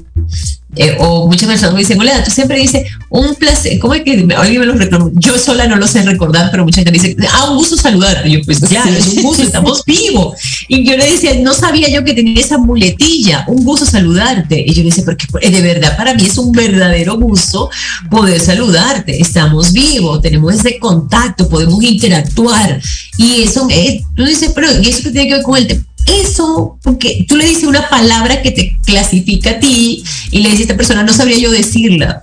Eh, 0.76 0.96
o 0.98 1.26
muchas 1.26 1.48
personas 1.48 1.74
me 1.74 1.80
dicen, 1.80 2.00
hola, 2.00 2.24
tú 2.24 2.30
siempre 2.30 2.58
dices, 2.58 2.88
un 3.08 3.34
placer, 3.36 3.78
¿cómo 3.78 3.94
es 3.94 4.02
que 4.02 4.26
alguien 4.36 4.60
me 4.60 4.66
lo 4.66 4.74
recordó? 4.74 5.10
Yo 5.14 5.38
sola 5.38 5.66
no 5.66 5.76
lo 5.76 5.86
sé 5.86 6.02
recordar, 6.02 6.50
pero 6.50 6.64
mucha 6.64 6.82
gente 6.82 6.90
me 6.90 6.98
dice, 6.98 7.16
ah, 7.32 7.50
un 7.50 7.58
gusto 7.58 7.76
saludarte. 7.76 8.30
yo, 8.30 8.40
pues 8.44 8.60
claro, 8.60 8.90
es 8.90 9.06
un 9.08 9.22
gusto, 9.22 9.42
estamos 9.42 9.84
vivos. 9.86 10.36
Y 10.68 10.84
yo 10.84 10.96
le 10.96 11.12
decía, 11.12 11.34
no 11.40 11.54
sabía 11.54 11.88
yo 11.88 12.04
que 12.04 12.14
tenía 12.14 12.40
esa 12.40 12.58
muletilla, 12.58 13.44
un 13.46 13.64
gusto 13.64 13.86
saludarte. 13.86 14.64
Y 14.66 14.72
yo 14.74 14.82
le 14.82 14.88
decía, 14.88 15.04
porque 15.04 15.26
eh, 15.40 15.50
de 15.50 15.62
verdad 15.62 15.96
para 15.96 16.14
mí 16.14 16.24
es 16.24 16.38
un 16.38 16.52
verdadero 16.52 17.18
gusto 17.18 17.70
poder 18.10 18.40
saludarte. 18.40 19.20
Estamos 19.20 19.72
vivos, 19.72 20.20
tenemos 20.20 20.54
ese 20.54 20.78
contacto, 20.78 21.48
podemos 21.48 21.82
interactuar. 21.82 22.80
Y 23.16 23.42
eso, 23.42 23.66
eh, 23.70 24.02
tú 24.16 24.24
dices, 24.24 24.52
pero 24.54 24.68
¿y 24.82 24.88
eso 24.88 25.04
que 25.04 25.10
tiene 25.10 25.28
que 25.28 25.34
ver 25.34 25.42
con 25.42 25.56
el 25.56 25.66
tema? 25.66 25.84
Eso, 26.06 26.78
porque 26.82 27.24
tú 27.28 27.36
le 27.36 27.46
dices 27.46 27.64
una 27.64 27.88
palabra 27.88 28.42
que 28.42 28.50
te 28.50 28.78
clasifica 28.84 29.50
a 29.50 29.60
ti 29.60 30.04
y 30.30 30.40
le 30.40 30.50
dices 30.50 30.60
a 30.60 30.62
esta 30.62 30.76
persona, 30.76 31.02
no 31.02 31.12
sabría 31.12 31.38
yo 31.38 31.50
decirla 31.50 32.22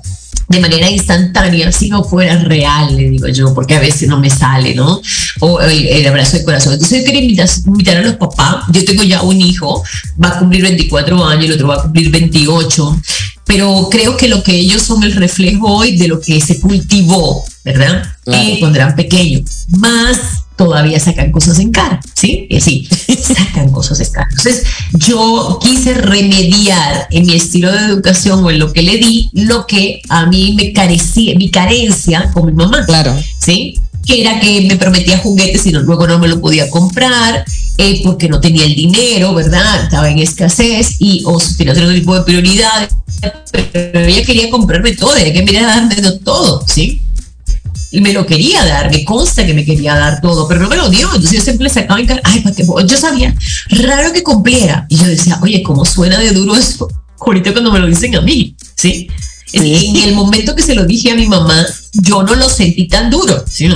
de 0.51 0.59
manera 0.59 0.89
instantánea 0.89 1.71
si 1.71 1.89
no 1.89 2.03
fuera 2.03 2.37
real, 2.43 2.95
le 2.95 3.09
digo 3.09 3.27
yo, 3.29 3.53
porque 3.53 3.75
a 3.75 3.79
veces 3.79 4.07
no 4.09 4.19
me 4.19 4.29
sale, 4.29 4.75
¿no? 4.75 5.01
O 5.39 5.61
el, 5.61 6.05
abrazo 6.05 6.37
de 6.37 6.43
corazón. 6.43 6.73
Entonces 6.73 6.99
yo 6.99 7.05
quería 7.05 7.21
invitar, 7.21 7.49
invitar, 7.65 7.97
a 7.97 8.01
los 8.01 8.15
papás, 8.15 8.65
yo 8.71 8.83
tengo 8.83 9.03
ya 9.03 9.21
un 9.21 9.39
hijo, 9.41 9.83
va 10.21 10.29
a 10.29 10.39
cumplir 10.39 10.63
24 10.63 11.25
años, 11.25 11.45
el 11.45 11.53
otro 11.53 11.67
va 11.67 11.75
a 11.75 11.81
cumplir 11.83 12.11
28, 12.11 13.01
pero 13.45 13.87
creo 13.89 14.17
que 14.17 14.27
lo 14.27 14.43
que 14.43 14.55
ellos 14.55 14.81
son 14.81 15.03
el 15.03 15.13
reflejo 15.13 15.67
hoy 15.67 15.97
de 15.97 16.07
lo 16.09 16.19
que 16.19 16.39
se 16.41 16.59
cultivó, 16.59 17.43
¿verdad? 17.63 18.03
Eh, 18.25 18.57
cuando 18.59 18.77
eran 18.77 18.95
pequeños. 18.95 19.49
Más 19.69 20.17
todavía 20.65 20.99
sacan 20.99 21.31
cosas 21.31 21.57
en 21.57 21.71
cara, 21.71 21.99
¿sí? 22.13 22.45
Y 22.47 22.57
así, 22.57 22.87
sacan 23.21 23.71
cosas 23.71 23.99
en 23.99 24.11
cara. 24.11 24.27
Entonces, 24.29 24.63
yo 24.93 25.57
quise 25.59 25.95
remediar 25.95 27.07
en 27.09 27.25
mi 27.25 27.33
estilo 27.33 27.71
de 27.71 27.79
educación 27.79 28.43
o 28.43 28.51
en 28.51 28.59
lo 28.59 28.71
que 28.71 28.83
le 28.83 28.97
di, 28.97 29.31
lo 29.33 29.65
que 29.65 30.01
a 30.09 30.27
mí 30.27 30.53
me 30.55 30.71
carecía, 30.71 31.35
mi 31.35 31.49
carencia 31.49 32.29
con 32.31 32.45
mi 32.45 32.51
mamá. 32.51 32.85
Claro. 32.85 33.15
¿Sí? 33.39 33.79
Que 34.05 34.21
era 34.21 34.39
que 34.39 34.61
me 34.67 34.75
prometía 34.75 35.17
juguetes 35.17 35.65
y 35.65 35.71
luego 35.71 36.05
no 36.05 36.19
me 36.19 36.27
lo 36.27 36.39
podía 36.39 36.69
comprar, 36.69 37.43
eh, 37.79 38.01
porque 38.03 38.29
no 38.29 38.39
tenía 38.39 38.65
el 38.65 38.75
dinero, 38.75 39.33
¿verdad? 39.33 39.85
Estaba 39.85 40.11
en 40.11 40.19
escasez 40.19 40.97
y 40.99 41.23
o 41.25 41.39
tenía 41.57 41.73
otro 41.73 41.91
tipo 41.91 42.15
de 42.15 42.21
prioridades, 42.21 42.93
pero 43.71 43.99
ella 43.99 44.23
quería 44.23 44.49
comprarme 44.51 44.93
todo, 44.93 45.15
ella 45.15 45.33
quería 45.33 45.65
darme 45.65 45.95
todo, 46.23 46.63
¿sí? 46.67 47.01
Y 47.91 47.99
me 47.99 48.13
lo 48.13 48.25
quería 48.25 48.63
dar, 48.65 48.89
me 48.89 49.03
consta 49.03 49.45
que 49.45 49.53
me 49.53 49.65
quería 49.65 49.95
dar 49.95 50.21
todo, 50.21 50.47
pero 50.47 50.61
no 50.61 50.69
me 50.69 50.77
lo 50.77 50.89
dio. 50.89 51.07
Entonces 51.07 51.31
yo 51.31 51.41
siempre 51.41 51.65
le 51.65 51.69
sacaba 51.69 51.99
en 51.99 52.07
cara, 52.07 52.21
ay, 52.23 52.39
¿para 52.39 52.55
qué? 52.55 52.63
Yo 52.63 52.97
sabía, 52.97 53.35
raro 53.69 54.13
que 54.13 54.23
cumpliera. 54.23 54.85
Y 54.89 54.95
yo 54.95 55.05
decía, 55.05 55.37
oye, 55.41 55.61
¿cómo 55.61 55.85
suena 55.85 56.17
de 56.17 56.31
duro 56.31 56.55
eso? 56.55 56.87
Ahorita 57.19 57.51
cuando 57.51 57.71
me 57.71 57.79
lo 57.79 57.87
dicen 57.87 58.15
a 58.15 58.21
mí, 58.21 58.55
¿sí? 58.75 59.09
En 59.53 59.97
el 59.97 60.15
momento 60.15 60.55
que 60.55 60.63
se 60.63 60.73
lo 60.73 60.85
dije 60.85 61.11
a 61.11 61.15
mi 61.15 61.27
mamá, 61.27 61.65
yo 61.93 62.23
no 62.23 62.35
lo 62.35 62.49
sentí 62.49 62.87
tan 62.87 63.09
duro, 63.09 63.43
¿sí? 63.45 63.67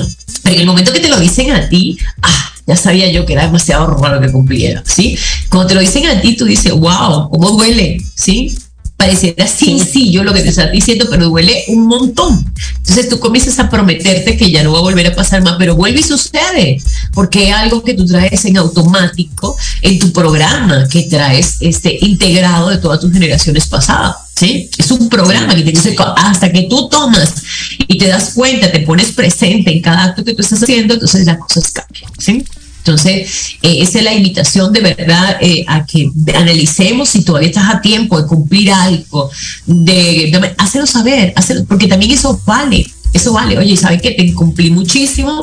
Pero 0.42 0.56
en 0.56 0.62
el 0.62 0.68
momento 0.68 0.94
que 0.94 1.02
te 1.02 1.10
lo 1.10 1.20
dicen 1.20 1.52
a 1.52 1.68
ti, 1.68 1.98
ah, 2.22 2.54
ya 2.66 2.76
sabía 2.78 3.12
yo 3.12 3.26
que 3.26 3.34
era 3.34 3.46
demasiado 3.46 3.88
raro 3.88 4.22
que 4.22 4.32
cumpliera, 4.32 4.82
¿sí? 4.86 5.18
Cuando 5.50 5.68
te 5.68 5.76
lo 5.76 5.82
dicen 5.82 6.08
a 6.08 6.22
ti, 6.22 6.36
tú 6.36 6.46
dices, 6.46 6.72
wow, 6.72 7.30
¿cómo 7.30 7.52
duele? 7.52 7.98
¿Sí? 8.16 8.58
Pareciera 8.98 9.46
sencillo 9.48 10.24
lo 10.24 10.34
que 10.34 10.42
te 10.42 10.50
estás 10.50 10.72
diciendo, 10.72 11.08
pero 11.10 11.30
duele 11.30 11.66
un 11.68 11.88
montón. 11.88 12.54
Entonces 12.78 13.10
tú 13.10 13.20
comienzas 13.20 13.60
a 13.60 13.70
prometerte 13.70 14.38
que 14.38 14.52
ya 14.52 14.64
no 14.64 14.72
va 14.72 14.80
a 14.80 14.84
volver 14.84 15.08
a 15.08 15.16
pasar 15.16 15.44
más, 15.44 15.56
pero 15.58 15.76
vuelve 15.76 16.00
y 16.00 16.04
sucede, 16.04 16.82
porque 17.14 17.50
es 17.50 17.56
algo 17.56 17.84
que 17.84 17.94
tú 17.94 18.06
traes 18.06 18.46
en 18.46 18.58
automático 18.58 19.58
en 19.82 20.00
tu 20.00 20.12
programa 20.12 20.88
que 20.88 21.04
traes 21.04 21.58
este 21.60 21.98
integrado 22.02 22.70
de 22.70 22.78
todas 22.78 23.00
tus 23.00 23.12
generaciones 23.12 23.68
pasadas. 23.68 24.16
¿Sí? 24.36 24.70
Es 24.78 24.92
un 24.92 25.08
programa 25.08 25.56
que 25.56 25.64
dice 25.64 25.96
hasta 26.18 26.52
que 26.52 26.64
tú 26.64 26.90
tomas 26.90 27.36
y 27.88 27.98
te 27.98 28.08
das 28.08 28.34
cuenta, 28.34 28.70
te 28.70 28.82
pones 28.82 29.14
presente 29.14 29.72
en 29.72 29.82
cada 29.82 30.04
acto 30.04 30.26
que 30.26 30.34
tú 30.34 30.42
estás 30.42 30.62
haciendo, 30.62 30.96
entonces 30.96 31.26
las 31.26 31.38
cosas 31.38 31.72
cambian. 31.72 32.12
¿sí? 32.20 32.44
Entonces, 32.86 33.58
eh, 33.64 33.78
esa 33.82 33.98
es 33.98 34.04
la 34.04 34.14
invitación 34.14 34.72
de 34.72 34.82
verdad 34.82 35.38
eh, 35.42 35.66
a 35.68 35.88
que 35.88 36.12
analicemos 36.36 37.10
si 37.10 37.24
todavía 37.24 37.50
estás 37.50 37.74
a 37.74 37.82
tiempo 37.82 38.22
de 38.22 38.28
cumplir 38.28 38.72
algo, 38.72 39.32
de, 39.66 40.54
hacerlo 40.60 40.86
saber, 40.86 41.34
hacerlo, 41.36 41.66
porque 41.68 41.88
también 41.88 42.12
eso 42.12 42.40
vale, 42.46 42.86
eso 43.12 43.34
vale. 43.34 43.58
Oye, 43.58 43.76
¿sabes 43.76 44.04
qué? 44.04 44.12
Te 44.12 44.32
cumplí 44.36 44.70
muchísimo, 44.70 45.42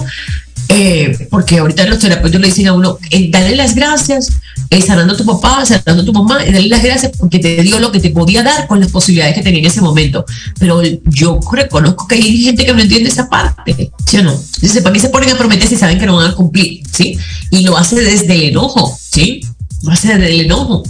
eh, 0.68 1.28
porque 1.30 1.58
ahorita 1.58 1.86
los 1.86 1.98
terapeutas 1.98 2.40
le 2.40 2.46
dicen 2.46 2.68
a 2.68 2.72
uno, 2.72 2.98
eh, 3.10 3.28
dale 3.30 3.56
las 3.56 3.74
gracias, 3.74 4.30
eh, 4.70 4.80
sanando 4.80 5.16
tu 5.16 5.24
papá, 5.24 5.64
sanando 5.66 6.02
a 6.02 6.04
tu 6.04 6.12
mamá, 6.12 6.38
dale 6.38 6.68
las 6.68 6.82
gracias 6.82 7.12
porque 7.18 7.38
te 7.38 7.62
dio 7.62 7.78
lo 7.78 7.92
que 7.92 8.00
te 8.00 8.10
podía 8.10 8.42
dar 8.42 8.66
con 8.66 8.80
las 8.80 8.90
posibilidades 8.90 9.34
que 9.34 9.42
tenía 9.42 9.60
en 9.60 9.66
ese 9.66 9.80
momento. 9.80 10.24
Pero 10.58 10.82
yo 11.06 11.40
reconozco 11.52 12.06
que 12.06 12.16
hay 12.16 12.42
gente 12.42 12.64
que 12.64 12.72
no 12.72 12.80
entiende 12.80 13.10
esa 13.10 13.28
parte, 13.28 13.90
¿sí 14.06 14.16
o 14.18 14.22
no? 14.22 14.34
Dice, 14.60 14.82
¿para 14.82 14.98
se 14.98 15.08
ponen 15.08 15.30
a 15.30 15.38
prometer 15.38 15.68
si 15.68 15.76
saben 15.76 15.98
que 15.98 16.06
no 16.06 16.16
van 16.16 16.30
a 16.30 16.34
cumplir? 16.34 16.82
¿Sí? 16.92 17.18
Y 17.50 17.62
lo 17.62 17.76
hace 17.76 17.96
desde 18.00 18.34
el 18.34 18.42
enojo, 18.44 18.98
¿sí? 19.10 19.40
Lo 19.82 19.92
hace 19.92 20.08
desde 20.08 20.32
el 20.32 20.40
enojo. 20.46 20.82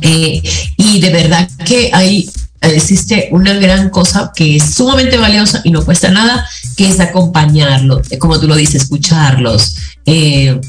y 0.00 1.00
de 1.00 1.10
verdad 1.10 1.48
que 1.64 1.90
hay 1.92 2.28
existe 2.60 3.28
una 3.32 3.54
gran 3.54 3.90
cosa 3.90 4.32
que 4.34 4.56
es 4.56 4.74
sumamente 4.74 5.18
valiosa 5.18 5.60
y 5.64 5.70
no 5.70 5.84
cuesta 5.84 6.10
nada, 6.10 6.46
que 6.76 6.88
es 6.88 7.00
acompañarlo, 7.00 8.02
eh, 8.10 8.18
como 8.18 8.38
tú 8.38 8.46
lo 8.46 8.54
dices, 8.54 8.82
escucharlos, 8.82 9.76
eh, 10.04 10.60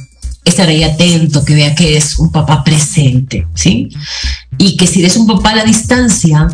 estar 0.46 0.70
ahí 0.70 0.84
atento, 0.84 1.43
que 1.43 1.56
vea 1.56 1.76
que 1.76 1.98
es 1.98 2.17
un 2.17 2.32
papá 2.32 2.63
presente, 2.63 3.46
¿sí? 3.54 3.89
Y 4.58 4.78
que 4.78 4.88
si 4.88 5.02
eres 5.02 5.17
un 5.17 5.28
papá 5.28 5.52
a 5.52 5.56
la 5.58 5.65
distancia, 5.65 6.48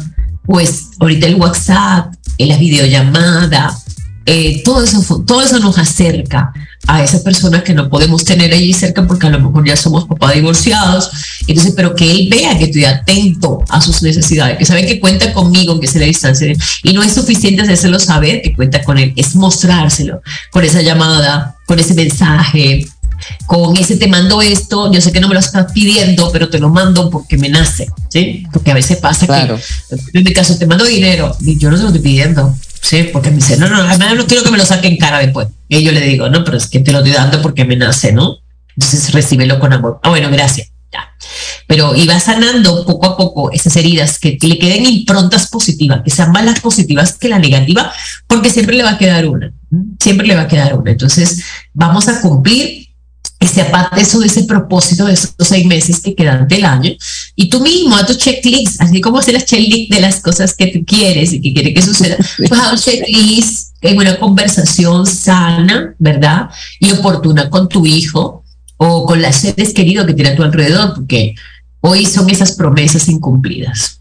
pues 0.46 0.90
ahorita 1.00 1.28
el 1.28 1.36
WhatsApp, 1.36 2.14
la 2.40 2.58
videollamada, 2.58 3.78
eh, 4.26 4.62
todo, 4.64 4.84
eso, 4.84 5.24
todo 5.26 5.42
eso 5.42 5.60
nos 5.60 5.78
acerca 5.78 6.52
a 6.88 7.04
esa 7.04 7.24
persona 7.24 7.64
que 7.64 7.74
no 7.74 7.90
podemos 7.90 8.26
tener 8.26 8.54
allí 8.54 8.74
cerca 8.74 9.08
porque 9.08 9.28
a 9.28 9.30
lo 9.30 9.40
mejor 9.40 9.66
ya 9.66 9.76
somos 9.76 10.06
papás 10.06 10.34
divorciados. 10.34 11.10
Entonces, 11.48 11.74
pero 11.76 11.96
que 11.96 12.12
él 12.12 12.28
vea 12.30 12.58
que 12.58 12.66
estoy 12.66 12.86
atento 12.86 13.64
a 13.70 13.82
sus 13.82 14.02
necesidades, 14.02 14.58
que 14.58 14.66
sabe 14.66 14.86
que 14.86 15.00
cuenta 15.00 15.34
conmigo, 15.34 15.80
que 15.80 15.88
se 15.88 16.00
la 16.00 16.06
distancia. 16.06 16.54
Y 16.84 16.94
no 16.94 17.04
es 17.04 17.14
suficiente 17.14 17.62
hacérselo 17.62 18.00
saber 18.00 18.42
que 18.42 18.54
cuenta 18.54 18.84
con 18.84 18.98
él, 18.98 19.14
es 19.16 19.36
mostrárselo 19.36 20.22
con 20.52 20.64
esa 20.64 20.82
llamada, 20.82 21.56
con 21.66 21.80
ese 21.80 21.94
mensaje, 21.94 22.86
con 23.46 23.76
ese 23.78 23.96
te 23.96 24.08
mando 24.08 24.42
esto, 24.42 24.92
yo 24.92 25.00
sé 25.00 25.12
que 25.12 25.20
no 25.20 25.28
me 25.28 25.34
lo 25.34 25.40
estás 25.40 25.72
pidiendo, 25.72 26.32
pero 26.32 26.50
te 26.50 26.60
lo 26.60 26.70
mando 26.70 27.10
porque 27.10 27.38
me 27.38 27.50
nace, 27.50 27.88
¿sí? 28.10 28.46
Porque 28.52 28.72
a 28.72 28.74
veces 28.74 28.98
pasa 28.98 29.28
que, 29.28 29.56
en 30.14 30.24
mi 30.24 30.34
caso, 30.34 30.58
te 30.58 30.66
mando 30.66 30.84
dinero 30.84 31.36
y 31.42 31.58
yo 31.58 31.70
no 31.70 31.78
se 31.78 31.84
lo 31.84 31.90
estoy 31.90 32.02
pidiendo, 32.02 32.56
¿sí? 32.84 33.10
Porque 33.12 33.32
me 33.32 33.38
dice, 33.38 33.58
no, 33.58 33.70
no, 33.70 33.78
además 33.78 34.16
no 34.16 34.28
quiero 34.28 34.44
que 34.44 34.52
me 34.52 34.58
lo 34.58 34.66
saquen 34.66 34.98
cara 34.98 35.20
después. 35.20 35.48
Y 35.70 35.82
yo 35.82 35.92
le 35.92 36.02
digo, 36.02 36.30
no, 36.30 36.44
pero 36.44 36.58
es 36.58 36.68
que 36.68 36.80
te 36.80 36.92
lo 36.92 37.00
estoy 37.00 37.14
dando 37.14 37.42
porque 37.42 37.66
me 37.66 37.76
nace, 37.76 38.12
¿no? 38.12 38.38
Entonces 38.76 39.12
recíbelo 39.14 39.58
con 39.60 39.74
amor. 39.74 40.00
Ah, 40.04 40.10
bueno, 40.10 40.30
gracias. 40.30 40.70
Ya. 40.92 41.10
Pero 41.66 41.96
iba 41.96 42.20
sanando 42.20 42.86
poco 42.86 43.08
a 43.08 43.18
poco 43.18 43.52
esas 43.52 43.76
heridas, 43.78 44.20
que, 44.20 44.38
le 44.40 44.60
queden 44.60 44.86
improntas 44.86 45.48
positivas, 45.48 46.02
que 46.04 46.12
sean 46.12 46.32
más 46.32 46.46
las 46.46 46.60
positivas 46.60 47.18
que 47.18 47.30
la 47.30 47.40
negativa, 47.40 47.92
porque 48.28 48.50
siempre 48.50 48.76
le 48.76 48.84
va 48.84 48.92
a 48.92 48.98
quedar 48.98 49.26
una, 49.28 49.52
siempre 50.00 50.28
le 50.28 50.36
va 50.36 50.42
a 50.42 50.48
quedar 50.48 50.78
una. 50.78 50.92
Entonces, 50.92 51.44
vamos 51.74 52.08
a 52.10 52.22
cumplir 52.22 52.83
ese 53.44 53.62
aparte 53.62 54.02
eso 54.02 54.20
de 54.20 54.28
ese 54.28 54.44
propósito 54.44 55.06
de 55.06 55.14
esos 55.14 55.34
seis 55.40 55.66
meses 55.66 56.00
que 56.00 56.16
quedan 56.16 56.48
del 56.48 56.66
año 56.66 56.92
y 57.36 57.50
tú 57.50 57.60
mismo 57.60 57.96
a 57.96 58.06
tu 58.06 58.14
checklist, 58.14 58.82
así 58.82 59.02
como 59.02 59.20
hacer 59.20 59.34
las 59.34 59.46
checklist 59.46 59.92
de 59.92 60.02
las 60.02 60.22
cosas 60.22 60.54
que 60.54 60.68
tú 60.68 60.84
quieres 60.86 61.34
y 61.34 61.42
que 61.42 61.54
quieres 61.54 61.74
que 61.74 61.82
suceda, 61.82 62.18
pues 62.48 62.60
a 62.60 62.72
un 62.72 62.78
checklist 62.78 63.74
en 63.82 63.98
una 63.98 64.18
conversación 64.18 65.06
sana, 65.06 65.94
¿verdad? 66.00 66.50
Y 66.80 66.92
oportuna 66.92 67.50
con 67.50 67.68
tu 67.68 67.86
hijo 67.86 68.44
o 68.78 69.06
con 69.06 69.22
las 69.22 69.38
seres 69.38 69.74
queridos 69.74 70.08
que 70.08 70.14
tiene 70.14 70.32
a 70.32 70.36
tu 70.36 70.44
alrededor, 70.44 70.94
porque 70.96 71.36
hoy 71.82 72.06
son 72.06 72.30
esas 72.30 72.54
promesas 72.54 73.10
incumplidas. 73.10 74.00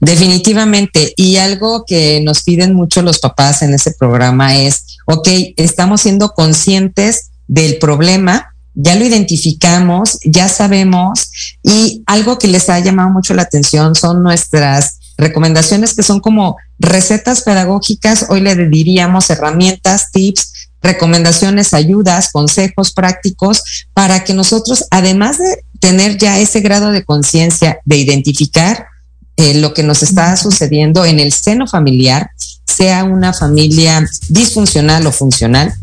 Definitivamente. 0.00 1.12
Y 1.16 1.36
algo 1.36 1.84
que 1.86 2.20
nos 2.20 2.42
piden 2.42 2.74
mucho 2.74 3.02
los 3.02 3.18
papás 3.18 3.62
en 3.62 3.74
ese 3.74 3.92
programa 3.92 4.56
es, 4.56 4.98
ok, 5.06 5.28
estamos 5.56 6.00
siendo 6.00 6.30
conscientes 6.30 7.27
del 7.48 7.78
problema, 7.78 8.54
ya 8.74 8.94
lo 8.94 9.04
identificamos, 9.04 10.18
ya 10.24 10.48
sabemos 10.48 11.56
y 11.64 12.04
algo 12.06 12.38
que 12.38 12.46
les 12.46 12.70
ha 12.70 12.78
llamado 12.78 13.10
mucho 13.10 13.34
la 13.34 13.42
atención 13.42 13.96
son 13.96 14.22
nuestras 14.22 14.98
recomendaciones 15.16 15.94
que 15.94 16.04
son 16.04 16.20
como 16.20 16.56
recetas 16.78 17.42
pedagógicas, 17.42 18.26
hoy 18.28 18.40
le 18.40 18.54
diríamos 18.54 19.28
herramientas, 19.30 20.12
tips, 20.12 20.52
recomendaciones, 20.80 21.74
ayudas, 21.74 22.30
consejos 22.30 22.92
prácticos 22.92 23.88
para 23.94 24.22
que 24.22 24.32
nosotros, 24.32 24.84
además 24.90 25.38
de 25.38 25.64
tener 25.80 26.16
ya 26.18 26.38
ese 26.38 26.60
grado 26.60 26.92
de 26.92 27.04
conciencia 27.04 27.78
de 27.84 27.96
identificar 27.96 28.86
eh, 29.36 29.54
lo 29.54 29.74
que 29.74 29.82
nos 29.82 30.02
está 30.02 30.36
sucediendo 30.36 31.04
en 31.04 31.18
el 31.18 31.32
seno 31.32 31.66
familiar, 31.66 32.30
sea 32.64 33.04
una 33.04 33.32
familia 33.32 34.06
disfuncional 34.28 35.06
o 35.06 35.12
funcional, 35.12 35.74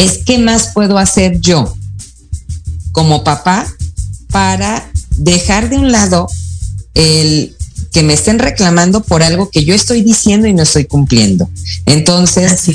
es 0.00 0.20
qué 0.24 0.38
más 0.38 0.70
puedo 0.72 0.96
hacer 0.96 1.40
yo 1.40 1.74
como 2.92 3.22
papá 3.22 3.66
para 4.30 4.90
dejar 5.10 5.68
de 5.68 5.76
un 5.76 5.92
lado 5.92 6.26
el 6.94 7.54
que 7.92 8.02
me 8.02 8.14
estén 8.14 8.38
reclamando 8.38 9.02
por 9.02 9.22
algo 9.22 9.50
que 9.50 9.64
yo 9.64 9.74
estoy 9.74 10.00
diciendo 10.02 10.46
y 10.46 10.54
no 10.54 10.62
estoy 10.62 10.86
cumpliendo. 10.86 11.50
Entonces, 11.84 12.70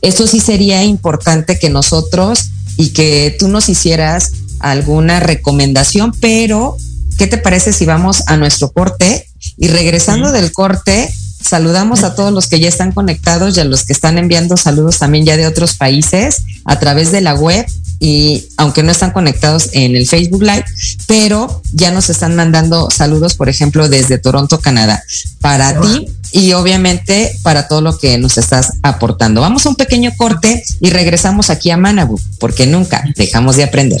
eso 0.00 0.26
sí 0.26 0.40
sería 0.40 0.84
importante 0.84 1.58
que 1.58 1.68
nosotros 1.68 2.46
y 2.78 2.90
que 2.90 3.36
tú 3.38 3.48
nos 3.48 3.68
hicieras 3.68 4.32
alguna 4.60 5.20
recomendación, 5.20 6.12
pero 6.18 6.78
¿qué 7.18 7.26
te 7.26 7.36
parece 7.36 7.74
si 7.74 7.84
vamos 7.84 8.22
a 8.26 8.38
nuestro 8.38 8.72
corte? 8.72 9.26
Y 9.58 9.68
regresando 9.68 10.32
del 10.32 10.50
corte, 10.52 11.12
saludamos 11.40 12.04
a 12.04 12.14
todos 12.14 12.32
los 12.32 12.48
que 12.48 12.60
ya 12.60 12.68
están 12.68 12.92
conectados 12.92 13.56
y 13.56 13.60
a 13.60 13.64
los 13.64 13.84
que 13.84 13.92
están 13.92 14.18
enviando 14.18 14.56
saludos 14.56 14.98
también 14.98 15.24
ya 15.24 15.36
de 15.36 15.46
otros 15.46 15.74
países 15.74 16.42
a 16.64 16.78
través 16.78 17.12
de 17.12 17.20
la 17.20 17.34
web 17.34 17.66
y 18.00 18.48
aunque 18.56 18.82
no 18.82 18.90
están 18.90 19.10
conectados 19.10 19.68
en 19.72 19.94
el 19.94 20.06
Facebook 20.06 20.42
Live, 20.42 20.64
pero 21.06 21.62
ya 21.72 21.90
nos 21.90 22.08
están 22.08 22.34
mandando 22.34 22.88
saludos, 22.90 23.34
por 23.34 23.50
ejemplo, 23.50 23.90
desde 23.90 24.16
Toronto, 24.16 24.58
Canadá, 24.58 25.04
para 25.40 25.78
ti 25.80 26.06
y 26.32 26.52
obviamente 26.52 27.30
para 27.42 27.68
todo 27.68 27.82
lo 27.82 27.98
que 27.98 28.16
nos 28.16 28.38
estás 28.38 28.72
aportando. 28.82 29.42
Vamos 29.42 29.66
a 29.66 29.68
un 29.68 29.76
pequeño 29.76 30.12
corte 30.16 30.64
y 30.80 30.88
regresamos 30.88 31.50
aquí 31.50 31.70
a 31.70 31.76
Manabu, 31.76 32.18
porque 32.38 32.66
nunca 32.66 33.04
dejamos 33.16 33.56
de 33.56 33.64
aprender. 33.64 34.00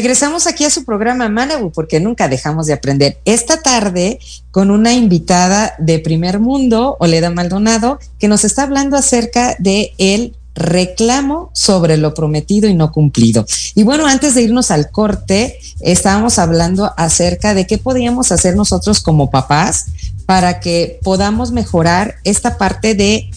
Regresamos 0.00 0.46
aquí 0.46 0.64
a 0.64 0.70
su 0.70 0.86
programa 0.86 1.28
Manabu 1.28 1.72
porque 1.72 2.00
nunca 2.00 2.26
dejamos 2.26 2.64
de 2.64 2.72
aprender. 2.72 3.18
Esta 3.26 3.60
tarde 3.60 4.18
con 4.50 4.70
una 4.70 4.94
invitada 4.94 5.74
de 5.78 5.98
primer 5.98 6.40
mundo, 6.40 6.96
Oleda 7.00 7.28
Maldonado, 7.28 7.98
que 8.18 8.26
nos 8.26 8.46
está 8.46 8.62
hablando 8.62 8.96
acerca 8.96 9.56
de 9.58 9.92
el 9.98 10.34
reclamo 10.54 11.50
sobre 11.52 11.98
lo 11.98 12.14
prometido 12.14 12.66
y 12.66 12.72
no 12.72 12.92
cumplido. 12.92 13.44
Y 13.74 13.82
bueno, 13.82 14.06
antes 14.06 14.34
de 14.34 14.40
irnos 14.40 14.70
al 14.70 14.90
corte, 14.90 15.58
estábamos 15.80 16.38
hablando 16.38 16.90
acerca 16.96 17.52
de 17.52 17.66
qué 17.66 17.76
podíamos 17.76 18.32
hacer 18.32 18.56
nosotros 18.56 19.00
como 19.00 19.30
papás 19.30 19.84
para 20.24 20.60
que 20.60 20.98
podamos 21.02 21.52
mejorar 21.52 22.14
esta 22.24 22.56
parte 22.56 22.94
de 22.94 23.30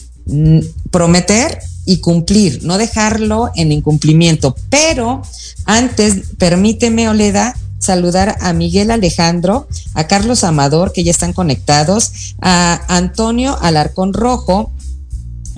prometer 0.92 1.60
y 1.86 1.98
cumplir, 1.98 2.64
no 2.64 2.78
dejarlo 2.78 3.52
en 3.56 3.72
incumplimiento. 3.72 4.56
Pero 4.70 5.22
antes, 5.66 6.30
permíteme, 6.38 7.10
Oleda, 7.10 7.56
saludar 7.80 8.38
a 8.40 8.54
Miguel 8.54 8.92
Alejandro, 8.92 9.68
a 9.94 10.08
Carlos 10.08 10.44
Amador, 10.44 10.94
que 10.94 11.04
ya 11.04 11.12
están 11.12 11.34
conectados, 11.34 12.36
a 12.42 12.82
Antonio 12.88 13.58
Alarcón 13.62 14.14
Rojo, 14.14 14.72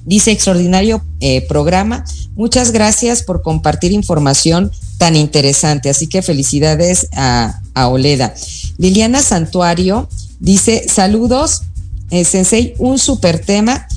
dice 0.06 0.32
extraordinario 0.32 1.04
eh, 1.19 1.45
programa. 1.47 2.04
Muchas 2.36 2.71
gracias 2.71 3.23
por 3.23 3.41
compartir 3.41 3.91
información 3.91 4.71
tan 4.97 5.15
interesante. 5.15 5.89
Así 5.89 6.08
que 6.08 6.21
felicidades 6.21 7.08
a, 7.13 7.62
Oleda. 7.75 8.34
Liliana 8.78 9.21
Santuario 9.21 10.08
dice 10.39 10.86
saludos 10.88 11.63
eh, 12.10 12.23
Sensei, 12.23 12.73
un 12.78 12.97
super 12.99 13.39
tema 13.39 13.88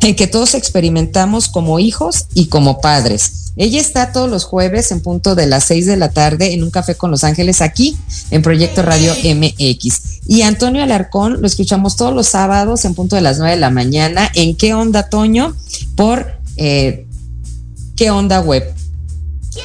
en 0.00 0.14
que 0.14 0.26
todos 0.26 0.54
experimentamos 0.54 1.48
como 1.48 1.78
hijos 1.78 2.26
y 2.34 2.46
como 2.46 2.80
padres. 2.80 3.52
Ella 3.56 3.80
está 3.80 4.12
todos 4.12 4.30
los 4.30 4.44
jueves 4.44 4.92
en 4.92 5.00
punto 5.00 5.34
de 5.34 5.46
las 5.46 5.64
6 5.64 5.86
de 5.86 5.96
la 5.96 6.10
tarde 6.10 6.52
en 6.52 6.62
un 6.62 6.70
café 6.70 6.94
con 6.94 7.10
Los 7.10 7.24
Ángeles 7.24 7.62
aquí 7.62 7.96
en 8.30 8.42
Proyecto 8.42 8.82
Radio 8.82 9.14
MX. 9.14 10.00
Y 10.26 10.42
Antonio 10.42 10.82
Alarcón 10.82 11.40
lo 11.40 11.46
escuchamos 11.46 11.96
todos 11.96 12.14
los 12.14 12.26
sábados 12.26 12.84
en 12.84 12.94
punto 12.94 13.16
de 13.16 13.22
las 13.22 13.38
9 13.38 13.54
de 13.54 13.60
la 13.60 13.70
mañana 13.70 14.30
en 14.34 14.56
¿Qué 14.56 14.74
onda, 14.74 15.08
Toño? 15.08 15.56
Por 15.96 16.38
eh, 16.56 17.06
¿Qué 17.96 18.10
onda 18.10 18.40
web? 18.40 18.74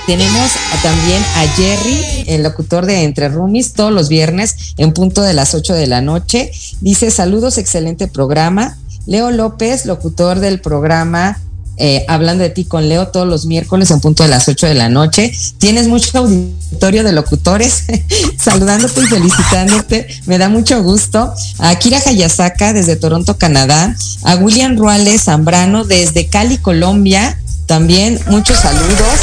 Tenemos 0.08 0.52
también 0.82 1.22
a 1.36 1.48
Jerry, 1.56 2.24
el 2.28 2.44
locutor 2.44 2.86
de 2.86 3.04
Entre 3.04 3.28
Rumis, 3.28 3.74
todos 3.74 3.92
los 3.92 4.08
viernes 4.08 4.74
en 4.78 4.94
punto 4.94 5.22
de 5.22 5.34
las 5.34 5.54
8 5.54 5.74
de 5.74 5.88
la 5.88 6.00
noche. 6.00 6.52
Dice, 6.80 7.12
saludos, 7.12 7.58
excelente 7.58 8.08
programa. 8.08 8.78
Leo 9.06 9.32
López, 9.32 9.86
locutor 9.86 10.40
del 10.40 10.62
programa 10.62 11.38
eh, 11.84 12.06
hablando 12.08 12.44
de 12.44 12.52
ti 12.52 12.66
con 12.66 12.90
Leo 12.90 13.08
todos 13.08 13.28
los 13.28 13.48
miércoles 13.48 13.90
en 13.90 14.02
punto 14.02 14.22
de 14.22 14.30
las 14.30 14.48
8 14.48 14.68
de 14.68 14.76
la 14.76 14.88
noche. 14.88 15.32
Tienes 15.58 15.88
mucho 15.88 16.16
auditorio 16.20 17.04
de 17.04 17.12
locutores 17.12 17.86
saludándote 18.38 19.02
y 19.02 19.06
felicitándote. 19.08 20.08
Me 20.28 20.38
da 20.38 20.48
mucho 20.48 20.84
gusto. 20.84 21.34
A 21.58 21.76
Kira 21.76 22.00
Hayasaka 22.06 22.74
desde 22.74 22.98
Toronto, 22.98 23.38
Canadá. 23.38 23.96
A 24.24 24.36
William 24.36 24.78
Ruales 24.78 25.24
Zambrano 25.24 25.84
desde 25.84 26.28
Cali, 26.28 26.60
Colombia. 26.60 27.40
También 27.66 28.20
muchos 28.28 28.60
saludos. 28.60 29.16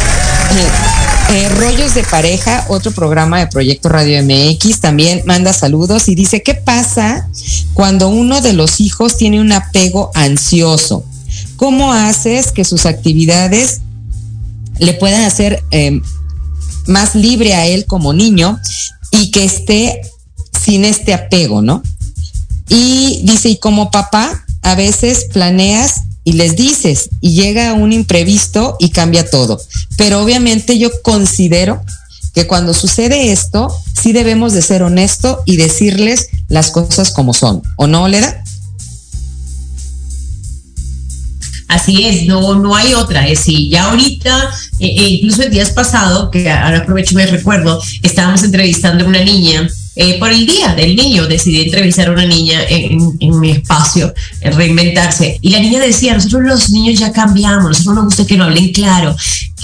Eh, 0.57 0.98
eh, 1.31 1.49
Rollos 1.51 1.95
de 1.95 2.03
Pareja, 2.05 2.65
otro 2.69 2.91
programa 2.91 3.39
de 3.39 3.47
Proyecto 3.49 3.89
Radio 3.89 4.23
MX, 4.23 4.81
también 4.81 5.23
manda 5.27 5.53
saludos 5.53 6.09
y 6.09 6.15
dice, 6.15 6.43
¿qué 6.43 6.55
pasa 6.55 7.29
cuando 7.75 8.09
uno 8.09 8.41
de 8.41 8.55
los 8.55 8.81
hijos 8.81 9.17
tiene 9.17 9.41
un 9.41 9.53
apego 9.53 10.11
ansioso? 10.15 11.05
¿Cómo 11.57 11.93
haces 11.93 12.51
que 12.51 12.65
sus 12.65 12.87
actividades 12.87 13.81
le 14.79 14.95
puedan 14.95 15.25
hacer 15.25 15.63
em, 15.71 16.03
más 16.87 17.15
libre 17.15 17.55
a 17.55 17.67
él 17.67 17.85
como 17.87 18.13
niño 18.13 18.59
y 19.11 19.31
que 19.31 19.45
esté 19.45 20.01
sin 20.59 20.85
este 20.85 21.13
apego, 21.13 21.63
¿no? 21.63 21.83
Y 22.69 23.21
dice, 23.25 23.51
y 23.51 23.59
como 23.59 23.91
papá, 23.91 24.45
a 24.63 24.75
veces 24.75 25.27
planeas 25.33 26.03
y 26.29 26.33
les 26.33 26.57
dices 26.57 27.09
y 27.23 27.33
llega 27.33 27.73
un 27.73 27.91
imprevisto 27.91 28.77
y 28.79 28.91
cambia 28.91 29.31
todo. 29.31 29.59
Pero 29.97 30.21
obviamente 30.21 30.79
yo 30.79 30.91
considero 31.01 31.83
que 32.35 32.47
cuando 32.47 32.75
sucede 32.75 33.33
esto, 33.33 33.75
sí 33.99 34.13
debemos 34.13 34.53
de 34.53 34.61
ser 34.61 34.83
honesto 34.83 35.43
y 35.47 35.57
decirles 35.57 36.29
las 36.49 36.71
cosas 36.71 37.13
como 37.13 37.33
son, 37.33 37.63
¿o 37.79 37.87
no, 37.87 38.07
Leda? 38.09 38.45
Así 41.69 42.05
es, 42.05 42.27
no, 42.27 42.57
no 42.57 42.77
hay 42.77 42.93
otra. 42.93 43.27
Es 43.27 43.39
decir, 43.39 43.71
ya 43.71 43.89
ahorita, 43.89 44.51
eh, 44.81 45.09
incluso 45.09 45.45
el 45.45 45.51
días 45.51 45.71
pasado, 45.71 46.31
que 46.31 46.51
ahora 46.51 46.81
aprovecho 46.81 47.15
y 47.15 47.17
me 47.17 47.27
recuerdo, 47.27 47.83
estábamos 48.03 48.43
entrevistando 48.43 49.07
a 49.07 49.09
una 49.09 49.25
niña. 49.25 49.67
Eh, 50.01 50.17
por 50.21 50.31
el 50.31 50.47
día 50.47 50.77
del 50.77 50.95
niño 50.95 51.27
decidí 51.27 51.63
entrevistar 51.63 52.07
a 52.07 52.13
una 52.13 52.25
niña 52.25 52.61
en, 52.69 53.41
mi 53.41 53.51
espacio, 53.51 54.15
en 54.41 54.53
reinventarse. 54.53 55.41
Y 55.43 55.51
la 55.51 55.59
niña 55.59 55.81
decía, 55.81 56.15
nosotros 56.15 56.43
los 56.45 56.71
niños 56.71 57.01
ya 57.01 57.11
cambiamos, 57.11 57.65
nosotros 57.65 57.97
nos 57.97 58.05
gusta 58.05 58.25
que 58.25 58.37
no 58.37 58.45
hablen 58.45 58.73
claro, 58.73 59.17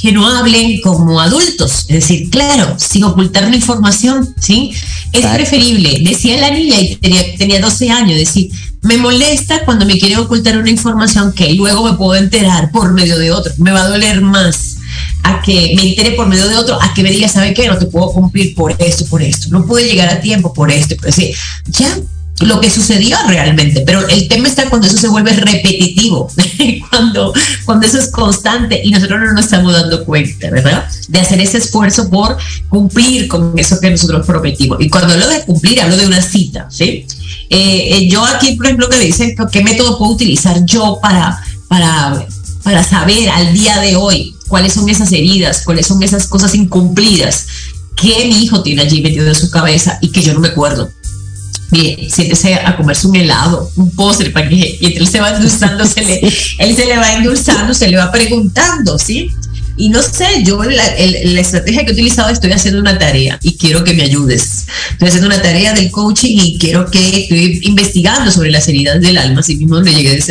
que 0.03 0.11
no 0.11 0.27
hablen 0.29 0.81
como 0.81 1.21
adultos, 1.21 1.87
es 1.87 2.01
decir, 2.01 2.31
claro, 2.31 2.75
sin 2.81 3.05
ocultar 3.05 3.49
la 3.49 3.55
información, 3.55 4.35
¿sí? 4.41 4.73
Es 5.13 5.25
preferible, 5.25 6.01
decía 6.03 6.37
la 6.41 6.51
niña 6.51 6.81
y 6.81 6.97
tenía, 6.97 7.37
tenía 7.37 7.61
12 7.61 7.91
años, 7.91 8.19
decir, 8.19 8.51
me 8.83 8.97
molesta 8.97 9.65
cuando 9.65 9.87
me 9.87 10.01
quieren 10.01 10.19
ocultar 10.19 10.59
una 10.59 10.69
información 10.69 11.33
que 11.33 11.55
luego 11.55 11.89
me 11.89 11.97
puedo 11.97 12.17
enterar 12.21 12.73
por 12.73 12.93
medio 12.93 13.19
de 13.19 13.31
otro. 13.31 13.53
Me 13.59 13.71
va 13.71 13.83
a 13.83 13.89
doler 13.89 14.21
más 14.21 14.79
a 15.23 15.41
que 15.43 15.75
me 15.77 15.89
entere 15.89 16.13
por 16.13 16.27
medio 16.27 16.49
de 16.49 16.57
otro, 16.57 16.81
a 16.81 16.93
que 16.95 17.03
me 17.03 17.11
diga, 17.11 17.29
¿sabe 17.29 17.55
qué? 17.55 17.69
No 17.69 17.79
te 17.79 17.87
puedo 17.87 18.13
cumplir 18.13 18.55
por 18.55 18.75
esto, 18.79 19.07
por 19.07 19.23
esto. 19.23 19.49
No 19.51 19.65
pude 19.67 19.85
llegar 19.85 20.09
a 20.09 20.21
tiempo 20.21 20.53
por 20.53 20.71
esto. 20.71 20.97
Por 20.97 21.07
decir, 21.07 21.35
ya 21.67 21.99
lo 22.41 22.61
que 22.61 22.69
sucedió 22.69 23.17
realmente, 23.29 23.83
pero 23.87 24.07
el 24.09 24.29
tema 24.29 24.49
está 24.49 24.69
cuando 24.69 24.89
eso 24.89 24.97
se 24.97 25.09
vuelve 25.09 25.33
repetitivo, 25.35 26.29
cuando, 26.91 27.33
cuando 27.65 27.87
eso 27.87 27.99
es 27.99 28.11
constante 28.11 28.81
y 28.83 28.91
nosotros 28.91 29.21
no 29.21 29.33
nos 29.33 29.45
estamos 29.45 29.73
dando 29.73 30.05
cuenta, 30.05 30.51
¿verdad? 30.51 30.85
De 31.09 31.21
hacer 31.21 31.41
ese 31.41 31.59
esfuerzo 31.59 32.11
por 32.11 32.37
cumplir 32.69 33.29
con 33.29 33.57
eso 33.57 33.79
que 33.81 33.91
nosotros 33.91 34.27
prometimos. 34.27 34.79
Y 34.81 34.91
cuando 34.91 35.15
hablo 35.15 35.29
de 35.29 35.43
cumplir, 35.43 35.81
hablo 35.81 35.97
de 35.97 36.07
una 36.07 36.21
cita, 36.21 36.67
¿sí? 36.71 37.07
Eh, 37.51 37.97
eh, 37.97 38.09
yo 38.09 38.25
aquí, 38.25 38.57
por 38.57 38.67
ejemplo, 38.67 38.89
que 38.89 38.99
dicen 38.99 39.37
qué 39.53 39.63
método 39.63 39.97
puedo 39.97 40.13
utilizar 40.13 40.65
yo 40.65 40.99
para, 41.01 41.41
para, 41.69 42.27
para 42.65 42.83
saber 42.83 43.29
al 43.29 43.55
día 43.55 43.79
de 43.81 43.95
hoy 43.95 44.34
cuáles 44.49 44.73
son 44.73 44.89
esas 44.89 45.13
heridas, 45.13 45.63
cuáles 45.65 45.87
son 45.87 46.03
esas 46.03 46.27
cosas 46.27 46.55
incumplidas 46.55 47.47
que 47.97 48.27
mi 48.27 48.45
hijo 48.45 48.63
tiene 48.63 48.83
allí 48.83 49.01
metido 49.03 49.27
en 49.29 49.35
su 49.35 49.51
cabeza 49.51 49.99
y 50.01 50.09
que 50.09 50.23
yo 50.23 50.35
no 50.35 50.41
me 50.41 50.49
acuerdo. 50.49 50.91
Bien, 51.71 52.09
siéntese 52.11 52.55
a 52.55 52.77
comerse 52.77 53.07
un 53.07 53.17
helado, 53.17 53.71
un 53.77 53.91
postre, 53.91 54.31
para 54.31 54.49
que 54.49 54.79
y 54.81 54.97
él 54.97 55.09
se 55.09 55.21
va 55.21 55.31
endulzando, 55.35 55.85
se 55.87 56.03
le, 56.03 56.21
él 56.59 56.77
se 56.77 56.87
le 56.87 56.97
va 56.97 57.15
endulzando, 57.15 57.75
se 57.75 57.89
le 57.89 57.97
va 57.97 58.13
preguntando, 58.13 58.99
¿sí? 58.99 59.33
Y 59.77 59.89
no 59.89 60.03
sé, 60.03 60.45
yo 60.45 60.63
la, 60.63 60.87
estrategia 60.87 61.85
que 61.85 61.91
he 61.91 61.93
utilizado 61.93 62.31
estoy 62.31 62.53
haciendo 62.53 62.81
una 62.81 62.97
tarea 62.97 63.39
y 63.43 63.57
quiero 63.57 63.83
que 63.83 63.93
me 63.93 64.05
ayudes. 64.05 64.67
Estoy 64.93 65.09
haciendo 65.09 65.27
una 65.27 65.43
tarea 65.43 65.73
del 65.73 65.91
coaching 65.91 66.39
y 66.41 66.59
quiero 66.59 66.89
que 66.91 67.23
estoy 67.23 67.61
investigando 67.65 68.31
sobre 68.31 68.53
las 68.53 68.69
heridas 68.69 69.01
del 69.01 69.19
alma, 69.19 69.41
así 69.41 69.57
mismo 69.57 69.81
me 69.81 69.93
llegué 69.93 70.23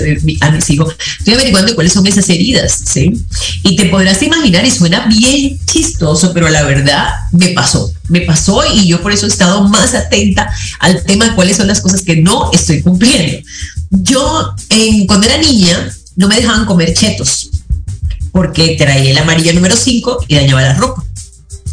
a 0.42 0.52
mis 0.52 0.70
hijos. 0.70 0.96
Estoy 1.20 1.34
averiguando 1.34 1.76
cuáles 1.76 1.92
son 1.92 2.08
esas 2.08 2.30
heridas, 2.30 2.84
¿sí? 2.86 3.12
Y 3.64 3.76
te 3.76 3.86
podrás 3.86 4.22
imaginar, 4.24 4.66
y 4.66 4.72
suena 4.72 5.08
bien 5.08 5.60
chistoso, 5.66 6.32
pero 6.34 6.50
la 6.50 6.64
verdad 6.64 7.10
me 7.32 7.50
pasó. 7.50 7.94
Me 8.08 8.22
pasó 8.22 8.62
y 8.74 8.88
yo 8.88 9.02
por 9.02 9.12
eso 9.12 9.26
he 9.26 9.30
estado 9.30 9.68
más 9.68 9.94
atenta 9.94 10.50
al 10.80 11.04
tema 11.04 11.26
de 11.26 11.36
cuáles 11.36 11.58
son 11.58 11.68
las 11.68 11.82
cosas 11.82 12.02
que 12.02 12.18
no 12.18 12.52
estoy 12.54 12.82
cumpliendo. 12.82 13.46
Yo, 13.90 14.54
cuando 15.08 15.28
era 15.28 15.38
niña, 15.38 15.94
no 16.16 16.28
me 16.28 16.36
dejaban 16.36 16.66
comer 16.66 16.94
chetos 16.94 17.50
porque 18.34 18.76
traía 18.78 19.12
el 19.12 19.18
amarillo 19.18 19.54
número 19.54 19.78
5 19.78 20.26
y 20.28 20.36
dañaba 20.36 20.62
la 20.64 20.74
ropa. 20.74 21.02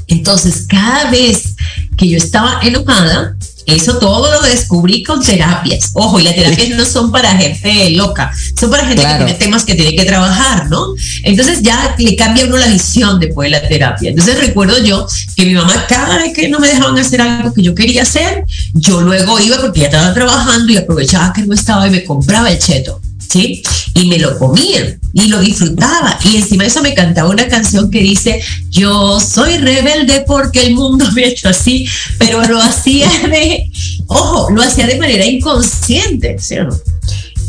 Entonces, 0.07 0.67
cada 0.69 1.11
vez 1.11 1.57
que 1.97 2.09
yo 2.09 2.19
estaba 2.19 2.61
enojada, 2.63 3.37
eso 3.67 3.99
todo 3.99 4.31
lo 4.31 4.43
descubrí 4.43 5.03
con 5.03 5.23
terapias. 5.23 5.91
Ojo, 5.95 6.19
y 6.19 6.25
las 6.25 6.35
terapias 6.35 6.71
no 6.71 6.85
son 6.85 7.13
para 7.13 7.37
gente 7.37 7.91
loca, 7.91 8.33
son 8.59 8.71
para 8.71 8.87
gente 8.87 9.03
que 9.03 9.15
tiene 9.15 9.35
temas 9.35 9.65
que 9.65 9.75
tiene 9.75 9.95
que 9.95 10.05
trabajar, 10.05 10.69
¿no? 10.69 10.95
Entonces 11.23 11.63
ya 11.63 11.95
le 11.99 12.17
cambia 12.17 12.45
uno 12.45 12.57
la 12.57 12.67
visión 12.67 13.21
después 13.21 13.51
de 13.51 13.59
la 13.59 13.69
terapia. 13.69 14.11
Entonces 14.11 14.39
recuerdo 14.41 14.83
yo 14.83 15.07
que 15.37 15.47
mi 15.47 15.55
mamá 15.55 15.87
cada 15.89 16.19
vez 16.19 16.33
que 16.35 16.49
no 16.49 16.59
me 16.59 16.69
dejaban 16.69 16.99
hacer 16.99 17.21
algo 17.21 17.55
que 17.55 17.63
yo 17.63 17.75
quería 17.75 18.03
hacer, 18.03 18.45
yo 18.75 19.01
luego 19.01 19.39
iba 19.39 19.59
porque 19.61 19.81
ya 19.81 19.87
estaba 19.87 20.13
trabajando 20.13 20.73
y 20.73 20.77
aprovechaba 20.77 21.33
que 21.33 21.43
no 21.43 21.55
estaba 21.55 21.87
y 21.87 21.91
me 21.91 22.05
compraba 22.05 22.51
el 22.51 22.59
cheto. 22.59 23.01
¿Sí? 23.31 23.63
Y 23.95 24.07
me 24.07 24.19
lo 24.19 24.39
comía 24.39 24.99
y 25.13 25.29
lo 25.29 25.41
disfrutaba. 25.41 26.19
Y 26.25 26.37
encima 26.37 26.65
de 26.65 26.69
eso 26.69 26.83
me 26.83 26.95
cantaba 26.95 27.31
una 27.31 27.49
canción 27.49 27.91
que 27.91 28.01
dice, 28.01 28.43
yo 28.71 29.21
soy 29.21 29.59
rebelde 29.59 30.25
porque 30.27 30.63
el 30.63 30.75
mundo 30.75 31.07
me 31.13 31.25
ha 31.25 31.29
hecho 31.29 31.49
así, 31.49 31.87
pero 32.19 32.45
lo 32.45 32.61
hacía 32.61 33.09
de, 33.29 33.71
ojo, 34.07 34.51
lo 34.51 34.63
hacía 34.63 34.87
de 34.87 34.99
manera 34.99 35.25
inconsciente, 35.25 36.37
¿sí 36.39 36.59
o 36.59 36.65
no? 36.65 36.77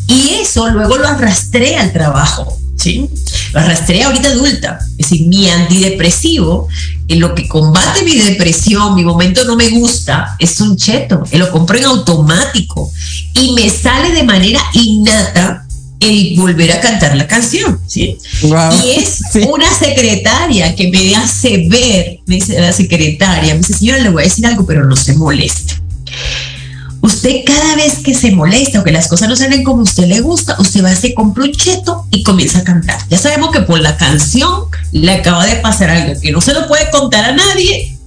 Y 0.07 0.35
eso 0.41 0.69
luego 0.69 0.97
lo 0.97 1.07
arrastré 1.07 1.77
al 1.77 1.91
trabajo. 1.91 2.57
¿Sí? 2.77 3.07
Lo 3.53 3.59
arrastré 3.59 4.01
ahorita 4.01 4.29
adulta. 4.29 4.79
Es 4.97 5.09
decir, 5.09 5.27
mi 5.27 5.47
antidepresivo, 5.47 6.67
en 7.07 7.19
lo 7.19 7.35
que 7.35 7.47
combate 7.47 8.03
mi 8.03 8.15
depresión, 8.15 8.95
mi 8.95 9.03
momento 9.03 9.43
no 9.43 9.55
me 9.55 9.69
gusta, 9.69 10.35
es 10.39 10.59
un 10.61 10.77
cheto. 10.77 11.23
Lo 11.33 11.51
compro 11.51 11.77
en 11.77 11.85
automático 11.85 12.91
y 13.35 13.51
me 13.51 13.69
sale 13.69 14.11
de 14.13 14.23
manera 14.23 14.59
innata 14.73 15.67
el 16.01 16.35
volver 16.35 16.71
a 16.71 16.81
cantar 16.81 17.15
la 17.15 17.27
canción, 17.27 17.79
¿sí? 17.87 18.17
Y 18.83 18.99
es 18.99 19.21
una 19.47 19.71
secretaria 19.71 20.75
que 20.75 20.89
me 20.89 21.15
hace 21.15 21.67
ver, 21.69 22.19
me 22.25 22.35
dice 22.35 22.59
la 22.59 22.73
secretaria, 22.73 23.53
me 23.53 23.59
dice, 23.59 23.73
señora, 23.73 23.99
le 23.99 24.09
voy 24.09 24.23
a 24.23 24.25
decir 24.25 24.45
algo, 24.47 24.65
pero 24.65 24.83
no 24.85 24.95
se 24.95 25.13
moleste. 25.13 25.75
Usted 27.01 27.41
cada 27.45 27.75
vez 27.75 27.99
que 28.03 28.13
se 28.15 28.31
molesta 28.31 28.79
o 28.79 28.83
que 28.83 28.91
las 28.91 29.07
cosas 29.07 29.29
no 29.29 29.35
salen 29.35 29.63
como 29.63 29.81
a 29.81 29.83
usted 29.83 30.07
le 30.07 30.21
gusta, 30.21 30.55
usted 30.59 30.83
va 30.83 30.89
a 30.89 30.93
hacer 30.93 31.13
compra 31.13 31.43
un 31.43 31.51
cheto 31.51 32.05
y 32.11 32.23
comienza 32.23 32.59
a 32.59 32.63
cantar. 32.63 32.99
Ya 33.09 33.17
sabemos 33.17 33.51
que 33.51 33.61
por 33.61 33.79
la 33.79 33.95
canción 33.97 34.65
le 34.91 35.11
acaba 35.11 35.45
de 35.45 35.57
pasar 35.57 35.91
algo 35.91 36.19
que 36.19 36.31
no 36.31 36.41
se 36.41 36.53
lo 36.53 36.67
puede 36.67 36.89
contar 36.89 37.25
a 37.25 37.33
nadie, 37.33 37.97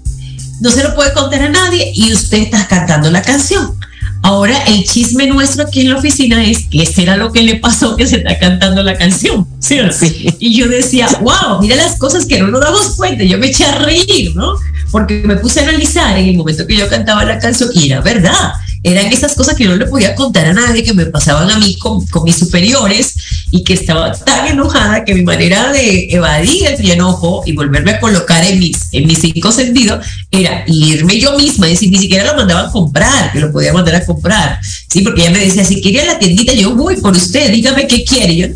no 0.60 0.70
se 0.70 0.82
lo 0.82 0.94
puede 0.94 1.12
contar 1.12 1.42
a 1.42 1.48
nadie 1.48 1.92
y 1.94 2.12
usted 2.12 2.38
está 2.38 2.66
cantando 2.66 3.10
la 3.10 3.22
canción. 3.22 3.76
Ahora 4.24 4.56
el 4.68 4.84
chisme 4.84 5.26
nuestro 5.26 5.64
aquí 5.64 5.82
en 5.82 5.90
la 5.90 5.98
oficina 5.98 6.42
es 6.42 6.66
que 6.70 6.86
será 6.86 7.14
lo 7.18 7.30
que 7.30 7.42
le 7.42 7.56
pasó 7.56 7.94
que 7.94 8.06
se 8.06 8.16
está 8.16 8.38
cantando 8.38 8.82
la 8.82 8.96
canción. 8.96 9.46
¿sí? 9.92 10.34
Y 10.38 10.56
yo 10.56 10.66
decía, 10.66 11.06
wow, 11.20 11.60
mira 11.60 11.76
las 11.76 11.98
cosas 11.98 12.24
que 12.24 12.40
no 12.40 12.48
nos 12.48 12.62
damos 12.62 12.96
cuenta. 12.96 13.22
Yo 13.22 13.36
me 13.36 13.48
eché 13.48 13.66
a 13.66 13.80
reír, 13.80 14.34
¿no? 14.34 14.54
Porque 14.90 15.22
me 15.26 15.36
puse 15.36 15.60
a 15.60 15.64
analizar 15.64 16.16
en 16.16 16.26
el 16.26 16.38
momento 16.38 16.66
que 16.66 16.74
yo 16.74 16.88
cantaba 16.88 17.22
la 17.26 17.38
canción 17.38 17.68
y 17.74 17.90
era 17.90 18.00
verdad 18.00 18.54
eran 18.84 19.06
esas 19.06 19.34
cosas 19.34 19.56
que 19.56 19.64
no 19.64 19.76
le 19.76 19.86
podía 19.86 20.14
contar 20.14 20.46
a 20.46 20.52
nadie, 20.52 20.84
que 20.84 20.92
me 20.92 21.06
pasaban 21.06 21.50
a 21.50 21.58
mí 21.58 21.76
con, 21.78 22.06
con 22.06 22.22
mis 22.22 22.36
superiores 22.36 23.14
y 23.50 23.64
que 23.64 23.72
estaba 23.72 24.12
tan 24.12 24.46
enojada 24.46 25.04
que 25.04 25.14
mi 25.14 25.22
manera 25.22 25.72
de 25.72 26.08
evadir 26.10 26.66
el 26.66 26.90
enojo 26.90 27.42
y 27.46 27.52
volverme 27.52 27.92
a 27.92 28.00
colocar 28.00 28.44
en 28.44 28.58
mis, 28.58 28.88
en 28.92 29.06
mis 29.06 29.18
cinco 29.20 29.50
sentidos 29.52 30.06
era 30.30 30.64
irme 30.66 31.18
yo 31.18 31.36
misma, 31.38 31.66
es 31.66 31.74
decir, 31.74 31.90
ni 31.90 31.98
siquiera 31.98 32.24
lo 32.24 32.36
mandaba 32.36 32.68
a 32.68 32.70
comprar, 32.70 33.32
que 33.32 33.40
lo 33.40 33.50
podía 33.50 33.72
mandar 33.72 33.94
a 33.94 34.04
comprar, 34.04 34.60
¿sí? 34.62 35.00
Porque 35.00 35.22
ella 35.22 35.30
me 35.30 35.40
decía, 35.40 35.64
si 35.64 35.80
quería 35.80 36.04
la 36.04 36.18
tiendita, 36.18 36.52
yo 36.52 36.74
voy 36.74 36.96
por 36.96 37.16
usted, 37.16 37.50
dígame 37.50 37.86
qué 37.86 38.04
quiere. 38.04 38.34
Y 38.34 38.36
yo, 38.36 38.46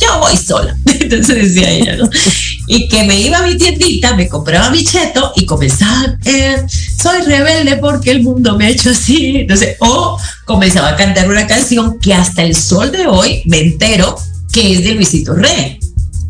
yo 0.00 0.18
voy 0.18 0.36
sola. 0.36 0.76
Entonces 0.86 1.54
decía 1.54 1.70
ella, 1.70 1.96
¿no? 1.96 2.10
Y 2.66 2.88
que 2.88 3.04
me 3.04 3.20
iba 3.20 3.38
a 3.38 3.46
mi 3.46 3.56
tiendita, 3.56 4.14
me 4.16 4.28
compraba 4.28 4.70
mi 4.70 4.84
cheto 4.84 5.32
y 5.36 5.46
comenzaba, 5.46 6.18
eh, 6.24 6.62
soy 7.00 7.22
rebelde 7.22 7.76
porque 7.76 8.10
el 8.10 8.22
mundo 8.22 8.56
me 8.56 8.66
ha 8.66 8.70
hecho 8.70 8.90
así. 8.90 9.36
Entonces, 9.38 9.76
o 9.80 10.18
comenzaba 10.44 10.88
a 10.88 10.96
cantar 10.96 11.28
una 11.28 11.46
canción 11.46 11.98
que 12.00 12.14
hasta 12.14 12.42
el 12.42 12.54
sol 12.54 12.90
de 12.90 13.06
hoy 13.06 13.42
me 13.46 13.60
entero 13.60 14.16
que 14.52 14.74
es 14.74 14.84
de 14.84 14.94
Luisito 14.94 15.34
Rey. 15.34 15.78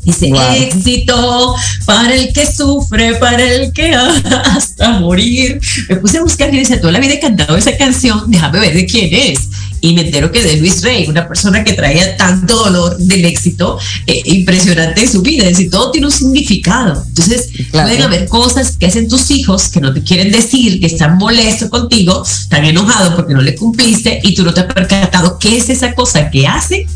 Dice, 0.07 0.31
éxito 0.57 1.55
para 1.85 2.15
el 2.15 2.33
que 2.33 2.47
sufre, 2.47 3.17
para 3.17 3.43
el 3.43 3.73
que 3.73 3.93
hasta 4.45 5.01
morir. 5.01 5.61
Me 5.89 5.97
puse 5.97 6.19
a 6.19 6.23
buscar 6.23 6.55
y 6.55 6.59
decía, 6.59 6.81
toda 6.81 6.93
la 6.93 7.01
vida 7.01 7.15
he 7.15 7.21
cantado 7.21 7.57
esa 7.57 7.77
canción, 7.77 8.23
déjame 8.29 8.61
ver 8.61 8.75
de 8.75 8.87
quién 8.87 9.13
es 9.13 9.49
y 9.87 9.95
me 9.95 10.03
entero 10.03 10.33
que 10.33 10.43
de 10.43 10.57
Luis 10.57 10.83
Rey, 10.83 11.07
una 11.07 11.29
persona 11.29 11.63
que 11.63 11.73
traía 11.75 12.17
tanto 12.17 12.57
dolor 12.57 12.97
del 12.97 13.25
éxito 13.25 13.79
eh, 14.07 14.21
impresionante 14.25 15.03
en 15.03 15.09
su 15.11 15.23
vida, 15.23 15.45
es 15.45 15.51
decir, 15.51 15.71
todo 15.71 15.93
tiene 15.93 16.09
un 16.09 16.13
significado. 16.13 17.05
Entonces, 17.07 17.51
pueden 17.71 18.03
haber 18.03 18.29
cosas 18.29 18.77
que 18.77 18.87
hacen 18.87 19.09
tus 19.09 19.31
hijos 19.31 19.69
que 19.69 19.81
no 19.81 19.93
te 19.93 20.03
quieren 20.03 20.33
decir, 20.33 20.81
que 20.81 20.87
están 20.87 21.19
molestos 21.19 21.69
contigo, 21.69 22.25
están 22.25 22.65
enojados 22.65 23.15
porque 23.15 23.35
no 23.35 23.43
le 23.43 23.55
cumpliste 23.55 24.19
y 24.25 24.35
tú 24.35 24.45
no 24.45 24.53
te 24.53 24.61
has 24.61 24.73
percatado 24.73 25.39
qué 25.39 25.57
es 25.57 25.69
esa 25.69 25.95
cosa 25.95 26.31
que 26.31 26.49
hace, 26.49 26.87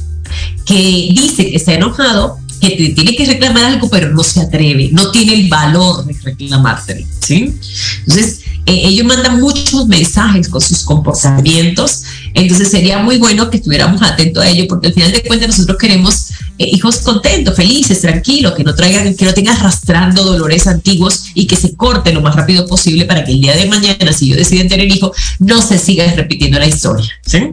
que 0.64 0.74
dice 1.12 1.50
que 1.50 1.56
está 1.56 1.74
enojado 1.74 2.39
que 2.60 2.70
te 2.70 2.88
tiene 2.90 3.16
que 3.16 3.26
reclamar 3.26 3.64
algo, 3.64 3.88
pero 3.88 4.10
no 4.10 4.22
se 4.22 4.40
atreve, 4.40 4.90
no 4.92 5.10
tiene 5.10 5.34
el 5.34 5.48
valor 5.48 6.04
de 6.04 6.14
reclamarte, 6.22 7.06
¿sí? 7.20 7.54
Entonces, 8.00 8.40
eh, 8.66 8.82
ellos 8.84 9.06
mandan 9.06 9.40
muchos 9.40 9.88
mensajes 9.88 10.48
con 10.48 10.60
sus 10.60 10.84
comportamientos, 10.84 12.02
entonces 12.34 12.70
sería 12.70 12.98
muy 12.98 13.16
bueno 13.16 13.50
que 13.50 13.56
estuviéramos 13.56 14.02
atentos 14.02 14.44
a 14.44 14.48
ello, 14.48 14.66
porque 14.68 14.88
al 14.88 14.92
final 14.92 15.12
de 15.12 15.22
cuentas 15.22 15.48
nosotros 15.48 15.78
queremos 15.78 16.30
eh, 16.58 16.68
hijos 16.72 16.98
contentos, 16.98 17.56
felices, 17.56 18.02
tranquilos, 18.02 18.52
que 18.52 18.62
no 18.62 18.74
traigan, 18.74 19.14
que 19.14 19.24
no 19.24 19.32
tengan 19.32 19.56
arrastrando 19.56 20.22
dolores 20.22 20.66
antiguos 20.66 21.24
y 21.34 21.46
que 21.46 21.56
se 21.56 21.74
corten 21.74 22.14
lo 22.14 22.20
más 22.20 22.36
rápido 22.36 22.66
posible 22.66 23.06
para 23.06 23.24
que 23.24 23.32
el 23.32 23.40
día 23.40 23.56
de 23.56 23.66
mañana, 23.66 24.12
si 24.12 24.28
yo 24.28 24.36
deciden 24.36 24.68
tener 24.68 24.86
hijo, 24.86 25.12
no 25.38 25.62
se 25.62 25.78
siga 25.78 26.12
repitiendo 26.12 26.58
la 26.58 26.66
historia, 26.66 27.10
¿sí? 27.24 27.50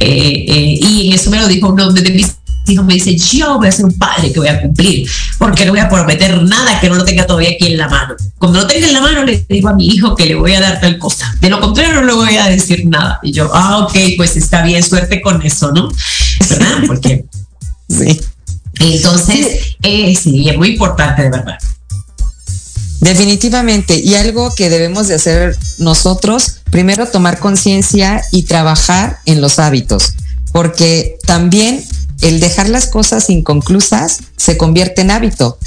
Eh, 0.00 0.78
y 0.82 1.12
eso 1.12 1.30
me 1.30 1.38
lo 1.38 1.46
dijo 1.46 1.68
uno 1.68 1.92
de 1.92 2.10
mis 2.10 2.39
hijo 2.66 2.82
me 2.82 2.94
dice, 2.94 3.16
yo 3.16 3.58
voy 3.58 3.68
a 3.68 3.72
ser 3.72 3.84
un 3.84 3.98
padre 3.98 4.32
que 4.32 4.40
voy 4.40 4.48
a 4.48 4.60
cumplir, 4.60 5.08
porque 5.38 5.64
no 5.64 5.72
voy 5.72 5.80
a 5.80 5.88
prometer 5.88 6.42
nada 6.42 6.80
que 6.80 6.88
no 6.88 6.96
lo 6.96 7.04
tenga 7.04 7.26
todavía 7.26 7.50
aquí 7.50 7.66
en 7.66 7.78
la 7.78 7.88
mano. 7.88 8.14
Cuando 8.38 8.60
lo 8.60 8.66
tenga 8.66 8.86
en 8.86 8.92
la 8.92 9.00
mano 9.00 9.24
le 9.24 9.44
digo 9.48 9.68
a 9.68 9.74
mi 9.74 9.86
hijo 9.86 10.14
que 10.14 10.26
le 10.26 10.34
voy 10.34 10.54
a 10.54 10.60
dar 10.60 10.80
tal 10.80 10.98
cosa. 10.98 11.34
De 11.40 11.50
lo 11.50 11.60
contrario 11.60 11.94
no 11.94 12.02
le 12.02 12.12
voy 12.12 12.36
a 12.36 12.46
decir 12.46 12.86
nada. 12.86 13.18
Y 13.22 13.32
yo, 13.32 13.50
ah, 13.52 13.78
ok, 13.78 13.96
pues 14.16 14.36
está 14.36 14.62
bien, 14.62 14.82
suerte 14.82 15.20
con 15.20 15.42
eso, 15.42 15.72
¿no? 15.72 15.90
¿Verdad? 16.48 16.82
Porque... 16.86 17.24
sí. 17.88 18.20
Entonces, 18.78 19.76
eh, 19.82 20.14
sí, 20.16 20.48
es 20.48 20.56
muy 20.56 20.70
importante, 20.70 21.22
de 21.22 21.30
verdad. 21.30 21.58
Definitivamente, 23.00 23.98
y 23.98 24.14
algo 24.14 24.54
que 24.54 24.68
debemos 24.68 25.08
de 25.08 25.14
hacer 25.14 25.56
nosotros, 25.78 26.60
primero 26.70 27.06
tomar 27.06 27.38
conciencia 27.38 28.22
y 28.30 28.42
trabajar 28.42 29.18
en 29.24 29.40
los 29.40 29.58
hábitos, 29.58 30.14
porque 30.52 31.16
también 31.26 31.82
el 32.22 32.40
dejar 32.40 32.68
las 32.68 32.86
cosas 32.86 33.30
inconclusas 33.30 34.18
se 34.36 34.56
convierte 34.56 35.02
en 35.02 35.10
hábito. 35.10 35.58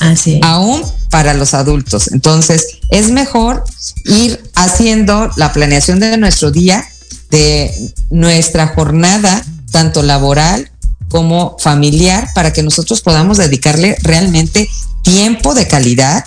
Así. 0.00 0.40
Aún 0.42 0.82
para 1.10 1.34
los 1.34 1.54
adultos. 1.54 2.12
Entonces, 2.12 2.78
es 2.90 3.10
mejor 3.10 3.64
ir 4.04 4.40
haciendo 4.54 5.30
la 5.36 5.52
planeación 5.52 6.00
de 6.00 6.16
nuestro 6.16 6.50
día, 6.50 6.86
de 7.30 7.72
nuestra 8.10 8.68
jornada, 8.68 9.44
tanto 9.72 10.02
laboral 10.02 10.70
como 11.08 11.56
familiar, 11.58 12.28
para 12.34 12.52
que 12.52 12.62
nosotros 12.62 13.00
podamos 13.00 13.38
dedicarle 13.38 13.96
realmente 14.02 14.68
tiempo 15.02 15.54
de 15.54 15.66
calidad 15.66 16.24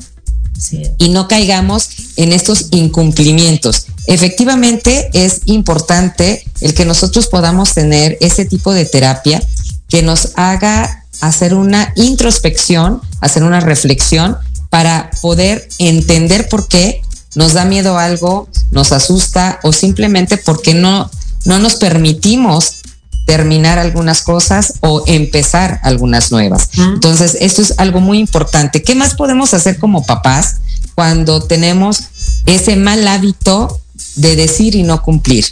y 0.98 1.10
no 1.10 1.28
caigamos 1.28 1.90
en 2.16 2.34
estos 2.34 2.68
incumplimientos. 2.72 3.88
Efectivamente, 4.08 5.10
es 5.14 5.42
importante 5.46 6.44
el 6.62 6.74
que 6.74 6.86
nosotros 6.86 7.28
podamos 7.28 7.74
tener 7.74 8.18
ese 8.22 8.46
tipo 8.46 8.74
de 8.74 8.86
terapia 8.86 9.42
que 9.90 10.02
nos 10.04 10.30
haga 10.36 11.06
hacer 11.20 11.54
una 11.54 11.94
introspección, 11.96 13.02
hacer 13.20 13.44
una 13.44 13.60
reflexión 13.60 14.38
para 14.70 15.12
poder 15.22 15.68
entender 15.80 16.48
por 16.50 16.68
qué 16.68 17.02
nos 17.36 17.54
da 17.54 17.66
miedo 17.66 17.98
algo, 17.98 18.50
nos 18.72 18.92
asusta 18.92 19.60
o 19.64 19.74
simplemente 19.74 20.38
porque 20.38 20.74
no, 20.74 21.10
no 21.46 21.60
nos 21.60 21.76
permitimos 21.76 22.81
terminar 23.26 23.80
algunas 23.80 24.22
cosas 24.22 24.74
o 24.82 25.04
empezar 25.08 25.80
algunas 25.84 26.32
nuevas. 26.32 26.70
Entonces, 26.78 27.38
esto 27.40 27.62
es 27.62 27.76
algo 27.78 28.00
muy 28.00 28.20
importante. 28.20 28.84
¿Qué 28.84 28.96
más 28.96 29.16
podemos 29.16 29.54
hacer 29.54 29.80
como 29.80 30.06
papás 30.06 30.58
cuando 30.96 31.42
tenemos 31.44 32.04
ese 32.46 32.76
mal 32.76 33.08
hábito 33.08 33.80
de 34.16 34.36
decir 34.36 34.76
y 34.76 34.84
no 34.84 35.02
cumplir? 35.02 35.46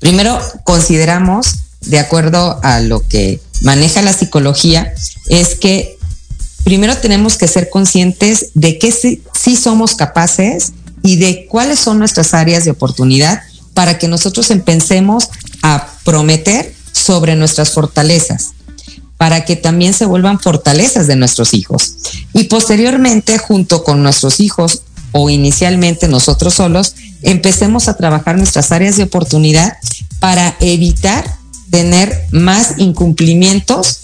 Primero, 0.00 0.38
consideramos 0.64 1.58
de 1.82 1.98
acuerdo 1.98 2.58
a 2.62 2.80
lo 2.80 3.06
que 3.06 3.40
maneja 3.62 4.02
la 4.02 4.12
psicología, 4.12 4.92
es 5.28 5.54
que 5.54 5.98
primero 6.64 6.96
tenemos 6.96 7.36
que 7.36 7.48
ser 7.48 7.70
conscientes 7.70 8.50
de 8.54 8.78
que 8.78 8.92
sí, 8.92 9.22
somos 9.56 9.94
capaces 9.94 10.72
y 11.02 11.16
de 11.16 11.46
cuáles 11.46 11.78
son 11.78 11.98
nuestras 11.98 12.34
áreas 12.34 12.64
de 12.64 12.72
oportunidad 12.72 13.42
para 13.74 13.98
que 13.98 14.08
nosotros 14.08 14.50
empecemos 14.50 15.28
prometer 16.04 16.74
sobre 16.92 17.36
nuestras 17.36 17.70
fortalezas, 17.70 18.52
para 19.16 19.44
que 19.44 19.56
también 19.56 19.94
se 19.94 20.06
vuelvan 20.06 20.40
fortalezas 20.40 21.06
de 21.06 21.16
nuestros 21.16 21.54
hijos. 21.54 21.96
Y 22.32 22.44
posteriormente, 22.44 23.38
junto 23.38 23.84
con 23.84 24.02
nuestros 24.02 24.40
hijos 24.40 24.82
o 25.12 25.30
inicialmente 25.30 26.08
nosotros 26.08 26.54
solos, 26.54 26.94
empecemos 27.22 27.88
a 27.88 27.96
trabajar 27.96 28.36
nuestras 28.36 28.72
áreas 28.72 28.96
de 28.96 29.04
oportunidad 29.04 29.76
para 30.20 30.56
evitar 30.60 31.24
tener 31.70 32.26
más 32.30 32.74
incumplimientos 32.78 34.00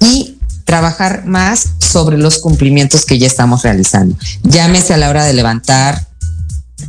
y 0.00 0.38
trabajar 0.64 1.24
más 1.26 1.68
sobre 1.78 2.18
los 2.18 2.38
cumplimientos 2.38 3.04
que 3.04 3.18
ya 3.18 3.26
estamos 3.26 3.62
realizando. 3.62 4.16
Llámese 4.42 4.94
a 4.94 4.96
la 4.96 5.10
hora 5.10 5.24
de 5.24 5.34
levantar, 5.34 6.06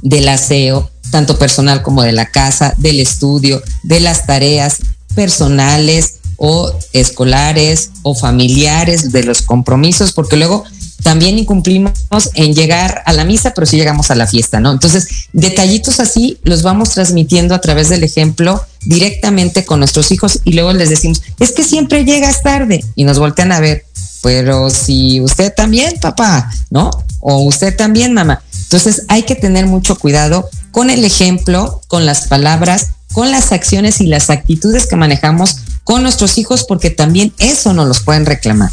del 0.01 0.27
aseo, 0.29 0.89
tanto 1.11 1.37
personal 1.37 1.81
como 1.81 2.03
de 2.03 2.11
la 2.11 2.27
casa, 2.31 2.73
del 2.77 2.99
estudio, 2.99 3.61
de 3.83 3.99
las 3.99 4.25
tareas 4.25 4.77
personales 5.15 6.15
o 6.37 6.71
escolares 6.93 7.91
o 8.03 8.15
familiares, 8.15 9.11
de 9.11 9.23
los 9.23 9.41
compromisos, 9.41 10.11
porque 10.11 10.35
luego 10.35 10.65
también 11.03 11.37
incumplimos 11.37 11.93
en 12.33 12.53
llegar 12.53 13.03
a 13.05 13.13
la 13.13 13.25
misa, 13.25 13.53
pero 13.53 13.67
sí 13.67 13.77
llegamos 13.77 14.11
a 14.11 14.15
la 14.15 14.27
fiesta, 14.27 14.59
¿no? 14.59 14.71
Entonces, 14.71 15.07
detallitos 15.33 15.99
así 15.99 16.39
los 16.43 16.63
vamos 16.63 16.89
transmitiendo 16.89 17.53
a 17.53 17.61
través 17.61 17.89
del 17.89 18.03
ejemplo 18.03 18.61
directamente 18.85 19.65
con 19.65 19.79
nuestros 19.79 20.11
hijos 20.11 20.39
y 20.43 20.53
luego 20.53 20.73
les 20.73 20.89
decimos, 20.89 21.21
es 21.39 21.51
que 21.51 21.63
siempre 21.63 22.05
llegas 22.05 22.41
tarde 22.41 22.83
y 22.95 23.03
nos 23.03 23.19
voltean 23.19 23.51
a 23.51 23.59
ver, 23.59 23.85
pero 24.23 24.69
si 24.69 25.21
usted 25.21 25.53
también, 25.53 25.99
papá, 25.99 26.49
¿no? 26.71 26.89
O 27.19 27.43
usted 27.43 27.75
también, 27.75 28.13
mamá. 28.13 28.41
Entonces, 28.75 29.05
hay 29.07 29.23
que 29.23 29.35
tener 29.35 29.67
mucho 29.67 29.97
cuidado 29.97 30.49
con 30.71 30.89
el 30.89 31.05
ejemplo, 31.05 31.81
con 31.87 32.05
las 32.05 32.27
palabras, 32.27 32.89
con 33.13 33.31
las 33.31 33.53
acciones 33.53 34.01
y 34.01 34.07
las 34.07 34.29
actitudes 34.29 34.85
que 34.85 34.97
manejamos 34.97 35.59
con 35.85 36.03
nuestros 36.03 36.37
hijos, 36.37 36.65
porque 36.67 36.89
también 36.89 37.33
eso 37.37 37.73
nos 37.73 37.87
los 37.87 38.01
pueden 38.01 38.25
reclamar. 38.25 38.69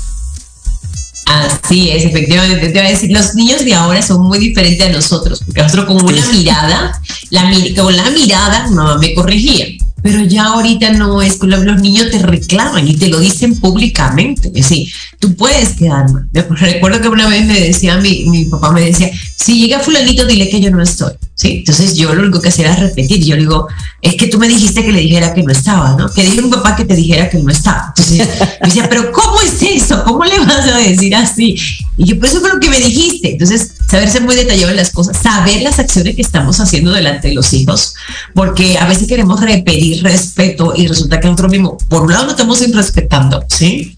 Así 1.27 1.91
es, 1.91 2.05
efectivamente. 2.05 2.71
Te 2.71 2.79
voy 2.81 2.89
a 2.89 2.91
decir, 2.91 3.13
los 3.13 3.37
niños 3.37 3.65
de 3.65 3.75
ahora 3.75 4.03
son 4.03 4.27
muy 4.27 4.41
diferentes 4.41 4.85
a 4.85 4.91
nosotros, 4.91 5.41
porque 5.47 5.63
nosotros 5.63 5.87
con 5.87 6.05
una 6.05 6.27
mirada, 6.33 7.01
la, 7.31 7.53
con 7.77 7.97
la 7.97 8.11
mirada, 8.11 8.69
mamá 8.71 8.99
me 8.99 9.15
corregía. 9.15 9.67
Pero 10.03 10.25
ya 10.25 10.47
ahorita 10.47 10.93
no 10.93 11.23
es, 11.23 11.39
los 11.43 11.81
niños 11.81 12.11
te 12.11 12.19
reclaman 12.19 12.87
y 12.89 12.97
te 12.97 13.09
lo 13.09 13.21
dicen 13.21 13.59
públicamente. 13.61 14.49
Es 14.49 14.69
decir, 14.69 14.89
tú 15.19 15.35
puedes 15.37 15.71
quedar 15.71 16.11
mal. 16.11 16.29
Recuerdo 16.33 17.01
que 17.01 17.09
una 17.09 17.29
vez 17.29 17.47
me 17.47 17.59
decía, 17.59 17.97
mi, 17.99 18.25
mi 18.25 18.45
papá 18.47 18.73
me 18.73 18.81
decía, 18.81 19.11
si 19.37 19.61
llega 19.61 19.81
fulanito, 19.81 20.27
dile 20.27 20.49
que 20.49 20.61
yo 20.61 20.71
no 20.71 20.83
estoy. 20.83 21.13
¿Sí? 21.35 21.59
Entonces 21.59 21.97
yo 21.97 22.15
lo 22.15 22.23
único 22.23 22.41
que 22.41 22.49
hacía 22.49 22.67
era 22.67 22.77
repetir. 22.77 23.25
Yo 23.25 23.37
digo, 23.37 23.69
es 24.01 24.15
que 24.17 24.27
tú 24.27 24.39
me 24.39 24.49
dijiste 24.49 24.85
que 24.85 24.93
le 24.93 25.01
dijera 25.01 25.35
que 25.35 25.43
no 25.43 25.53
estaba, 25.53 25.97
¿no? 25.97 26.13
Que 26.13 26.23
dije 26.23 26.41
a 26.41 26.45
un 26.45 26.51
papá 26.51 26.77
que 26.77 26.85
te 26.85 26.95
dijera 26.95 27.31
que 27.31 27.39
no 27.39 27.51
estaba. 27.51 27.95
Entonces 27.97 28.29
me 28.61 28.69
decía, 28.69 28.89
pero 28.89 29.11
¿cómo 29.13 29.41
es 29.41 29.63
eso? 29.63 30.05
¿Cómo 30.05 30.25
le 30.25 30.39
vas 30.41 30.67
a 30.69 30.79
decir 30.79 31.15
así? 31.15 31.57
Y 31.97 32.05
yo, 32.05 32.19
pues 32.19 32.33
eso 32.33 32.41
fue 32.41 32.51
lo 32.51 32.61
que 32.61 32.71
me 32.71 32.79
dijiste. 32.79 33.33
Entonces 33.33 33.75
saber 33.93 34.09
ser 34.09 34.23
muy 34.23 34.35
detallado 34.35 34.71
en 34.71 34.77
las 34.77 34.91
cosas, 34.91 35.19
saber 35.19 35.61
las 35.61 35.79
acciones 35.79 36.17
que 36.17 36.23
estamos 36.23 36.59
haciendo 36.61 36.93
delante 36.93 37.29
de 37.29 37.35
los 37.35 37.53
hijos, 37.53 37.95
porque 38.35 38.79
a 38.79 38.87
veces 38.87 39.07
queremos 39.07 39.39
repetir 39.43 40.03
respeto 40.03 40.73
y 40.75 40.87
resulta 40.87 41.21
que 41.21 41.27
nosotros 41.27 41.51
mismo, 41.51 41.77
por 41.91 42.05
un 42.05 42.13
lado, 42.13 42.25
no 42.25 42.31
estamos 42.31 42.67
respetando, 42.73 43.45
¿sí? 43.49 43.95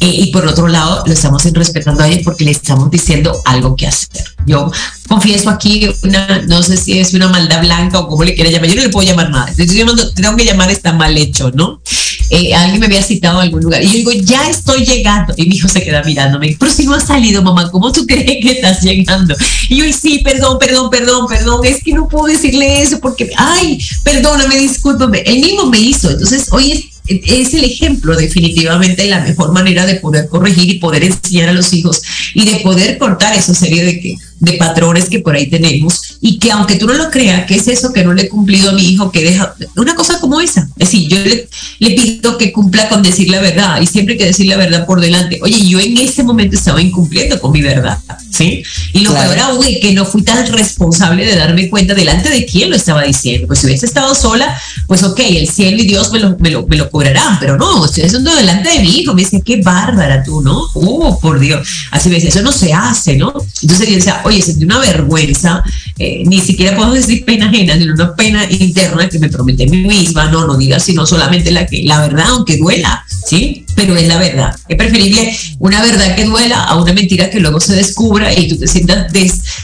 Eh, 0.00 0.10
y 0.10 0.32
por 0.32 0.48
otro 0.48 0.66
lado, 0.66 1.04
lo 1.06 1.12
estamos 1.12 1.44
respetando 1.44 2.02
a 2.02 2.08
ellos 2.08 2.22
porque 2.24 2.44
le 2.44 2.50
estamos 2.50 2.90
diciendo 2.90 3.40
algo 3.44 3.76
que 3.76 3.86
hacer. 3.86 4.24
Yo 4.46 4.72
confieso 5.06 5.50
aquí 5.50 5.88
una, 6.02 6.42
no 6.42 6.62
sé 6.62 6.76
si 6.76 6.98
es 6.98 7.14
una 7.14 7.28
maldad 7.28 7.60
blanca 7.60 8.00
o 8.00 8.08
como 8.08 8.24
le 8.24 8.34
quiera 8.34 8.50
llamar, 8.50 8.68
yo 8.68 8.76
no 8.76 8.82
le 8.82 8.88
puedo 8.88 9.06
llamar 9.06 9.30
nada, 9.30 9.52
tengo 9.54 10.36
que 10.36 10.44
llamar 10.44 10.70
está 10.70 10.92
mal 10.92 11.16
hecho, 11.16 11.50
¿no? 11.52 11.80
Eh, 12.28 12.54
alguien 12.54 12.80
me 12.80 12.86
había 12.86 13.02
citado 13.02 13.38
a 13.38 13.42
algún 13.42 13.62
lugar 13.62 13.82
y 13.82 13.86
yo 13.86 13.92
digo, 13.92 14.12
ya 14.12 14.48
estoy 14.50 14.84
llegando. 14.84 15.32
Y 15.36 15.46
mi 15.46 15.56
hijo 15.56 15.68
se 15.68 15.82
queda 15.84 16.02
mirándome, 16.02 16.56
pero 16.58 16.72
si 16.72 16.84
no 16.84 16.94
has 16.94 17.06
salido, 17.06 17.42
mamá, 17.42 17.70
¿cómo 17.70 17.92
tú 17.92 18.04
crees 18.06 18.42
que 18.42 18.50
estás 18.52 18.82
llegando? 18.82 19.34
Y 19.68 19.76
yo, 19.76 19.84
sí, 19.92 20.20
perdón, 20.24 20.58
perdón, 20.58 20.90
perdón, 20.90 21.26
perdón, 21.28 21.64
es 21.64 21.82
que 21.82 21.92
no 21.92 22.08
puedo 22.08 22.26
decirle 22.26 22.82
eso 22.82 22.98
porque, 23.00 23.30
ay, 23.36 23.78
perdóname, 24.02 24.58
discúlpame. 24.58 25.20
Él 25.20 25.40
mismo 25.40 25.66
me 25.66 25.78
hizo. 25.78 26.10
Entonces, 26.10 26.48
hoy 26.50 26.90
es 27.06 27.54
el 27.54 27.64
ejemplo 27.64 28.16
definitivamente 28.16 29.02
de 29.02 29.10
la 29.10 29.20
mejor 29.20 29.52
manera 29.52 29.86
de 29.86 29.96
poder 29.96 30.28
corregir 30.28 30.68
y 30.68 30.78
poder 30.78 31.04
enseñar 31.04 31.50
a 31.50 31.52
los 31.52 31.72
hijos 31.72 32.02
y 32.34 32.44
de 32.44 32.56
poder 32.60 32.98
cortar 32.98 33.36
esa 33.36 33.54
serie 33.54 33.84
de 33.84 34.00
que 34.00 34.16
de 34.38 34.52
patrones 34.54 35.08
que 35.08 35.20
por 35.20 35.34
ahí 35.34 35.48
tenemos 35.48 36.18
y 36.20 36.38
que 36.38 36.50
aunque 36.50 36.76
tú 36.76 36.86
no 36.86 36.94
lo 36.94 37.10
creas, 37.10 37.46
que 37.46 37.56
es 37.56 37.68
eso 37.68 37.92
que 37.92 38.04
no 38.04 38.12
le 38.12 38.22
he 38.22 38.28
cumplido 38.28 38.70
a 38.70 38.72
mi 38.72 38.82
hijo, 38.82 39.10
que 39.10 39.24
deja 39.24 39.54
una 39.76 39.94
cosa 39.94 40.20
como 40.20 40.40
esa. 40.40 40.68
Es 40.76 40.90
decir, 40.90 41.08
yo 41.08 41.18
le, 41.18 41.48
pido 41.96 42.36
que 42.36 42.52
cumpla 42.52 42.88
con 42.88 43.02
decir 43.02 43.30
la 43.30 43.40
verdad 43.40 43.80
y 43.80 43.86
siempre 43.86 44.14
hay 44.14 44.18
que 44.18 44.26
decir 44.26 44.46
la 44.46 44.56
verdad 44.56 44.86
por 44.86 45.00
delante. 45.00 45.38
Oye, 45.42 45.66
yo 45.66 45.80
en 45.80 45.96
ese 45.98 46.22
momento 46.22 46.56
estaba 46.56 46.80
incumpliendo 46.82 47.40
con 47.40 47.52
mi 47.52 47.62
verdad, 47.62 47.98
¿sí? 48.30 48.62
Y 48.92 49.00
lo 49.00 49.14
peor 49.14 49.38
aún 49.38 49.64
es 49.64 49.78
que 49.80 49.92
no 49.94 50.04
fui 50.04 50.22
tan 50.22 50.46
responsable 50.52 51.24
de 51.24 51.36
darme 51.36 51.70
cuenta 51.70 51.94
delante 51.94 52.28
de 52.28 52.44
quién 52.44 52.70
lo 52.70 52.76
estaba 52.76 53.02
diciendo. 53.02 53.46
Pues 53.46 53.60
si 53.60 53.66
hubiese 53.66 53.86
estado 53.86 54.14
sola, 54.14 54.58
pues 54.86 55.02
ok, 55.02 55.20
el 55.20 55.48
cielo 55.48 55.82
y 55.82 55.86
Dios 55.86 56.12
me 56.12 56.18
lo, 56.18 56.36
me 56.38 56.50
lo, 56.50 56.66
me 56.66 56.76
lo 56.76 56.90
cobrarán, 56.90 57.38
pero 57.38 57.56
no, 57.56 57.84
estoy 57.84 58.04
haciendo 58.04 58.34
delante 58.34 58.70
de 58.70 58.80
mi 58.80 59.00
hijo. 59.00 59.14
Me 59.14 59.22
dice, 59.22 59.40
qué 59.42 59.62
bárbara 59.62 60.22
tú, 60.22 60.42
¿no? 60.42 60.68
Oh, 60.74 61.18
por 61.20 61.38
Dios. 61.38 61.66
Así 61.90 62.08
me 62.08 62.16
decía, 62.16 62.30
eso 62.30 62.42
no 62.42 62.52
se 62.52 62.72
hace, 62.72 63.16
¿no? 63.16 63.32
Entonces 63.62 63.88
yo 63.88 63.94
decía, 63.94 64.22
oye, 64.26 64.42
sentí 64.42 64.64
una 64.64 64.78
vergüenza, 64.78 65.62
eh, 65.98 66.22
ni 66.26 66.40
siquiera 66.40 66.76
puedo 66.76 66.92
decir 66.92 67.24
pena 67.24 67.48
ajena, 67.48 67.78
sino 67.78 67.94
una 67.94 68.14
pena 68.14 68.44
interna 68.50 69.08
que 69.08 69.18
me 69.18 69.28
prometí 69.28 69.64
a 69.64 69.66
mí 69.66 69.78
misma, 69.78 70.30
no, 70.30 70.46
no 70.46 70.56
digas 70.56 70.82
sino 70.82 71.06
solamente 71.06 71.50
la 71.50 71.66
que, 71.66 71.82
la 71.84 72.00
verdad, 72.00 72.26
aunque 72.28 72.56
duela, 72.58 73.04
¿sí? 73.26 73.64
Pero 73.74 73.96
es 73.96 74.08
la 74.08 74.18
verdad. 74.18 74.54
Es 74.68 74.76
preferible 74.76 75.36
una 75.58 75.82
verdad 75.82 76.14
que 76.16 76.24
duela 76.24 76.64
a 76.64 76.76
una 76.80 76.92
mentira 76.92 77.30
que 77.30 77.40
luego 77.40 77.60
se 77.60 77.74
descubra 77.74 78.32
y 78.32 78.48
tú 78.48 78.58
te 78.58 78.66
sientas, 78.66 79.12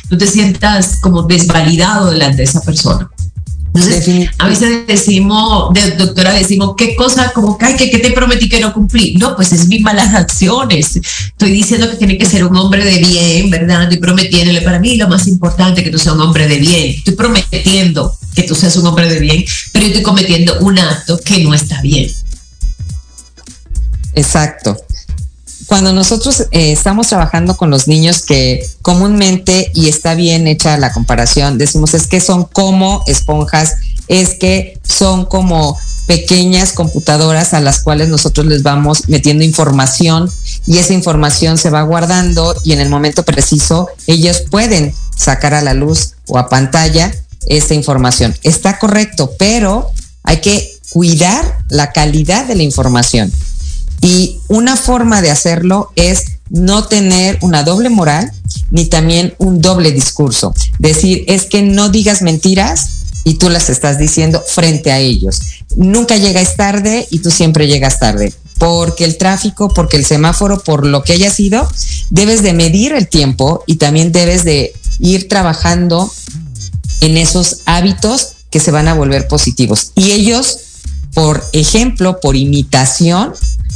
tú 0.09 0.17
te 0.17 0.27
sientas 0.27 0.99
como 1.01 1.23
desvalidado 1.23 2.11
delante 2.11 2.39
de 2.39 2.45
esa 2.45 2.63
persona. 2.63 3.09
Entonces, 3.75 4.29
a 4.39 4.49
veces 4.49 4.87
decimos, 4.87 5.73
de, 5.73 5.93
doctora, 5.93 6.33
decimos, 6.33 6.75
¿qué 6.77 6.95
cosa? 6.95 7.33
Como, 7.33 7.57
que, 7.57 7.91
¿qué, 7.91 7.99
te 7.99 8.11
prometí 8.11 8.49
que 8.49 8.61
no 8.61 8.75
cumplí? 8.75 9.15
No, 9.15 9.35
pues 9.35 9.53
es 9.53 9.67
mis 9.67 9.81
malas 9.81 10.15
acciones. 10.15 10.97
Estoy 10.97 11.53
diciendo 11.53 11.91
que 11.91 11.97
tiene 11.97 12.19
que 12.19 12.27
ser 12.27 12.45
un 12.45 12.55
hombre 12.57 12.85
de 12.85 12.99
bien, 12.99 13.49
¿verdad? 13.49 13.85
Estoy 13.85 13.99
prometiéndole, 13.99 14.61
para 14.61 14.79
mí 14.79 14.97
lo 14.97 15.09
más 15.09 15.27
importante 15.27 15.83
que 15.83 15.91
tú 15.91 15.99
seas 15.99 16.15
un 16.15 16.21
hombre 16.21 16.47
de 16.47 16.59
bien. 16.59 16.97
Estoy 16.97 17.15
prometiendo 17.15 18.15
que 18.35 18.43
tú 18.43 18.55
seas 18.55 18.77
un 18.77 18.87
hombre 18.87 19.09
de 19.09 19.19
bien, 19.21 19.43
pero 19.73 19.87
yo 19.87 19.89
estoy 19.89 20.03
cometiendo 20.03 20.59
un 20.61 20.79
acto 20.79 21.19
que 21.19 21.43
no 21.43 21.55
está 21.55 21.81
bien. 21.81 22.11
Exacto 24.15 24.77
cuando 25.73 25.95
nosotros 25.95 26.49
eh, 26.51 26.71
estamos 26.71 27.09
trabajando 27.09 27.57
con 27.57 27.71
los 27.71 27.89
niños 27.89 28.27
que 28.27 28.69
comúnmente, 28.83 29.73
y 29.73 29.89
está 29.89 30.15
bien 30.15 30.47
hecha 30.47 30.77
la 30.77 30.93
comparación, 30.93 31.57
decimos 31.57 31.95
es 31.95 32.09
que 32.09 32.21
son 32.21 32.45
como 32.45 33.03
esponjas, 33.07 33.77
es 34.07 34.35
que 34.35 34.79
son 34.87 35.25
como 35.25 35.79
pequeñas 36.07 36.73
computadoras 36.73 37.55
a 37.55 37.61
las 37.61 37.81
cuales 37.81 38.11
nosotros 38.11 38.45
les 38.49 38.63
vamos 38.63 39.09
metiendo 39.09 39.45
información 39.45 40.31
y 40.67 40.77
esa 40.77 40.93
información 40.93 41.57
se 41.57 41.71
va 41.71 41.81
guardando 41.81 42.55
y 42.65 42.73
en 42.75 42.81
el 42.81 42.91
momento 42.91 43.25
preciso 43.25 43.89
ellos 44.07 44.43
pueden 44.51 44.95
sacar 45.17 45.55
a 45.55 45.63
la 45.63 45.73
luz 45.73 46.17
o 46.27 46.37
a 46.37 46.51
pantalla 46.51 47.15
esa 47.47 47.73
información. 47.73 48.37
Está 48.43 48.79
correcto, 48.79 49.33
pero 49.39 49.91
hay 50.23 50.43
que 50.43 50.71
cuidar 50.91 51.65
la 51.71 51.93
calidad 51.93 52.45
de 52.45 52.57
la 52.57 52.63
información. 52.63 53.33
Y 54.03 54.41
una 54.49 54.77
forma 54.77 55.23
de 55.23 55.31
hacerlo 55.31 55.93
es 55.97 56.25
no 56.51 56.85
tener 56.85 57.39
una 57.41 57.63
doble 57.63 57.89
moral 57.89 58.31
ni 58.71 58.87
también 58.87 59.35
un 59.39 59.63
doble 59.63 59.93
discurso. 59.93 60.53
Decir, 60.79 61.25
es 61.29 61.45
que 61.45 61.63
no 61.63 61.89
digas 61.89 62.21
mentiras 62.21 63.03
y 63.25 63.35
tú 63.35 63.49
las 63.49 63.71
estás 63.71 63.99
diciendo 63.99 64.43
frente 64.47 64.91
a 64.91 64.99
ellos. 64.99 65.41
Nunca 65.77 66.17
llegas 66.17 66.57
tarde 66.57 67.07
y 67.11 67.21
tú 67.21 67.31
siempre 67.31 67.69
llegas 67.69 67.99
tarde. 67.99 68.35
Porque 68.59 69.05
el 69.05 69.17
tráfico, 69.17 69.69
porque 69.69 69.97
el 69.97 70.05
semáforo, 70.05 70.63
por 70.63 70.87
lo 70.87 71.03
que 71.03 71.15
haya 71.15 71.31
sido, 71.31 71.69
debes 72.11 72.43
de 72.43 72.53
medir 72.53 72.93
el 72.93 73.09
tiempo 73.09 73.65
y 73.67 73.77
también 73.77 74.13
debes 74.13 74.45
de 74.45 74.73
ir 74.99 75.29
trabajando 75.29 76.13
en 77.01 77.17
esos 77.17 77.61
hábitos 77.67 78.35
que 78.51 78.61
se 78.61 78.71
van 78.71 78.89
a 78.89 78.95
volver 78.95 79.27
positivos. 79.29 79.93
Y 79.97 80.13
ellos, 80.13 80.59
por 81.15 81.43
ejemplo, 81.53 82.21
por 82.21 82.37
imitación, 82.37 83.33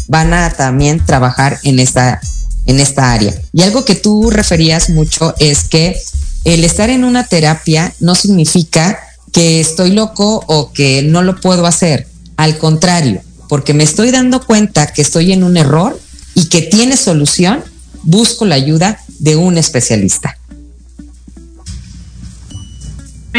van 0.08 0.32
a 0.32 0.50
también 0.50 1.04
trabajar 1.04 1.58
en 1.62 1.78
esta, 1.78 2.20
en 2.66 2.80
esta 2.80 3.12
área. 3.12 3.34
Y 3.52 3.62
algo 3.62 3.84
que 3.84 3.94
tú 3.94 4.30
referías 4.30 4.90
mucho 4.90 5.34
es 5.38 5.64
que 5.64 5.96
el 6.44 6.64
estar 6.64 6.90
en 6.90 7.04
una 7.04 7.26
terapia 7.26 7.92
no 8.00 8.14
significa 8.14 8.98
que 9.32 9.60
estoy 9.60 9.90
loco 9.90 10.44
o 10.46 10.72
que 10.72 11.02
no 11.02 11.22
lo 11.22 11.40
puedo 11.40 11.66
hacer. 11.66 12.06
Al 12.36 12.58
contrario, 12.58 13.22
porque 13.48 13.74
me 13.74 13.84
estoy 13.84 14.10
dando 14.10 14.44
cuenta 14.44 14.86
que 14.86 15.02
estoy 15.02 15.32
en 15.32 15.42
un 15.42 15.56
error 15.56 15.98
y 16.34 16.46
que 16.46 16.62
tiene 16.62 16.96
solución, 16.96 17.64
busco 18.02 18.44
la 18.44 18.54
ayuda 18.54 19.00
de 19.18 19.36
un 19.36 19.58
especialista 19.58 20.38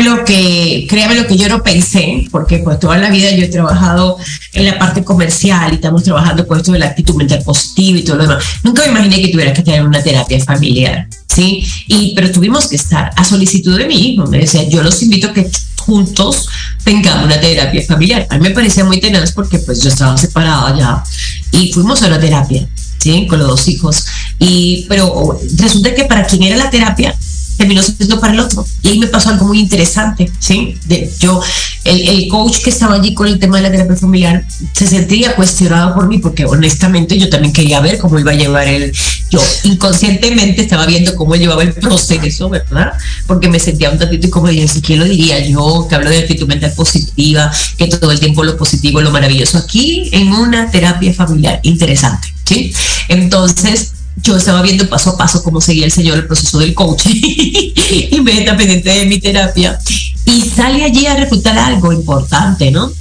lo 0.04 0.26
que, 0.26 0.86
créame 0.89 1.16
lo 1.16 1.28
que 1.28 1.38
yo 1.38 1.50
no 1.50 1.64
pensé, 1.64 2.28
porque 2.32 2.60
pues 2.60 2.80
toda 2.80 2.98
la 2.98 3.10
vida 3.10 3.32
yo 3.32 3.45
he 3.45 3.48
trabajado 3.48 4.18
en 4.54 4.66
la 4.66 4.78
parte 4.78 5.04
comercial 5.04 5.72
y 5.72 5.76
estamos 5.76 6.04
trabajando 6.04 6.48
con 6.48 6.58
esto 6.58 6.72
de 6.72 6.80
la 6.80 6.88
actitud 6.88 7.16
mental 7.16 7.41
positiva 7.43 8.00
y 8.00 8.04
todo 8.04 8.18
lo 8.18 8.24
demás. 8.24 8.43
Nunca 8.64 8.84
me 8.84 8.91
imaginé 8.91 9.22
que 9.22 9.30
tuviera 9.30 9.54
que 9.54 9.64
tener 9.64 9.84
una 9.84 10.02
terapia 10.02 10.39
familiar, 10.43 11.08
¿sí? 11.34 11.66
Y, 11.88 12.14
pero 12.16 12.32
tuvimos 12.32 12.68
que 12.68 12.76
estar 12.76 13.12
a 13.16 13.24
solicitud 13.24 13.78
de 13.78 13.86
mi 13.86 13.95
hijo. 13.95 14.26
Me 14.28 14.39
decía, 14.39 14.68
yo 14.68 14.84
los 14.84 15.02
invito 15.04 15.28
a 15.28 15.34
que 15.34 15.50
juntos 15.78 16.48
tengamos 16.84 17.26
una 17.26 17.39
terapia 17.39 17.82
familiar. 17.88 18.28
A 18.30 18.38
mí 18.38 18.41
me 18.41 18.52
parecía 18.52 18.84
muy 18.84 19.00
tenaz 19.00 19.32
porque 19.32 19.60
pues 19.60 19.82
yo 19.82 19.89
estaba 19.89 20.18
separada 20.18 20.78
ya 20.78 21.04
y 21.52 21.72
fuimos 21.72 22.02
a 22.04 22.10
la 22.10 22.20
terapia, 22.20 22.68
¿sí? 22.98 23.26
Con 23.28 23.39
los 23.39 23.48
dos 23.48 23.68
hijos. 23.68 24.06
Y, 24.39 24.86
pero 24.89 25.39
resulta 25.58 25.95
que 25.95 26.06
para 26.06 26.26
quien 26.26 26.43
era 26.43 26.58
la 26.58 26.70
terapia, 26.70 27.16
terminó 27.58 27.82
siendo 27.82 28.20
para 28.20 28.34
el 28.34 28.39
otro. 28.39 28.66
Y 28.84 28.89
ahí 28.89 28.99
me 28.99 29.08
pasó 29.08 29.30
algo 29.30 29.47
muy 29.47 29.60
interesante, 29.60 30.32
¿sí? 30.39 30.78
Yo, 31.20 31.41
el, 31.84 32.08
el, 32.08 32.28
coach 32.28 32.60
que 32.64 32.70
estaba 32.70 32.95
allí 32.95 33.14
con 33.14 33.28
el 33.28 33.39
tema 33.39 33.58
de 33.58 33.64
la 33.64 33.72
terapia 33.72 33.95
familiar 33.95 34.45
se 34.74 34.88
sentía 34.88 35.36
cuestionado 35.36 35.95
por 35.95 36.08
mí 36.08 36.20
porque 36.20 36.45
honestamente 36.45 37.18
yo 37.18 37.30
también 37.30 37.53
quería 37.53 37.80
ver 37.80 37.97
cómo 37.97 38.20
iba 38.20 38.32
a 38.32 38.36
llevar 38.36 38.68
él. 38.68 38.93
Yo 39.30 39.39
inconscientemente 39.64 40.62
estaba 40.62 40.86
viendo 40.86 41.16
cómo 41.16 41.36
llevaba 41.36 41.64
el 41.64 41.74
proceso, 41.74 42.49
¿verdad? 42.49 42.93
Porque 43.26 43.49
me 43.49 43.60
sentía 43.60 43.89
un 43.89 43.97
tantito 43.97 44.28
y 44.28 44.30
como 44.30 44.47
dije, 44.47 44.68
¿quién 44.82 44.99
lo 44.99 45.05
diría 45.05 45.45
yo? 45.45 45.88
Que 45.89 45.95
hablo 45.95 46.10
de 46.10 46.20
actitud 46.20 46.47
mental 46.47 46.74
positiva, 46.76 47.51
que 47.78 47.88
todo 47.88 48.12
el 48.12 48.20
tiempo 48.20 48.43
lo 48.43 48.58
positivo, 48.58 49.01
lo 49.01 49.12
maravilloso. 49.12 49.58
Aquí 49.58 50.10
en 50.12 50.32
una 50.32 50.70
terapia 50.72 51.14
familiar 51.14 51.60
interesante, 51.64 52.34
¿sí? 52.45 52.74
Entonces, 53.10 53.93
yo 54.24 54.36
estaba 54.36 54.61
viendo 54.61 54.89
paso 54.89 55.11
a 55.11 55.18
paso 55.18 55.43
cómo 55.43 55.61
seguía 55.61 55.86
el 55.86 55.91
señor 55.91 56.18
el 56.18 56.28
proceso 56.28 56.59
del 56.59 56.74
coaching 56.74 57.15
y 57.22 58.20
me 58.22 58.39
está 58.39 58.57
pendiente 58.57 58.89
de 58.89 59.05
mi 59.05 59.20
terapia 59.20 59.80
y 60.28 60.41
sale 60.41 60.84
allí 60.84 61.05
a 61.05 61.15
refutar 61.15 61.57
algo 61.57 61.93
importante, 61.93 62.70
¿no? 62.70 62.91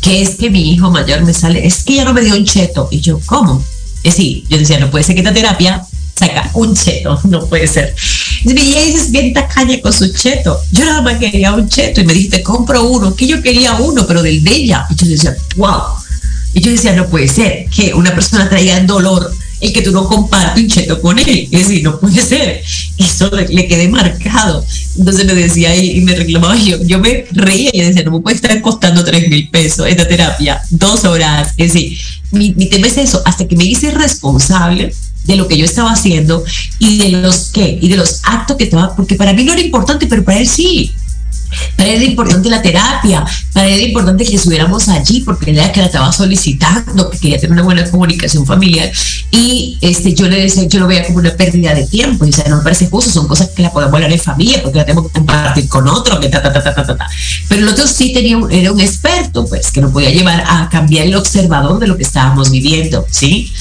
Que 0.00 0.22
es 0.22 0.36
que 0.36 0.48
mi 0.48 0.72
hijo 0.72 0.90
mayor 0.90 1.22
me 1.22 1.34
sale, 1.34 1.66
es 1.66 1.84
que 1.84 1.96
ya 1.96 2.04
no 2.04 2.14
me 2.14 2.22
dio 2.22 2.34
un 2.34 2.46
cheto. 2.46 2.88
Y 2.90 3.00
yo, 3.00 3.20
¿cómo? 3.26 3.62
Es 4.02 4.16
decir, 4.16 4.44
yo 4.48 4.56
decía, 4.56 4.80
no 4.80 4.90
puede 4.90 5.04
ser 5.04 5.14
que 5.14 5.20
esta 5.20 5.34
terapia 5.34 5.84
saca 6.18 6.50
un 6.54 6.74
cheto, 6.74 7.20
no 7.24 7.46
puede 7.46 7.66
ser. 7.66 7.94
Y 8.44 8.54
me 8.54 8.62
dices 8.62 9.10
bien 9.10 9.34
tacaña 9.34 9.78
con 9.82 9.92
su 9.92 10.10
cheto. 10.10 10.58
Yo 10.72 10.86
nada 10.86 11.02
más 11.02 11.18
quería 11.18 11.52
un 11.52 11.68
cheto 11.68 12.00
y 12.00 12.04
me 12.04 12.14
dijiste, 12.14 12.42
compro 12.42 12.82
uno, 12.84 13.14
que 13.14 13.26
yo 13.26 13.42
quería 13.42 13.74
uno, 13.74 14.06
pero 14.06 14.22
del 14.22 14.42
de 14.42 14.54
ella. 14.54 14.86
Y 14.88 14.94
yo 14.94 15.06
decía, 15.06 15.36
wow. 15.56 15.82
Y 16.54 16.60
yo 16.62 16.70
decía, 16.70 16.94
no 16.94 17.06
puede 17.08 17.28
ser 17.28 17.66
que 17.68 17.92
una 17.92 18.14
persona 18.14 18.48
traiga 18.48 18.80
dolor 18.80 19.30
el 19.60 19.72
que 19.72 19.82
tú 19.82 19.92
no 19.92 20.06
compartes 20.08 20.62
un 20.62 20.68
cheto 20.70 21.00
con 21.00 21.18
él. 21.18 21.48
Es 21.50 21.68
decir, 21.68 21.82
no 21.82 21.98
puede 22.00 22.20
ser. 22.22 22.62
Eso 22.98 23.30
le, 23.30 23.66
quedé 23.68 23.88
marcado. 23.88 24.64
Entonces 24.98 25.26
me 25.26 25.34
decía 25.34 25.74
y, 25.76 26.00
me 26.00 26.14
reclamaba 26.14 26.56
yo, 26.56 26.82
yo 26.82 26.98
me 26.98 27.26
reía 27.32 27.70
y 27.72 27.80
decía, 27.80 28.02
no 28.04 28.12
me 28.12 28.20
puede 28.20 28.36
estar 28.36 28.60
costando 28.62 29.04
tres 29.04 29.28
mil 29.28 29.48
pesos 29.50 29.86
esta 29.86 30.06
terapia, 30.08 30.60
dos 30.70 31.04
horas. 31.04 31.54
Es 31.56 31.72
decir, 31.72 31.98
mi, 32.30 32.54
mi 32.54 32.66
tema 32.66 32.86
es 32.86 32.96
eso, 32.96 33.22
hasta 33.24 33.46
que 33.46 33.56
me 33.56 33.64
hice 33.64 33.90
responsable 33.90 34.92
de 35.24 35.36
lo 35.36 35.46
que 35.48 35.56
yo 35.56 35.64
estaba 35.64 35.92
haciendo 35.92 36.44
y 36.78 36.98
de 36.98 37.08
los 37.10 37.50
que, 37.50 37.78
y 37.80 37.88
de 37.88 37.96
los 37.96 38.20
actos 38.24 38.56
que 38.56 38.64
estaba, 38.64 38.94
porque 38.96 39.16
para 39.16 39.32
mí 39.32 39.44
no 39.44 39.52
era 39.52 39.62
importante, 39.62 40.06
pero 40.06 40.24
para 40.24 40.38
él 40.38 40.48
sí. 40.48 40.92
Para 41.76 41.88
él 41.88 42.02
era 42.02 42.04
importante 42.04 42.48
la 42.48 42.62
terapia, 42.62 43.24
para 43.52 43.68
él 43.68 43.74
era 43.74 43.88
importante 43.88 44.24
que 44.24 44.36
estuviéramos 44.36 44.88
allí 44.88 45.20
porque 45.20 45.50
era 45.50 45.72
que 45.72 45.80
la 45.80 45.86
estaba 45.86 46.12
solicitando, 46.12 47.10
que 47.10 47.18
quería 47.18 47.38
tener 47.38 47.52
una 47.52 47.62
buena 47.62 47.90
comunicación 47.90 48.46
familiar. 48.46 48.90
Y 49.30 49.78
este, 49.80 50.14
yo 50.14 50.28
le 50.28 50.42
decía, 50.42 50.64
yo 50.64 50.80
lo 50.80 50.86
veía 50.86 51.04
como 51.06 51.18
una 51.18 51.30
pérdida 51.30 51.74
de 51.74 51.86
tiempo. 51.86 52.24
Y 52.24 52.30
o 52.30 52.32
sea, 52.32 52.44
no 52.48 52.62
parece 52.62 52.88
justo, 52.88 53.10
son 53.10 53.28
cosas 53.28 53.50
que 53.50 53.62
la 53.62 53.72
podemos 53.72 53.94
hablar 53.94 54.12
en 54.12 54.20
familia 54.20 54.62
porque 54.62 54.78
la 54.78 54.84
tenemos 54.84 55.06
que 55.06 55.12
compartir 55.12 55.68
con 55.68 55.88
otro, 55.88 56.20
que 56.20 56.28
ta, 56.28 56.42
ta, 56.42 56.52
ta, 56.52 56.62
ta, 56.62 56.74
ta, 56.74 56.96
ta. 56.96 57.06
Pero 57.48 57.62
el 57.62 57.68
otro 57.68 57.86
sí 57.86 58.12
tenía, 58.12 58.38
era 58.50 58.72
un 58.72 58.80
experto, 58.80 59.46
pues, 59.46 59.70
que 59.70 59.80
nos 59.80 59.92
podía 59.92 60.10
llevar 60.10 60.44
a 60.46 60.68
cambiar 60.68 61.06
el 61.06 61.14
observador 61.14 61.78
de 61.78 61.86
lo 61.86 61.96
que 61.96 62.02
estábamos 62.02 62.50
viviendo, 62.50 63.06
¿sí? 63.10 63.52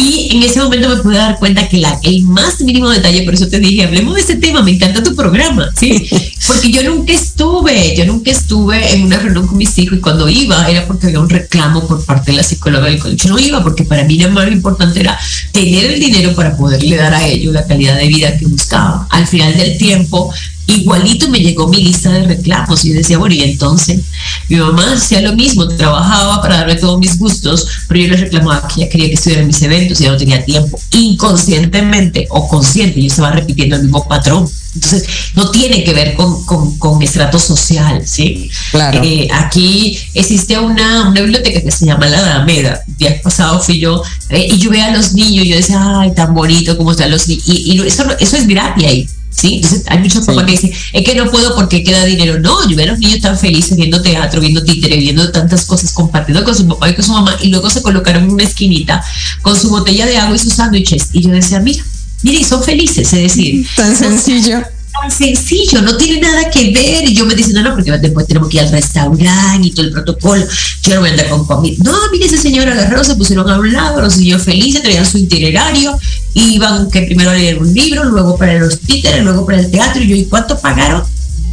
Y 0.00 0.34
en 0.34 0.42
ese 0.42 0.60
momento 0.60 0.88
me 0.88 0.96
pude 0.96 1.18
dar 1.18 1.38
cuenta 1.38 1.68
que 1.68 1.76
la, 1.76 2.00
el 2.02 2.22
más 2.22 2.58
mínimo 2.62 2.88
detalle, 2.88 3.22
por 3.22 3.34
eso 3.34 3.48
te 3.48 3.58
dije, 3.58 3.84
hablemos 3.84 4.14
de 4.14 4.20
este 4.22 4.36
tema, 4.36 4.62
me 4.62 4.70
encanta 4.70 5.02
tu 5.02 5.14
programa, 5.14 5.70
¿sí? 5.78 6.08
Porque 6.46 6.70
yo 6.72 6.82
nunca 6.82 7.12
estuve, 7.12 7.94
yo 7.94 8.06
nunca 8.06 8.30
estuve 8.30 8.94
en 8.94 9.02
una 9.02 9.18
reunión 9.18 9.46
con 9.46 9.58
mis 9.58 9.76
hijos 9.78 9.98
y 9.98 10.00
cuando 10.00 10.26
iba 10.28 10.68
era 10.70 10.86
porque 10.86 11.06
había 11.06 11.20
un 11.20 11.28
reclamo 11.28 11.86
por 11.86 12.02
parte 12.04 12.30
de 12.30 12.38
la 12.38 12.42
psicóloga 12.42 12.86
del 12.86 12.98
colegio. 12.98 13.28
Yo 13.28 13.34
no 13.34 13.38
iba 13.38 13.62
porque 13.62 13.84
para 13.84 14.04
mí 14.04 14.18
lo 14.18 14.30
más 14.30 14.50
importante 14.50 15.00
era 15.00 15.18
tener 15.52 15.84
el 15.84 16.00
dinero 16.00 16.34
para 16.34 16.56
poderle 16.56 16.96
dar 16.96 17.12
a 17.12 17.28
ellos 17.28 17.52
la 17.52 17.66
calidad 17.66 17.96
de 17.98 18.08
vida 18.08 18.36
que 18.38 18.46
buscaba. 18.46 19.06
Al 19.10 19.26
final 19.26 19.54
del 19.56 19.76
tiempo, 19.76 20.32
igualito 20.70 21.28
me 21.28 21.40
llegó 21.40 21.68
mi 21.68 21.82
lista 21.82 22.10
de 22.10 22.24
reclamos 22.24 22.84
y 22.84 22.90
yo 22.90 22.94
decía, 22.94 23.18
bueno, 23.18 23.34
y 23.34 23.42
entonces 23.42 24.00
mi 24.48 24.56
mamá 24.56 24.94
hacía 24.94 25.20
lo 25.20 25.34
mismo, 25.34 25.68
trabajaba 25.68 26.40
para 26.42 26.58
darme 26.58 26.74
todos 26.74 26.98
mis 26.98 27.18
gustos, 27.18 27.66
pero 27.88 28.00
yo 28.00 28.08
le 28.08 28.16
reclamaba 28.16 28.66
que 28.68 28.82
ella 28.82 28.90
quería 28.90 29.08
que 29.08 29.14
estuviera 29.14 29.42
en 29.42 29.46
mis 29.46 29.62
eventos 29.62 30.00
y 30.00 30.04
ya 30.04 30.10
no 30.10 30.16
tenía 30.16 30.44
tiempo. 30.44 30.78
Inconscientemente 30.92 32.26
o 32.30 32.48
consciente, 32.48 33.00
yo 33.00 33.06
estaba 33.06 33.32
repitiendo 33.32 33.76
el 33.76 33.82
mismo 33.82 34.06
patrón. 34.06 34.48
Entonces, 34.74 35.04
no 35.34 35.50
tiene 35.50 35.82
que 35.82 35.92
ver 35.92 36.14
con, 36.14 36.44
con, 36.44 36.78
con 36.78 37.02
estrato 37.02 37.40
social, 37.40 38.06
¿sí? 38.06 38.50
Claro. 38.70 39.00
Eh, 39.02 39.26
aquí 39.32 39.98
existe 40.14 40.56
una, 40.58 41.08
una 41.08 41.20
biblioteca 41.20 41.60
que 41.60 41.72
se 41.72 41.86
llama 41.86 42.06
La 42.06 42.18
Alameda. 42.18 42.80
El 42.86 42.96
día 42.96 43.22
pasado 43.22 43.60
fui 43.60 43.80
yo 43.80 44.02
eh, 44.28 44.46
y 44.48 44.58
yo 44.58 44.70
veía 44.70 44.86
a 44.86 44.96
los 44.96 45.12
niños, 45.12 45.46
yo 45.46 45.56
decía, 45.56 46.00
ay, 46.00 46.14
tan 46.14 46.34
bonito 46.34 46.76
como 46.76 46.92
están 46.92 47.10
los 47.10 47.26
niños. 47.26 47.44
Y, 47.46 47.72
y 47.72 47.80
eso, 47.80 48.04
eso 48.20 48.36
es 48.36 48.46
gratis 48.46 48.86
ahí. 48.86 49.08
¿Sí? 49.40 49.56
Entonces 49.56 49.84
hay 49.86 49.98
muchos 49.98 50.26
papás 50.26 50.44
que 50.44 50.52
dicen, 50.52 50.72
es 50.92 51.04
que 51.04 51.14
no 51.14 51.30
puedo 51.30 51.54
porque 51.54 51.82
queda 51.82 52.04
dinero. 52.04 52.38
No, 52.38 52.68
yo 52.68 52.76
veo 52.76 52.86
a 52.86 52.90
los 52.90 52.98
niños 52.98 53.20
tan 53.20 53.38
felices 53.38 53.76
viendo 53.76 54.02
teatro, 54.02 54.40
viendo 54.40 54.62
títere, 54.62 54.96
viendo 54.96 55.30
tantas 55.32 55.64
cosas, 55.64 55.92
compartiendo 55.92 56.44
con 56.44 56.54
su 56.54 56.66
papá 56.66 56.90
y 56.90 56.94
con 56.94 57.04
su 57.04 57.12
mamá, 57.12 57.36
y 57.40 57.48
luego 57.48 57.70
se 57.70 57.82
colocaron 57.82 58.24
en 58.24 58.30
una 58.30 58.44
esquinita 58.44 59.02
con 59.42 59.58
su 59.58 59.70
botella 59.70 60.06
de 60.06 60.18
agua 60.18 60.36
y 60.36 60.38
sus 60.38 60.54
sándwiches. 60.54 61.08
Y 61.12 61.22
yo 61.22 61.30
decía, 61.30 61.60
mira, 61.60 61.82
mira, 62.22 62.40
y 62.40 62.44
son 62.44 62.62
felices, 62.62 63.12
es 63.12 63.22
decir, 63.22 63.66
Tan 63.76 63.96
sencillo. 63.96 64.62
Tan 64.92 65.10
sencillo, 65.10 65.82
no 65.82 65.96
tiene 65.96 66.20
nada 66.20 66.50
que 66.50 66.70
ver. 66.72 67.08
Y 67.08 67.14
yo 67.14 67.26
me 67.26 67.34
dicen, 67.34 67.54
no, 67.54 67.62
no, 67.62 67.74
porque 67.74 67.90
después 67.92 68.26
tenemos 68.26 68.48
que 68.48 68.56
ir 68.58 68.62
al 68.62 68.72
restaurante 68.72 69.66
y 69.66 69.70
todo 69.72 69.86
el 69.86 69.92
protocolo. 69.92 70.44
Yo 70.82 70.94
no 70.94 71.00
voy 71.00 71.08
a 71.08 71.12
andar 71.12 71.28
con 71.28 71.46
comida. 71.46 71.76
No, 71.84 71.92
mire, 72.12 72.26
ese 72.26 72.38
señor 72.38 72.68
agarró, 72.68 73.02
se 73.04 73.14
pusieron 73.14 73.48
a 73.48 73.58
un 73.58 73.72
lado, 73.72 74.00
los 74.00 74.16
niños 74.18 74.42
felices, 74.42 74.82
traían 74.82 75.06
su 75.06 75.18
itinerario, 75.18 75.98
iban 76.34 76.90
que 76.90 77.02
primero 77.02 77.30
a 77.30 77.34
leer 77.34 77.58
un 77.58 77.72
libro, 77.72 78.04
luego 78.04 78.36
para 78.36 78.58
los 78.58 78.80
títeres, 78.80 79.22
luego 79.24 79.46
para 79.46 79.60
el 79.60 79.70
teatro. 79.70 80.02
Y 80.02 80.08
yo, 80.08 80.16
¿y 80.16 80.24
cuánto 80.24 80.58
pagaron? 80.58 81.02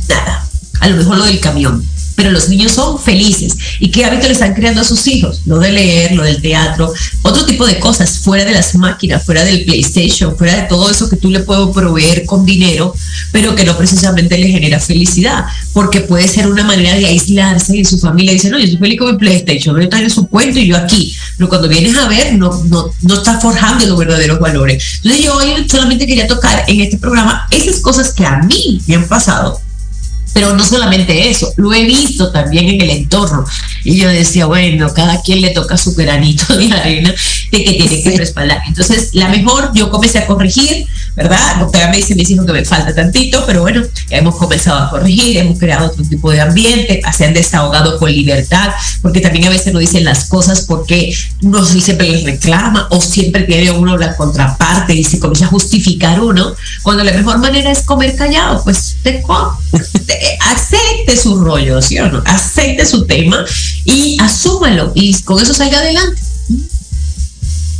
Nada. 0.09 0.47
A 0.79 0.89
lo 0.89 0.97
mejor 0.97 1.17
lo 1.17 1.25
del 1.25 1.39
camión. 1.39 1.83
Pero 2.17 2.31
los 2.31 2.49
niños 2.49 2.71
son 2.71 2.97
felices. 2.97 3.55
¿Y 3.79 3.91
qué 3.91 4.03
hábito 4.03 4.25
le 4.25 4.33
están 4.33 4.55
creando 4.55 4.81
a 4.81 4.83
sus 4.83 5.05
hijos? 5.05 5.41
Lo 5.45 5.59
de 5.59 5.71
leer, 5.71 6.13
lo 6.13 6.23
del 6.23 6.41
teatro, 6.41 6.91
otro 7.21 7.45
tipo 7.45 7.63
de 7.67 7.79
cosas, 7.79 8.17
fuera 8.17 8.43
de 8.43 8.53
las 8.53 8.73
máquinas, 8.73 9.23
fuera 9.23 9.45
del 9.45 9.65
PlayStation, 9.65 10.35
fuera 10.35 10.55
de 10.55 10.63
todo 10.63 10.89
eso 10.89 11.07
que 11.11 11.15
tú 11.15 11.29
le 11.29 11.41
puedes 11.41 11.69
proveer 11.75 12.25
con 12.25 12.43
dinero, 12.43 12.95
pero 13.31 13.53
que 13.53 13.63
no 13.65 13.77
precisamente 13.77 14.35
le 14.35 14.47
genera 14.47 14.79
felicidad, 14.79 15.45
porque 15.73 16.01
puede 16.01 16.27
ser 16.27 16.47
una 16.47 16.63
manera 16.63 16.95
de 16.95 17.05
aislarse 17.05 17.77
y 17.77 17.85
su 17.85 17.99
familia 17.99 18.33
dice, 18.33 18.49
no, 18.49 18.57
yo 18.57 18.63
estoy 18.63 18.79
feliz 18.79 18.97
con 18.97 19.11
mi 19.11 19.17
PlayStation, 19.19 19.79
a 19.79 19.83
estar 19.83 20.01
en 20.01 20.09
su 20.09 20.27
cuento 20.27 20.57
y 20.57 20.65
yo 20.65 20.75
aquí. 20.75 21.15
Pero 21.37 21.49
cuando 21.49 21.67
vienes 21.67 21.95
a 21.97 22.07
ver, 22.07 22.33
no, 22.33 22.63
no, 22.63 22.89
no 23.03 23.13
está 23.13 23.39
forjando 23.39 23.85
los 23.85 23.97
verdaderos 23.97 24.39
valores. 24.39 24.83
Entonces 25.03 25.23
yo 25.23 25.35
hoy 25.35 25.67
solamente 25.69 26.07
quería 26.07 26.25
tocar 26.25 26.63
en 26.67 26.81
este 26.81 26.97
programa 26.97 27.47
esas 27.51 27.79
cosas 27.79 28.11
que 28.11 28.25
a 28.25 28.39
mí 28.39 28.81
me 28.87 28.95
han 28.95 29.07
pasado 29.07 29.61
pero 30.37 30.53
no 30.53 30.63
solamente 30.63 31.31
eso, 31.31 31.51
lo 31.57 31.73
he 31.73 31.83
visto 31.83 32.31
también 32.31 32.69
en 32.69 32.79
el 32.81 32.91
entorno. 32.91 33.43
Y 33.83 33.97
yo 33.97 34.07
decía, 34.07 34.45
bueno, 34.45 34.93
cada 34.93 35.19
quien 35.23 35.41
le 35.41 35.49
toca 35.49 35.77
su 35.77 35.95
granito 35.95 36.55
de 36.55 36.71
arena 36.71 37.11
de 37.51 37.63
que 37.63 37.73
tiene 37.73 38.01
que 38.03 38.17
respaldar. 38.17 38.61
Entonces, 38.67 39.11
la 39.13 39.29
mejor, 39.29 39.71
yo 39.73 39.89
comencé 39.89 40.19
a 40.19 40.27
corregir, 40.27 40.85
¿verdad? 41.15 41.57
Doctora 41.59 41.89
me 41.89 41.97
dice, 41.97 42.15
me 42.15 42.23
dijo 42.23 42.45
que 42.45 42.53
me 42.53 42.65
falta 42.65 42.93
tantito, 42.93 43.43
pero 43.45 43.61
bueno, 43.61 43.83
hemos 44.09 44.35
comenzado 44.35 44.83
a 44.83 44.89
corregir, 44.89 45.37
hemos 45.37 45.57
creado 45.57 45.87
otro 45.87 46.03
tipo 46.03 46.31
de 46.31 46.41
ambiente, 46.41 47.01
se 47.15 47.25
han 47.25 47.33
desahogado 47.33 47.97
con 47.97 48.11
libertad, 48.11 48.71
porque 49.01 49.21
también 49.21 49.45
a 49.45 49.49
veces 49.49 49.73
no 49.73 49.79
dicen 49.79 50.03
las 50.03 50.25
cosas 50.25 50.61
porque 50.61 51.13
uno 51.41 51.65
siempre 51.65 52.09
les 52.09 52.23
reclama 52.23 52.87
o 52.91 53.01
siempre 53.01 53.43
tiene 53.43 53.71
uno 53.71 53.97
la 53.97 54.15
contraparte 54.15 54.93
y 54.93 55.03
se 55.03 55.19
comienza 55.19 55.45
a 55.45 55.49
justificar 55.49 56.19
uno, 56.19 56.53
cuando 56.83 57.03
la 57.03 57.13
mejor 57.13 57.39
manera 57.39 57.71
es 57.71 57.81
comer 57.81 58.15
callado, 58.15 58.63
pues 58.63 58.97
te, 59.03 59.23
te 60.05 60.37
acepte 60.41 61.17
su 61.17 61.39
rollo, 61.43 61.81
¿sí 61.81 61.97
o 61.99 62.09
no? 62.09 62.21
Acepte 62.25 62.85
su 62.85 63.05
tema 63.05 63.43
y 63.85 64.17
asúmalo 64.19 64.91
y 64.95 65.13
con 65.23 65.41
eso 65.41 65.53
salga 65.53 65.79
adelante. 65.79 66.21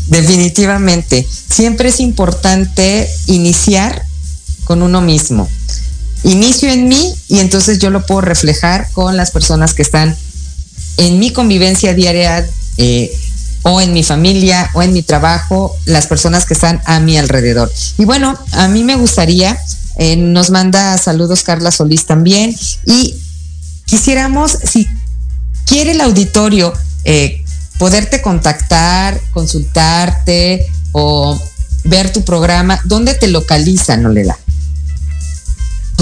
Definitivamente. 0.08 1.28
Siempre 1.49 1.89
es 1.89 1.99
importante 1.99 3.10
iniciar 3.28 4.03
con 4.64 4.82
uno 4.82 5.01
mismo. 5.01 5.47
Inicio 6.24 6.70
en 6.70 6.88
mí 6.88 7.16
y 7.28 7.39
entonces 7.39 7.80
yo 7.80 7.89
lo 7.89 8.05
puedo 8.05 8.22
reflejar 8.22 8.89
con 8.91 9.16
las 9.16 9.32
personas 9.32 9.74
que 9.74 9.82
están 9.82 10.16
en 10.97 11.20
mi 11.20 11.32
convivencia 11.32 11.93
diaria 11.93 12.47
eh, 12.78 13.16
o 13.64 13.82
en 13.82 13.93
mi 13.93 14.03
familia 14.03 14.70
o 14.74 14.82
en 14.82 14.93
mi 14.93 15.03
trabajo, 15.03 15.76
las 15.86 16.08
personas 16.08 16.45
que 16.45 16.53
están 16.53 16.82
a 16.86 16.99
mi 16.99 17.18
alrededor. 17.18 17.72
Y 17.97 18.05
bueno, 18.05 18.38
a 18.51 18.68
mí 18.68 18.84
me 18.84 18.95
gustaría, 18.95 19.58
eh, 19.97 20.16
nos 20.16 20.49
manda 20.49 20.97
saludos 20.97 21.43
Carla 21.43 21.72
Solís 21.72 22.05
también 22.05 22.55
y 22.86 23.16
quisiéramos, 23.86 24.51
si 24.51 24.88
quiere 25.66 25.91
el 25.91 26.01
auditorio, 26.01 26.74
eh, 27.03 27.43
poderte 27.78 28.21
contactar, 28.21 29.19
consultarte 29.32 30.67
o 30.91 31.39
ver 31.84 32.11
tu 32.11 32.23
programa, 32.23 32.80
¿dónde 32.86 33.13
te 33.13 33.28
localizan, 33.28 34.05
Oleda? 34.05 34.38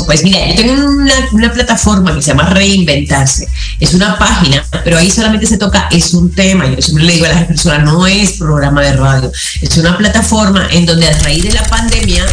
Pues 0.06 0.24
mira, 0.24 0.48
yo 0.50 0.56
tengo 0.56 0.90
una, 1.32 1.52
plataforma 1.52 2.14
que 2.14 2.22
se 2.22 2.28
llama 2.28 2.50
Reinventarse. 2.50 3.48
Es 3.80 3.94
una 3.94 4.20
página, 4.20 4.64
pero 4.84 4.98
ahí 4.98 5.10
solamente 5.10 5.48
se 5.48 5.58
toca, 5.58 5.88
es 5.92 6.14
un 6.14 6.32
tema. 6.32 6.68
Yo 6.68 6.82
siempre 6.82 7.06
le 7.06 7.14
digo 7.14 7.26
a 7.26 7.30
las 7.30 7.46
personas, 7.46 7.84
no 7.86 8.06
es 8.06 8.34
programa 8.34 8.82
de 8.82 8.94
radio. 8.94 9.32
Es 9.62 9.78
una 9.78 9.98
plataforma 9.98 10.68
en 10.72 10.86
donde 10.86 11.08
a 11.08 11.18
raíz 11.20 11.44
de 11.44 11.54
la 11.54 11.64
pandemia 11.64 12.24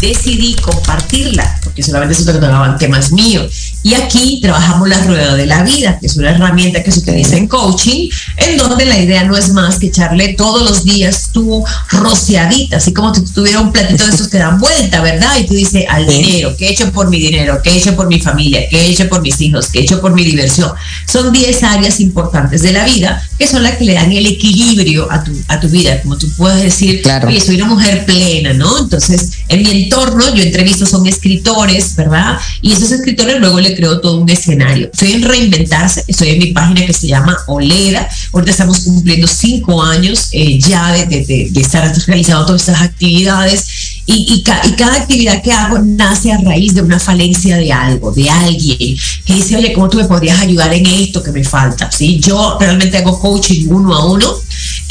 decidí 0.00 0.54
compartirla, 0.56 1.58
porque 1.62 1.82
solamente 1.82 2.14
se 2.14 2.24
tocaban 2.24 2.78
temas 2.78 3.12
míos. 3.12 3.74
Y 3.82 3.94
aquí 3.94 4.40
trabajamos 4.42 4.88
la 4.88 5.02
rueda 5.04 5.34
de 5.34 5.46
la 5.46 5.62
vida, 5.62 5.98
que 5.98 6.06
es 6.06 6.16
una 6.16 6.30
herramienta 6.30 6.82
que 6.82 6.92
se 6.92 7.00
utiliza 7.00 7.36
en 7.36 7.48
coaching, 7.48 8.08
en 8.36 8.56
donde 8.56 8.84
la 8.84 8.98
idea 8.98 9.24
no 9.24 9.36
es 9.36 9.52
más 9.52 9.78
que 9.78 9.86
echarle 9.86 10.34
todos 10.34 10.62
los 10.68 10.84
días 10.84 11.30
tu 11.32 11.64
rociadita, 11.90 12.76
así 12.76 12.92
como 12.92 13.14
si 13.14 13.22
tuviera 13.22 13.60
un 13.60 13.72
platito 13.72 14.06
de 14.06 14.14
esos 14.14 14.28
que 14.28 14.38
dan 14.38 14.58
vuelta, 14.58 15.00
¿verdad? 15.00 15.38
Y 15.38 15.46
tú 15.46 15.54
dices, 15.54 15.84
al 15.88 16.06
dinero, 16.06 16.54
¿qué 16.56 16.68
he 16.68 16.72
hecho 16.72 16.90
por 16.92 17.08
mi 17.08 17.18
dinero? 17.18 17.60
¿Qué 17.62 17.70
he 17.70 17.78
hecho 17.78 17.96
por 17.96 18.06
mi 18.06 18.20
familia? 18.20 18.68
¿Qué 18.68 18.80
he 18.80 18.90
hecho 18.90 19.08
por 19.08 19.22
mis 19.22 19.40
hijos? 19.40 19.68
¿Qué 19.68 19.80
he 19.80 19.82
hecho 19.82 20.00
por 20.00 20.12
mi 20.12 20.24
diversión? 20.24 20.72
Son 21.06 21.32
10 21.32 21.62
áreas 21.62 22.00
importantes 22.00 22.62
de 22.62 22.72
la 22.72 22.84
vida 22.84 23.22
que 23.38 23.46
son 23.46 23.62
las 23.62 23.76
que 23.76 23.86
le 23.86 23.94
dan 23.94 24.12
el 24.12 24.26
equilibrio 24.26 25.10
a 25.10 25.24
tu, 25.24 25.32
a 25.48 25.58
tu 25.58 25.68
vida, 25.68 26.02
como 26.02 26.18
tú 26.18 26.28
puedes 26.36 26.62
decir, 26.62 27.00
claro. 27.00 27.28
oye, 27.28 27.40
soy 27.40 27.56
una 27.56 27.66
mujer 27.66 28.04
plena, 28.04 28.52
¿no? 28.52 28.78
Entonces, 28.78 29.30
en 29.50 29.62
mi 29.64 29.82
entorno, 29.82 30.32
yo 30.32 30.44
entrevisto 30.44 30.86
son 30.86 31.06
escritores, 31.08 31.96
¿verdad? 31.96 32.38
Y 32.62 32.72
esos 32.72 32.92
escritores 32.92 33.40
luego 33.40 33.58
le 33.58 33.74
creo 33.74 34.00
todo 34.00 34.20
un 34.20 34.30
escenario. 34.30 34.88
Estoy 34.92 35.14
en 35.14 35.22
reinventarse, 35.22 36.04
estoy 36.06 36.28
en 36.30 36.38
mi 36.38 36.46
página 36.52 36.86
que 36.86 36.92
se 36.92 37.08
llama 37.08 37.36
Oleda. 37.48 38.08
Ahorita 38.32 38.52
estamos 38.52 38.78
cumpliendo 38.80 39.26
cinco 39.26 39.82
años 39.82 40.28
eh, 40.30 40.56
ya 40.60 40.92
de, 40.92 41.24
de, 41.24 41.60
estar 41.60 41.92
realizando 42.06 42.46
todas 42.46 42.60
estas 42.68 42.80
actividades 42.80 43.66
y, 44.06 44.34
y, 44.34 44.42
cada 44.42 44.94
actividad 44.94 45.42
que 45.42 45.52
hago 45.52 45.78
nace 45.80 46.32
a 46.32 46.38
raíz 46.38 46.74
de 46.74 46.82
una 46.82 47.00
falencia 47.00 47.56
de 47.56 47.72
algo, 47.72 48.12
de 48.12 48.30
alguien 48.30 48.96
que 49.24 49.34
dice, 49.34 49.56
oye, 49.56 49.72
¿cómo 49.72 49.88
tú 49.88 49.98
me 49.98 50.04
podrías 50.04 50.40
ayudar 50.40 50.72
en 50.72 50.86
esto 50.86 51.22
que 51.22 51.32
me 51.32 51.42
falta? 51.44 51.90
¿Sí? 51.90 52.20
Yo 52.20 52.56
realmente 52.60 52.98
hago 52.98 53.18
coaching 53.18 53.66
uno 53.68 53.94
a 53.94 54.06
uno. 54.06 54.32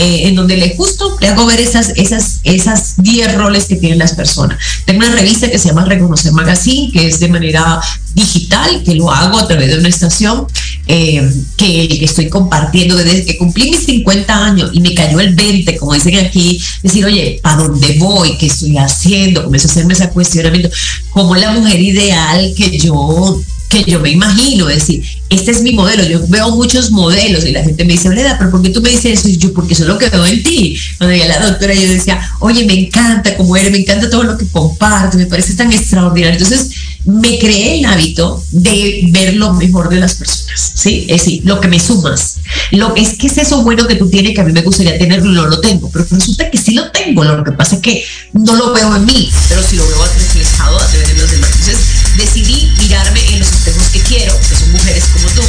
Eh, 0.01 0.29
en 0.29 0.35
donde 0.35 0.55
le 0.55 0.77
justo 0.77 1.17
le 1.19 1.27
hago 1.27 1.45
ver 1.45 1.59
esas 1.59 1.89
esas 1.97 2.39
esas 2.43 2.93
10 3.03 3.35
roles 3.35 3.65
que 3.65 3.75
tienen 3.75 3.99
las 3.99 4.13
personas. 4.13 4.57
Tengo 4.85 4.99
una 4.99 5.11
revista 5.11 5.51
que 5.51 5.59
se 5.59 5.67
llama 5.67 5.83
Reconocer 5.83 6.31
Magazine, 6.31 6.89
que 6.93 7.05
es 7.05 7.19
de 7.19 7.27
manera 7.27 7.81
digital, 8.13 8.81
que 8.85 8.95
lo 8.95 9.11
hago 9.11 9.37
a 9.37 9.45
través 9.45 9.67
de 9.67 9.79
una 9.79 9.89
estación. 9.89 10.47
eh, 10.87 11.29
que 11.57 12.03
estoy 12.03 12.29
compartiendo 12.29 12.95
desde 12.95 13.25
que 13.25 13.37
cumplí 13.37 13.69
mis 13.69 13.85
50 13.85 14.45
años 14.45 14.71
y 14.73 14.79
me 14.79 14.95
cayó 14.95 15.19
el 15.19 15.35
20, 15.35 15.77
como 15.77 15.93
dicen 15.93 16.15
aquí, 16.17 16.59
decir, 16.81 17.05
oye, 17.05 17.39
¿para 17.43 17.57
dónde 17.57 17.97
voy? 17.99 18.37
¿Qué 18.37 18.47
estoy 18.47 18.75
haciendo? 18.77 19.43
Comencé 19.43 19.67
a 19.67 19.71
hacerme 19.71 19.93
ese 19.93 20.09
cuestionamiento, 20.09 20.69
como 21.11 21.35
la 21.35 21.51
mujer 21.51 21.79
ideal 21.79 22.53
que 22.55 22.79
yo 22.79 23.39
que 23.69 23.83
yo 23.83 23.99
me 23.99 24.09
imagino, 24.09 24.65
decir, 24.65 25.03
este 25.29 25.51
es 25.51 25.61
mi 25.61 25.73
modelo, 25.73 26.03
yo 26.03 26.21
veo 26.27 26.49
muchos 26.55 26.89
modelos 26.89 27.45
y 27.45 27.51
la 27.51 27.63
gente 27.63 27.85
me 27.85 27.93
dice, 27.93 28.09
Oleda, 28.09 28.35
pero 28.37 28.49
¿por 28.49 28.63
qué 28.63 28.69
tú 28.69 28.81
me 28.81 28.89
dices 28.89 29.19
eso? 29.19 29.29
Y 29.29 29.37
yo, 29.37 29.53
porque 29.53 29.73
eso 29.73 29.83
es 29.83 29.89
lo 29.89 29.97
que 29.99 30.09
veo 30.09 30.25
en 30.25 30.41
ti. 30.41 30.75
Cuando 30.97 31.23
a 31.23 31.27
la 31.27 31.47
doctora, 31.47 31.73
yo 31.75 31.87
decía, 31.87 32.19
oye, 32.39 32.65
me 32.65 32.73
encanta 32.73 33.37
cómo 33.37 33.55
eres, 33.55 33.71
me 33.71 33.77
encanta 33.77 34.09
todo 34.09 34.23
lo 34.23 34.37
que 34.37 34.47
compartes, 34.47 35.19
me 35.19 35.27
parece 35.27 35.53
tan 35.53 35.71
extraordinario. 35.71 36.39
Entonces, 36.39 36.71
me 37.05 37.39
creé 37.39 37.79
el 37.79 37.85
hábito 37.85 38.43
de 38.51 39.07
ver 39.11 39.35
lo 39.35 39.53
mejor 39.53 39.89
de 39.89 39.97
las 39.97 40.15
personas, 40.15 40.73
¿sí? 40.75 41.05
Es 41.07 41.23
decir, 41.23 41.41
lo 41.45 41.59
que 41.61 41.67
me 41.67 41.79
sumas. 41.79 42.37
Lo 42.71 42.93
que 42.93 43.01
es 43.01 43.17
que 43.17 43.27
es 43.27 43.37
eso 43.37 43.63
bueno 43.63 43.87
que 43.87 43.95
tú 43.95 44.09
tienes 44.09 44.33
que 44.33 44.41
a 44.41 44.43
mí 44.43 44.51
me 44.51 44.61
gustaría 44.61 44.97
tenerlo, 44.97 45.31
no 45.31 45.45
lo 45.47 45.61
tengo, 45.61 45.89
pero 45.89 46.05
resulta 46.09 46.49
que 46.49 46.57
sí 46.57 46.73
lo 46.73 46.91
tengo. 46.91 47.23
Lo 47.23 47.43
que 47.43 47.51
pasa 47.51 47.75
es 47.75 47.81
que 47.81 48.03
no 48.33 48.55
lo 48.55 48.73
veo 48.73 48.95
en 48.95 49.05
mí, 49.05 49.29
pero 49.47 49.61
sí 49.63 49.75
lo 49.75 49.87
veo 49.87 50.03
reflejado 50.03 50.79
a 50.79 50.87
través 50.87 51.07
de 51.07 51.21
los 51.21 51.28
decidí 52.19 52.69
mirarme 52.77 53.21
en 53.33 53.39
los 53.39 53.51
espejos 53.51 53.87
que 53.87 53.99
quiero, 54.01 54.37
que 54.37 54.55
son 54.55 54.71
mujeres 54.71 55.05
como 55.13 55.27
tú, 55.29 55.41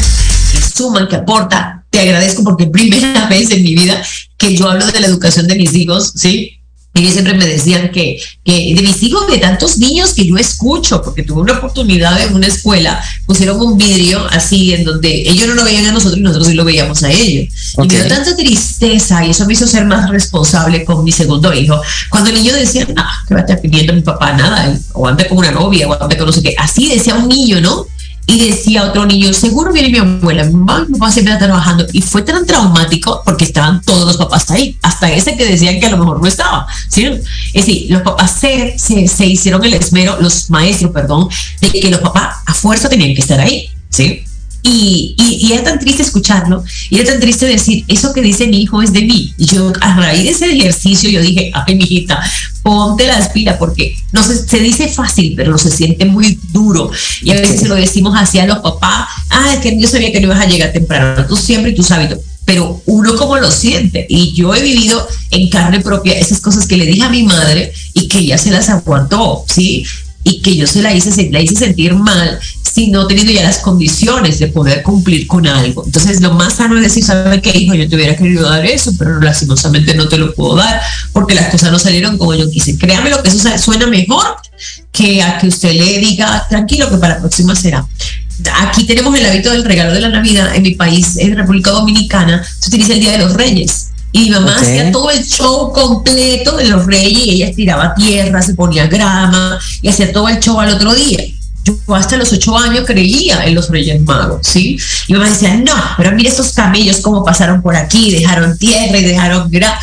que 0.53 0.61
suman, 0.63 1.09
que 1.09 1.17
aportan. 1.17 1.85
Te 1.91 2.01
agradezco 2.01 2.45
porque 2.45 2.67
primera 2.67 3.27
vez 3.31 3.51
en 3.51 3.63
mi 3.63 3.75
vida 3.75 4.03
que 4.37 4.57
yo 4.57 4.71
hablo 4.71 4.87
de 4.87 5.01
la 5.01 5.09
educación 5.09 5.47
de 5.49 5.57
mis 5.57 5.75
hijos, 5.75 6.13
¿sí? 6.15 6.60
Ellos 6.93 7.13
siempre 7.13 7.35
me 7.35 7.47
decían 7.47 7.93
que, 7.93 8.21
que 8.45 8.75
de 8.75 8.83
mis 8.83 9.03
hijos, 9.03 9.27
de 9.29 9.39
tantos 9.39 9.79
niños 9.79 10.13
que 10.13 10.27
yo 10.27 10.37
escucho, 10.37 11.01
porque 11.03 11.23
tuve 11.23 11.43
una 11.43 11.55
oportunidad 11.55 12.21
en 12.21 12.35
una 12.35 12.49
escuela, 12.49 13.01
pusieron 13.27 13.61
un 13.61 13.79
vidrio 13.79 14.27
así 14.31 14.75
en 14.75 14.85
donde 14.85 15.29
ellos 15.29 15.47
no 15.47 15.55
lo 15.55 15.65
veían 15.65 15.87
a 15.87 15.93
nosotros 15.93 16.19
y 16.19 16.23
nosotros 16.23 16.49
sí 16.49 16.55
lo 16.55 16.65
veíamos 16.65 17.03
a 17.05 17.13
ellos. 17.13 17.53
Y 17.79 17.87
me 17.87 17.95
dio 17.95 18.09
tanta 18.09 18.35
tristeza 18.35 19.25
y 19.25 19.31
eso 19.31 19.47
me 19.47 19.53
hizo 19.53 19.69
ser 19.69 19.85
más 19.85 20.11
responsable 20.11 20.85
con 20.85 21.05
mi 21.05 21.13
segundo 21.13 21.55
hijo. 21.55 21.81
Cuando 22.11 22.31
el 22.31 22.37
niño 22.37 22.53
decía, 22.55 22.87
ah, 22.97 23.23
que 23.27 23.35
va 23.35 23.41
a 23.41 23.45
estar 23.45 23.61
pidiendo 23.61 23.93
a 23.93 23.97
mi 23.97 24.03
papá 24.03 24.33
nada, 24.33 24.77
o 24.93 25.07
anda 25.07 25.29
con 25.29 25.39
una 25.39 25.53
novia, 25.53 25.89
o 25.89 25.93
anda 25.93 26.17
con 26.17 26.27
no 26.27 26.33
sé 26.33 26.43
qué, 26.43 26.57
así 26.59 26.89
decía 26.89 27.15
un 27.15 27.29
niño, 27.29 27.61
¿no? 27.61 27.87
Y 28.27 28.49
decía 28.49 28.85
otro 28.85 29.07
niño, 29.07 29.33
seguro 29.33 29.73
viene 29.73 29.89
mi 29.89 29.99
abuela, 29.99 30.45
mi 30.45 30.55
mamá, 30.55 30.87
mi 30.89 30.99
papá 30.99 31.11
siempre 31.11 31.35
está 31.35 31.47
trabajando. 31.47 31.87
Y 31.93 32.01
fue 32.01 32.23
tan 32.23 32.47
traumático 32.47 33.23
porque 33.25 33.45
estaban 33.45 33.83
todos 33.83 34.07
los 34.07 34.17
papás 34.17 34.51
ahí, 34.51 34.79
hasta 34.83 35.11
ese 35.11 35.37
que 35.37 35.45
decían 35.45 35.81
que 35.81 35.87
a 35.87 35.91
lo 35.91 35.99
mejor 35.99 36.21
no 36.21 36.27
estaba. 36.27 36.67
¿sí? 36.89 37.07
Es 37.07 37.67
decir, 37.67 37.91
los 37.91 38.03
papás 38.03 38.33
se, 38.41 38.79
se, 38.79 39.27
hicieron 39.27 39.65
el 39.65 39.75
esmero, 39.75 40.19
los 40.21 40.49
maestros, 40.51 40.93
perdón, 40.93 41.29
de 41.61 41.71
que 41.71 41.91
los 41.91 42.01
papás 42.01 42.37
a 42.47 42.55
fuerza 42.55 42.89
tenían 42.89 43.15
que 43.15 43.21
estar 43.21 43.41
ahí. 43.41 43.69
¿sí? 43.89 44.25
Y, 44.63 45.15
y, 45.19 45.53
era 45.53 45.65
tan 45.65 45.79
triste 45.79 46.03
escucharlo, 46.03 46.63
y 46.91 46.99
era 46.99 47.13
tan 47.13 47.21
triste 47.21 47.47
decir, 47.47 47.85
eso 47.89 48.13
que 48.13 48.21
dice 48.21 48.47
mi 48.47 48.63
hijo 48.63 48.83
es 48.83 48.93
de 48.93 49.03
mí. 49.03 49.33
Y 49.39 49.47
yo, 49.47 49.73
a 49.81 49.97
raíz 49.97 50.25
de 50.25 50.31
ese 50.31 50.53
ejercicio, 50.53 51.09
yo 51.09 51.23
dije, 51.23 51.51
ay, 51.55 51.75
mi 51.75 51.85
hijita, 51.85 52.21
ponte 52.63 53.07
la 53.07 53.19
espira, 53.19 53.59
porque 53.59 53.95
no 54.13 54.23
se, 54.23 54.47
se 54.47 54.61
dice 54.61 54.89
fácil, 54.89 55.35
pero 55.37 55.51
no 55.53 55.59
se 55.59 55.71
siente 55.71 56.05
muy 56.05 56.39
duro. 56.53 56.91
Y 57.23 57.31
a 57.31 57.35
veces 57.35 57.61
se 57.61 57.69
lo 57.69 57.75
decimos 57.75 58.15
así 58.17 58.39
a 58.39 58.47
los 58.47 58.59
papás, 58.59 59.09
ah, 59.31 59.55
es 59.55 59.61
que 59.61 59.81
yo 59.81 59.89
sabía 59.89 60.13
que 60.13 60.21
no 60.21 60.27
ibas 60.27 60.41
a 60.41 60.47
llegar 60.47 60.73
temprano, 60.73 61.27
tú 61.27 61.37
siempre 61.37 61.73
y 61.73 61.75
tus 61.75 61.91
hábitos. 61.91 62.19
Pero 62.45 62.83
uno 62.87 63.17
como 63.17 63.37
lo 63.39 63.51
siente, 63.51 64.07
y 64.09 64.33
yo 64.33 64.55
he 64.55 64.63
vivido 64.63 65.07
en 65.31 65.49
carne 65.49 65.81
propia 65.81 66.19
esas 66.19 66.41
cosas 66.41 66.67
que 66.67 66.77
le 66.77 66.87
dije 66.87 67.03
a 67.03 67.09
mi 67.09 67.23
madre 67.23 67.73
y 67.95 68.09
que 68.09 68.19
ella 68.19 68.39
se 68.39 68.51
las 68.51 68.69
aguantó, 68.69 69.45
¿sí? 69.49 69.85
Y 70.23 70.43
que 70.43 70.57
yo 70.57 70.67
se 70.67 70.83
la 70.83 70.95
hice, 70.95 71.31
la 71.31 71.41
hice 71.41 71.57
sentir 71.57 71.95
mal, 71.95 72.39
sino 72.63 73.07
teniendo 73.07 73.33
ya 73.33 73.43
las 73.43 73.59
condiciones 73.59 74.39
de 74.39 74.49
poder 74.49 74.83
cumplir 74.83 75.27
con 75.27 75.47
algo. 75.47 75.85
Entonces, 75.85 76.21
lo 76.21 76.33
más 76.35 76.55
sano 76.55 76.77
es 76.77 76.83
decir, 76.83 77.05
¿sabe 77.05 77.41
qué, 77.41 77.57
hijo? 77.57 77.75
Yo 77.75 77.89
te 77.89 77.97
hubiera 77.97 78.17
querido 78.17 78.49
dar 78.49 78.65
eso, 78.65 78.93
pero 78.99 79.21
lastimosamente 79.21 79.95
no 79.95 80.09
te 80.09 80.19
lo 80.19 80.35
puedo 80.35 80.57
dar 80.57 80.81
porque 81.13 81.35
las 81.35 81.49
cosas 81.49 81.73
no 81.73 81.79
salieron 81.79 82.19
como 82.19 82.35
yo 82.35 82.51
quise. 82.51 82.77
Créame 82.79 83.11
lo 83.11 83.23
que 83.23 83.29
eso 83.31 83.49
suena 83.59 83.87
mejor 83.87 84.37
que 84.93 85.23
a 85.23 85.39
que 85.39 85.49
usted 85.49 85.73
le 85.73 85.99
diga, 85.99 86.47
tranquilo, 86.49 86.91
que 86.91 86.97
para 86.99 87.15
la 87.15 87.21
próxima 87.21 87.55
será. 87.57 87.87
Aquí 88.61 88.85
tenemos 88.85 89.15
el 89.19 89.27
hábito 89.27 89.51
del 89.51 89.65
regalo 89.65 89.93
de 89.93 90.01
la 90.01 90.09
Navidad 90.09 90.55
en 90.55 90.63
mi 90.63 90.75
país, 90.75 91.17
en 91.19 91.37
República 91.37 91.71
Dominicana, 91.73 92.43
se 92.59 92.69
utiliza 92.69 92.95
el 92.95 93.01
Día 93.01 93.13
de 93.13 93.19
los 93.19 93.35
Reyes. 93.35 93.90
Y 94.13 94.21
mi 94.21 94.31
mamá 94.31 94.57
hacía 94.57 94.91
todo 94.91 95.11
el 95.11 95.25
show 95.25 95.73
completo 95.73 96.57
de 96.57 96.65
los 96.67 96.87
reyes 96.87 97.27
y 97.27 97.31
ella 97.31 97.49
estiraba 97.49 97.95
tierra, 97.95 98.43
se 98.43 98.55
ponía 98.55 98.87
grama 98.87 99.59
y 99.83 99.89
hacía 99.89 100.13
todo 100.13 100.29
el 100.29 100.41
show 100.41 100.59
al 100.61 100.75
otro 100.75 100.95
día. 100.95 101.25
Yo 101.65 101.75
hasta 101.95 102.17
los 102.17 102.33
ocho 102.33 102.57
años 102.57 102.85
creía 102.87 103.45
en 103.45 103.55
los 103.55 103.69
Reyes 103.69 104.01
Magos, 104.03 104.47
¿sí? 104.47 104.79
Y 105.07 105.13
mi 105.13 105.19
mamá 105.19 105.31
decía, 105.31 105.55
no, 105.57 105.75
pero 105.97 106.13
mira 106.13 106.31
esos 106.31 106.53
camellos 106.53 107.01
cómo 107.01 107.23
pasaron 107.23 107.61
por 107.61 107.77
aquí, 107.77 108.11
dejaron 108.11 108.57
tierra 108.57 108.99
y 108.99 109.05
dejaron 109.05 109.51
grama. 109.51 109.79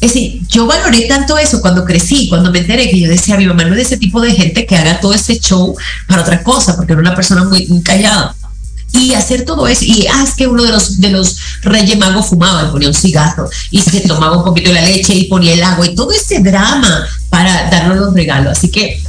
Es 0.00 0.14
decir, 0.14 0.40
yo 0.48 0.66
valoré 0.66 1.02
tanto 1.02 1.36
eso 1.36 1.60
cuando 1.60 1.84
crecí, 1.84 2.28
cuando 2.30 2.50
me 2.50 2.60
enteré 2.60 2.90
que 2.90 2.98
yo 2.98 3.08
decía, 3.08 3.36
mi 3.36 3.46
mamá 3.46 3.64
no 3.64 3.72
es 3.72 3.76
de 3.76 3.82
ese 3.82 3.96
tipo 3.98 4.20
de 4.22 4.32
gente 4.32 4.64
que 4.64 4.74
haga 4.74 4.98
todo 4.98 5.12
ese 5.12 5.38
show 5.38 5.76
para 6.08 6.22
otra 6.22 6.42
cosa, 6.42 6.74
porque 6.74 6.94
era 6.94 7.02
una 7.02 7.14
persona 7.14 7.44
muy 7.44 7.68
callada 7.82 8.34
y 8.92 9.14
hacer 9.14 9.44
todo 9.44 9.66
eso. 9.66 9.84
Y 9.84 10.06
haz 10.06 10.34
que 10.34 10.46
uno 10.46 10.62
de 10.62 10.70
los, 10.70 11.00
de 11.00 11.10
los 11.10 11.36
reyes 11.62 11.98
magos 11.98 12.26
fumaba 12.26 12.64
y 12.68 12.70
ponía 12.70 12.88
un 12.88 12.94
cigarro 12.94 13.48
y 13.70 13.80
se 13.80 14.00
tomaba 14.08 14.38
un 14.38 14.44
poquito 14.44 14.70
de 14.70 14.74
la 14.74 14.86
leche 14.86 15.14
y 15.14 15.24
ponía 15.24 15.54
el 15.54 15.62
agua 15.62 15.86
y 15.86 15.94
todo 15.94 16.12
ese 16.12 16.40
drama 16.40 17.06
para 17.28 17.70
darnos 17.70 17.98
los 17.98 18.14
regalos. 18.14 18.56
Así 18.56 18.68
que 18.68 19.02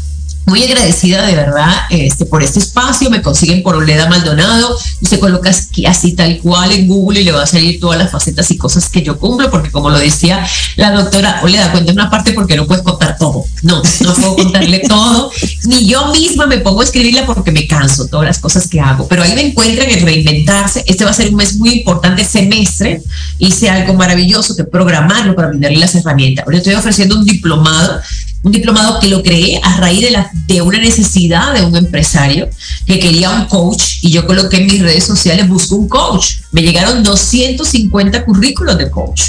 muy 0.46 0.64
agradecida 0.64 1.26
de 1.26 1.36
verdad 1.36 1.72
este, 1.90 2.26
por 2.26 2.44
este 2.44 2.60
espacio. 2.60 3.10
Me 3.10 3.22
consiguen 3.22 3.64
por 3.64 3.76
Oleda 3.76 4.10
Maldonado. 4.10 4.78
Usted 5.02 5.20
coloca 5.20 5.50
así 5.50 6.14
tal 6.14 6.40
cual 6.40 6.72
en 6.72 6.88
Google 6.88 7.22
y 7.22 7.24
le 7.24 7.32
va 7.32 7.44
a 7.44 7.48
salir 7.48 7.80
todas 7.80 7.98
las 7.98 8.12
facetas 8.12 8.50
y 8.52 8.58
cosas 8.58 8.90
que 8.90 9.02
yo 9.02 9.18
cumplo, 9.20 9.50
porque 9.50 9.72
como 9.72 9.90
lo 9.90 10.00
decía 10.00 10.46
la 10.76 10.92
doctora 10.92 11.42
Oleda, 11.44 11.72
cuéntame 11.72 12.02
una 12.02 12.10
parte 12.10 12.34
porque 12.34 12.56
no 12.56 12.66
puedes 12.66 12.84
contar 12.84 13.18
todo. 13.18 13.46
No, 13.62 13.82
no 14.02 14.14
puedo 14.14 14.36
contarle 14.36 14.80
todo. 14.88 15.32
Ni 15.66 15.86
yo 15.86 16.08
misma 16.12 16.48
me 16.48 16.58
pongo 16.58 16.82
a 16.82 16.84
escribirla 16.84 17.26
porque 17.26 17.52
me 17.52 17.68
canso 17.68 18.08
todas 18.08 18.26
las 18.26 18.40
cosas 18.40 18.68
que 18.68 18.80
hago. 18.80 19.08
Pero 19.08 19.24
ahí 19.24 19.34
me 19.34 19.46
encuentran 19.46 19.90
en 19.90 20.06
reinventarse. 20.06 20.84
Este 20.88 21.06
va 21.06 21.12
a 21.12 21.14
ser 21.14 21.30
un 21.30 21.36
mes 21.36 21.58
muy 21.58 21.70
importante, 21.70 22.26
semestre. 22.26 23.02
Hice 23.38 23.70
algo 23.70 23.94
maravilloso 23.94 24.56
que 24.56 24.64
programarlo 24.64 25.36
para 25.36 25.50
brindarle 25.50 25.78
las 25.78 25.96
herramientas. 25.96 26.46
Ahora 26.46 26.58
estoy 26.58 26.74
ofreciendo 26.74 27.16
un 27.16 27.26
diplomado 27.26 28.02
un 28.44 28.52
diplomado 28.52 29.00
que 29.00 29.08
lo 29.08 29.22
creé 29.22 29.60
a 29.62 29.78
raíz 29.78 30.02
de, 30.02 30.12
la, 30.12 30.32
de 30.48 30.62
una 30.62 30.80
necesidad 30.80 31.54
de 31.54 31.64
un 31.64 31.76
empresario 31.76 32.50
que 32.86 33.00
quería 33.00 33.30
un 33.30 33.46
coach 33.46 34.00
y 34.02 34.10
yo 34.10 34.26
coloqué 34.26 34.58
en 34.58 34.66
mis 34.66 34.82
redes 34.82 35.04
sociales, 35.04 35.48
busco 35.48 35.76
un 35.76 35.88
coach. 35.88 36.38
Me 36.52 36.62
llegaron 36.62 37.04
250 37.04 38.26
currículos 38.26 38.78
de 38.78 38.90
coach. 38.90 39.22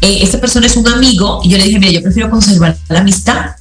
Eh, 0.00 0.18
esta 0.22 0.40
persona 0.40 0.66
es 0.66 0.76
un 0.76 0.88
amigo 0.88 1.40
y 1.44 1.50
yo 1.50 1.58
le 1.58 1.64
dije, 1.64 1.78
mira, 1.78 1.92
yo 1.92 2.02
prefiero 2.02 2.30
conservar 2.30 2.76
la 2.88 3.00
amistad 3.00 3.55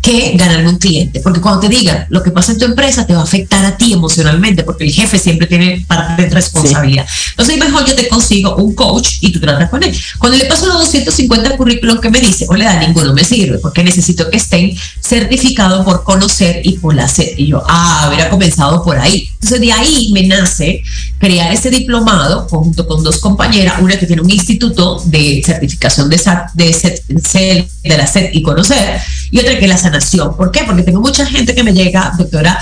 que 0.00 0.32
ganarme 0.36 0.68
un 0.68 0.78
cliente. 0.78 1.20
Porque 1.20 1.40
cuando 1.40 1.60
te 1.60 1.68
digan 1.68 2.06
lo 2.08 2.22
que 2.22 2.30
pasa 2.30 2.52
en 2.52 2.58
tu 2.58 2.64
empresa 2.64 3.06
te 3.06 3.12
va 3.12 3.20
a 3.20 3.24
afectar 3.24 3.64
a 3.64 3.76
ti 3.76 3.92
emocionalmente, 3.92 4.64
porque 4.64 4.84
el 4.84 4.92
jefe 4.92 5.18
siempre 5.18 5.46
tiene 5.46 5.84
parte 5.86 6.22
de 6.22 6.30
responsabilidad. 6.30 7.06
Entonces, 7.30 7.58
mejor 7.58 7.86
yo 7.86 7.94
te 7.94 8.08
consigo 8.08 8.56
un 8.56 8.74
coach 8.74 9.18
y 9.20 9.32
tú 9.32 9.40
tratas 9.40 9.70
con 9.70 9.82
él. 9.82 9.96
Cuando 10.18 10.38
le 10.38 10.44
paso 10.46 10.66
los 10.66 10.78
250 10.78 11.56
currículos 11.56 12.00
que 12.00 12.10
me 12.10 12.20
dice, 12.20 12.46
o 12.48 12.54
le 12.54 12.64
da 12.64 12.78
ninguno 12.78 13.12
me 13.12 13.24
sirve, 13.24 13.58
porque 13.58 13.84
necesito 13.84 14.30
que 14.30 14.36
estén 14.36 14.76
certificados 15.00 15.84
por 15.84 16.04
conocer 16.04 16.60
y 16.64 16.78
por 16.78 16.98
hacer. 16.98 17.38
Y 17.38 17.48
yo, 17.48 17.62
ah, 17.68 18.06
hubiera 18.08 18.30
comenzado 18.30 18.82
por 18.82 18.98
ahí. 18.98 19.28
Entonces, 19.34 19.60
de 19.60 19.72
ahí 19.72 20.10
me 20.12 20.26
nace 20.26 20.82
crear 21.18 21.52
este 21.52 21.70
diplomado 21.70 22.48
junto 22.48 22.86
con 22.86 23.02
dos 23.02 23.18
compañeras, 23.18 23.80
una 23.80 23.98
que 23.98 24.06
tiene 24.06 24.22
un 24.22 24.30
instituto 24.30 25.02
de 25.06 25.42
certificación 25.44 26.08
de, 26.08 26.16
de, 26.54 27.66
de 27.82 27.96
la 27.96 28.06
SED 28.06 28.30
y 28.32 28.42
conocer, 28.42 29.00
y 29.30 29.38
otra 29.38 29.58
que 29.58 29.68
la 29.68 29.76
sanación. 29.76 30.36
¿Por 30.36 30.50
qué? 30.50 30.64
Porque 30.64 30.82
tengo 30.82 31.00
mucha 31.00 31.24
gente 31.26 31.54
que 31.54 31.62
me 31.62 31.72
llega, 31.72 32.12
doctora, 32.18 32.58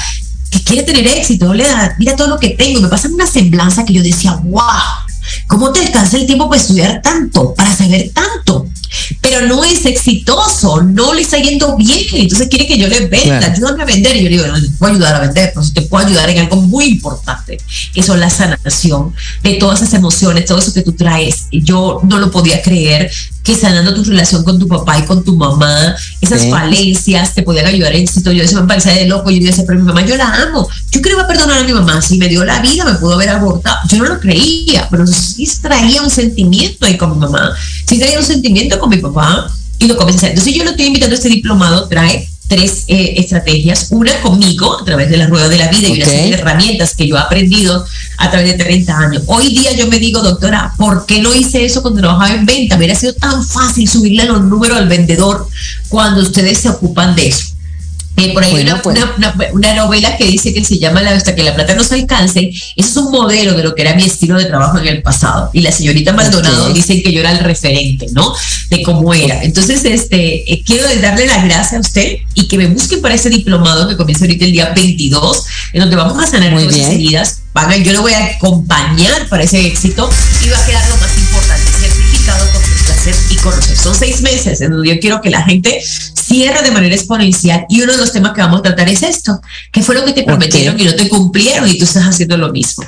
que 0.51 0.62
quiere 0.62 0.83
tener 0.83 1.07
éxito, 1.07 1.53
da, 1.55 1.95
mira 1.99 2.16
todo 2.16 2.29
lo 2.29 2.39
que 2.39 2.51
tengo, 2.51 2.81
me 2.81 2.89
pasa 2.89 3.09
una 3.09 3.27
semblanza 3.27 3.85
que 3.85 3.93
yo 3.93 4.03
decía, 4.03 4.33
wow, 4.45 4.62
¿cómo 5.47 5.73
te 5.73 5.85
alcanza 5.85 6.16
el 6.16 6.27
tiempo 6.27 6.49
para 6.49 6.61
estudiar 6.61 7.03
tanto, 7.03 7.55
para 7.55 7.75
saber 7.75 8.11
tanto? 8.12 8.66
Pero 9.20 9.47
no 9.47 9.64
es 9.64 9.84
exitoso, 9.86 10.82
no 10.82 11.14
le 11.14 11.22
está 11.22 11.39
yendo 11.39 11.76
bien, 11.76 12.07
entonces 12.12 12.49
quiere 12.49 12.66
que 12.66 12.78
yo 12.78 12.89
le 12.89 13.07
venda, 13.07 13.53
ayúdame 13.53 13.82
a 13.82 13.86
vender, 13.86 14.16
y 14.16 14.24
yo 14.24 14.28
digo, 14.28 14.47
no 14.47 14.61
te 14.61 14.68
puedo 14.70 14.93
ayudar 14.95 15.14
a 15.16 15.20
vender, 15.20 15.53
pero 15.55 15.66
te 15.72 15.82
puedo 15.82 16.07
ayudar 16.07 16.30
en 16.30 16.39
algo 16.39 16.57
muy 16.57 16.86
importante, 16.86 17.59
que 17.93 18.03
son 18.03 18.20
la 18.20 18.30
sanación 18.30 19.14
de 19.43 19.55
todas 19.55 19.82
esas 19.82 19.95
emociones, 19.95 20.45
todo 20.47 20.59
eso 20.59 20.72
que 20.72 20.82
tú 20.82 20.93
traes. 20.93 21.47
Yo 21.51 22.01
no 22.05 22.18
lo 22.18 22.30
podía 22.30 22.62
creer 22.62 23.11
que 23.43 23.55
sanando 23.55 23.95
tu 23.95 24.05
relación 24.05 24.45
con 24.45 24.59
tu 24.59 24.68
papá 24.68 24.99
y 24.99 25.03
con 25.05 25.24
tu 25.24 25.34
mamá, 25.34 25.97
esas 26.20 26.47
falencias 26.51 27.34
te 27.34 27.43
podían 27.43 27.64
ayudar 27.64 27.95
en 27.95 28.03
éxito. 28.03 28.30
Yo 28.30 28.43
decía, 28.43 28.61
me 28.61 28.66
parecía 28.66 28.93
de 28.93 29.07
loco, 29.07 29.30
yo 29.30 29.41
decía, 29.41 29.64
pero 29.66 29.78
mi 29.78 29.86
mamá 29.86 30.05
yo 30.05 30.16
la 30.16 30.26
amo, 30.43 30.68
yo 30.91 31.01
creo 31.01 31.16
que 31.16 31.22
va 31.22 31.24
a 31.24 31.28
perdonar 31.28 31.59
a 31.61 31.64
mi 31.64 31.72
mamá, 31.72 32.03
si 32.03 32.18
me 32.18 32.28
dio 32.28 32.45
la 32.45 32.61
vida, 32.61 32.84
me 32.84 32.95
pudo 32.99 33.14
haber 33.14 33.30
abortado, 33.30 33.78
yo 33.89 33.99
no 33.99 34.05
lo 34.05 34.20
creía, 34.20 34.86
pero 34.91 35.07
sí 35.07 35.49
traía 35.62 36.03
un 36.03 36.11
sentimiento 36.11 36.84
ahí 36.84 36.99
con 36.99 37.12
mi 37.12 37.18
mamá, 37.18 37.55
sí 37.86 37.99
traía 37.99 38.18
un 38.18 38.24
sentimiento 38.24 38.78
con 38.79 38.91
mi 38.91 38.99
papá 38.99 39.51
y 39.79 39.87
lo 39.87 39.97
comencé. 39.97 40.29
Entonces 40.29 40.55
yo 40.55 40.64
lo 40.64 40.70
estoy 40.70 40.87
invitando 40.87 41.14
a 41.14 41.16
este 41.16 41.29
diplomado, 41.29 41.89
trae 41.89 42.29
tres 42.49 42.85
eh, 42.89 43.14
estrategias, 43.18 43.89
una 43.91 44.18
conmigo 44.20 44.81
a 44.81 44.85
través 44.85 45.11
de 45.11 45.18
la 45.18 45.26
rueda 45.26 45.49
de 45.49 45.59
la 45.59 45.68
vida 45.68 45.89
y 45.89 45.93
una 45.93 46.07
serie 46.07 46.31
de 46.31 46.39
herramientas 46.39 46.95
que 46.95 47.07
yo 47.07 47.16
he 47.16 47.20
aprendido 47.20 47.85
a 48.16 48.31
través 48.31 48.57
de 48.57 48.64
30 48.64 48.99
años. 48.99 49.22
Hoy 49.26 49.49
día 49.49 49.76
yo 49.76 49.87
me 49.87 49.99
digo, 49.99 50.22
doctora, 50.22 50.72
¿por 50.76 51.05
qué 51.05 51.20
no 51.20 51.35
hice 51.35 51.64
eso 51.64 51.83
cuando 51.83 52.01
trabajaba 52.01 52.35
en 52.35 52.47
venta? 52.47 52.76
Me 52.76 52.81
hubiera 52.81 52.99
sido 52.99 53.12
tan 53.12 53.47
fácil 53.47 53.87
subirle 53.89 54.24
los 54.24 54.43
números 54.43 54.79
al 54.79 54.89
vendedor 54.89 55.47
cuando 55.89 56.22
ustedes 56.22 56.59
se 56.59 56.70
ocupan 56.70 57.14
de 57.14 57.29
eso. 57.29 57.58
Eh, 58.19 58.33
por 58.33 58.45
ahí 58.45 58.57
hay 58.57 58.62
una, 58.62 58.83
pues. 58.83 58.99
una, 59.53 59.75
novela 59.75 60.16
que 60.16 60.25
dice 60.25 60.53
que 60.53 60.64
se 60.64 60.79
llama 60.79 61.03
la, 61.03 61.12
Hasta 61.12 61.35
que 61.35 61.43
la 61.43 61.55
plata 61.55 61.75
nos 61.75 61.91
alcance. 61.93 62.51
Ese 62.51 62.64
es 62.77 62.97
un 62.97 63.11
modelo 63.11 63.55
de 63.55 63.62
lo 63.62 63.75
que 63.75 63.83
era 63.83 63.95
mi 63.95 64.05
estilo 64.05 64.39
de 64.39 64.47
trabajo 64.47 64.79
en 64.79 64.87
el 64.87 65.03
pasado. 65.03 65.51
Y 65.53 65.61
la 65.61 65.73
señorita 65.73 66.12
Maldonado 66.12 66.73
dice 66.73 67.03
que 67.03 67.12
yo 67.12 67.21
era 67.21 67.33
el 67.33 67.39
referente, 67.41 68.07
¿no? 68.12 68.35
De 68.71 68.83
cómo 68.83 69.14
era. 69.14 69.43
Entonces, 69.43 69.85
este, 69.85 70.53
eh, 70.53 70.62
quiero 70.64 70.85
darle 71.01 71.27
las 71.27 71.45
gracias 71.45 71.75
a 71.75 71.81
usted 71.81 72.19
y 72.35 72.49
que 72.49 72.59
me 72.59 72.66
busquen 72.66 73.01
para 73.01 73.14
ese 73.14 73.31
diplomado 73.31 73.89
que 73.89 73.97
comienza 73.97 74.25
ahorita 74.25 74.45
el 74.45 74.53
día 74.53 74.73
22, 74.75 75.45
en 75.73 75.81
donde 75.81 75.97
vamos 75.97 76.23
a 76.23 76.27
sanar 76.27 76.53
esas 76.55 76.91
heridas. 76.91 77.41
yo 77.85 77.93
lo 77.93 78.03
voy 78.03 78.12
a 78.12 78.25
acompañar 78.37 79.29
para 79.29 79.45
ese 79.45 79.66
éxito 79.66 80.09
y 80.45 80.49
va 80.49 80.59
a 80.59 80.66
quedar 80.66 80.89
y 83.31 83.37
conocer. 83.37 83.77
Son 83.77 83.95
seis 83.95 84.21
meses 84.21 84.61
en 84.61 84.73
donde 84.73 84.89
yo 84.89 85.01
quiero 85.01 85.21
que 85.21 85.31
la 85.31 85.43
gente 85.43 85.83
cierra 86.29 86.63
de 86.63 86.71
manera 86.71 86.95
exponencial 86.95 87.65
y 87.69 87.81
uno 87.83 87.93
de 87.93 87.99
los 87.99 88.13
temas 88.13 88.33
que 88.33 88.43
vamos 88.43 88.61
a 88.61 88.63
tratar 88.63 88.89
es 88.89 89.03
esto, 89.03 89.41
¿qué 89.73 89.83
fue 89.83 89.95
lo 89.95 90.05
que 90.05 90.13
te 90.13 90.23
prometieron 90.23 90.79
y 90.79 90.85
no 90.85 90.95
te 90.95 91.09
cumplieron 91.09 91.69
y 91.69 91.79
tú 91.79 91.85
estás 91.85 92.05
haciendo 92.05 92.37
lo 92.37 92.53
mismo? 92.53 92.85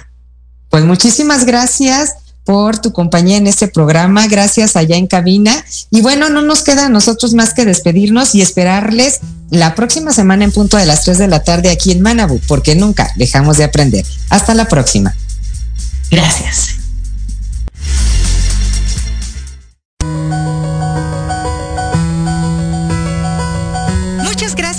Pues 0.68 0.85
muchísimas 0.85 1.45
gracias 1.45 2.14
por 2.45 2.79
tu 2.79 2.93
compañía 2.93 3.37
en 3.37 3.47
este 3.47 3.68
programa, 3.68 4.27
gracias 4.27 4.77
allá 4.77 4.97
en 4.97 5.07
cabina. 5.07 5.64
Y 5.91 6.01
bueno, 6.01 6.31
no 6.31 6.43
nos 6.43 6.62
queda 6.62 6.87
a 6.87 6.89
nosotros 6.89 7.35
más 7.35 7.55
que 7.55 7.64
despedirnos 7.64 8.35
y 8.35 8.43
esperarles 8.43 9.21
la 9.51 9.75
próxima 9.75 10.12
semana 10.12 10.45
en 10.45 10.53
punto 10.53 10.77
de 10.77 10.87
las 10.87 11.05
3 11.05 11.18
de 11.18 11.29
la 11.29 11.43
tarde 11.43 11.71
aquí 11.71 11.93
en 11.93 12.03
Manabu, 12.03 12.41
porque 12.47 12.75
nunca 12.75 13.11
dejamos 13.16 13.57
de 13.57 13.64
aprender. 13.64 14.05
Hasta 14.31 14.55
la 14.55 14.68
próxima. 14.68 15.14
Gracias. 16.11 16.80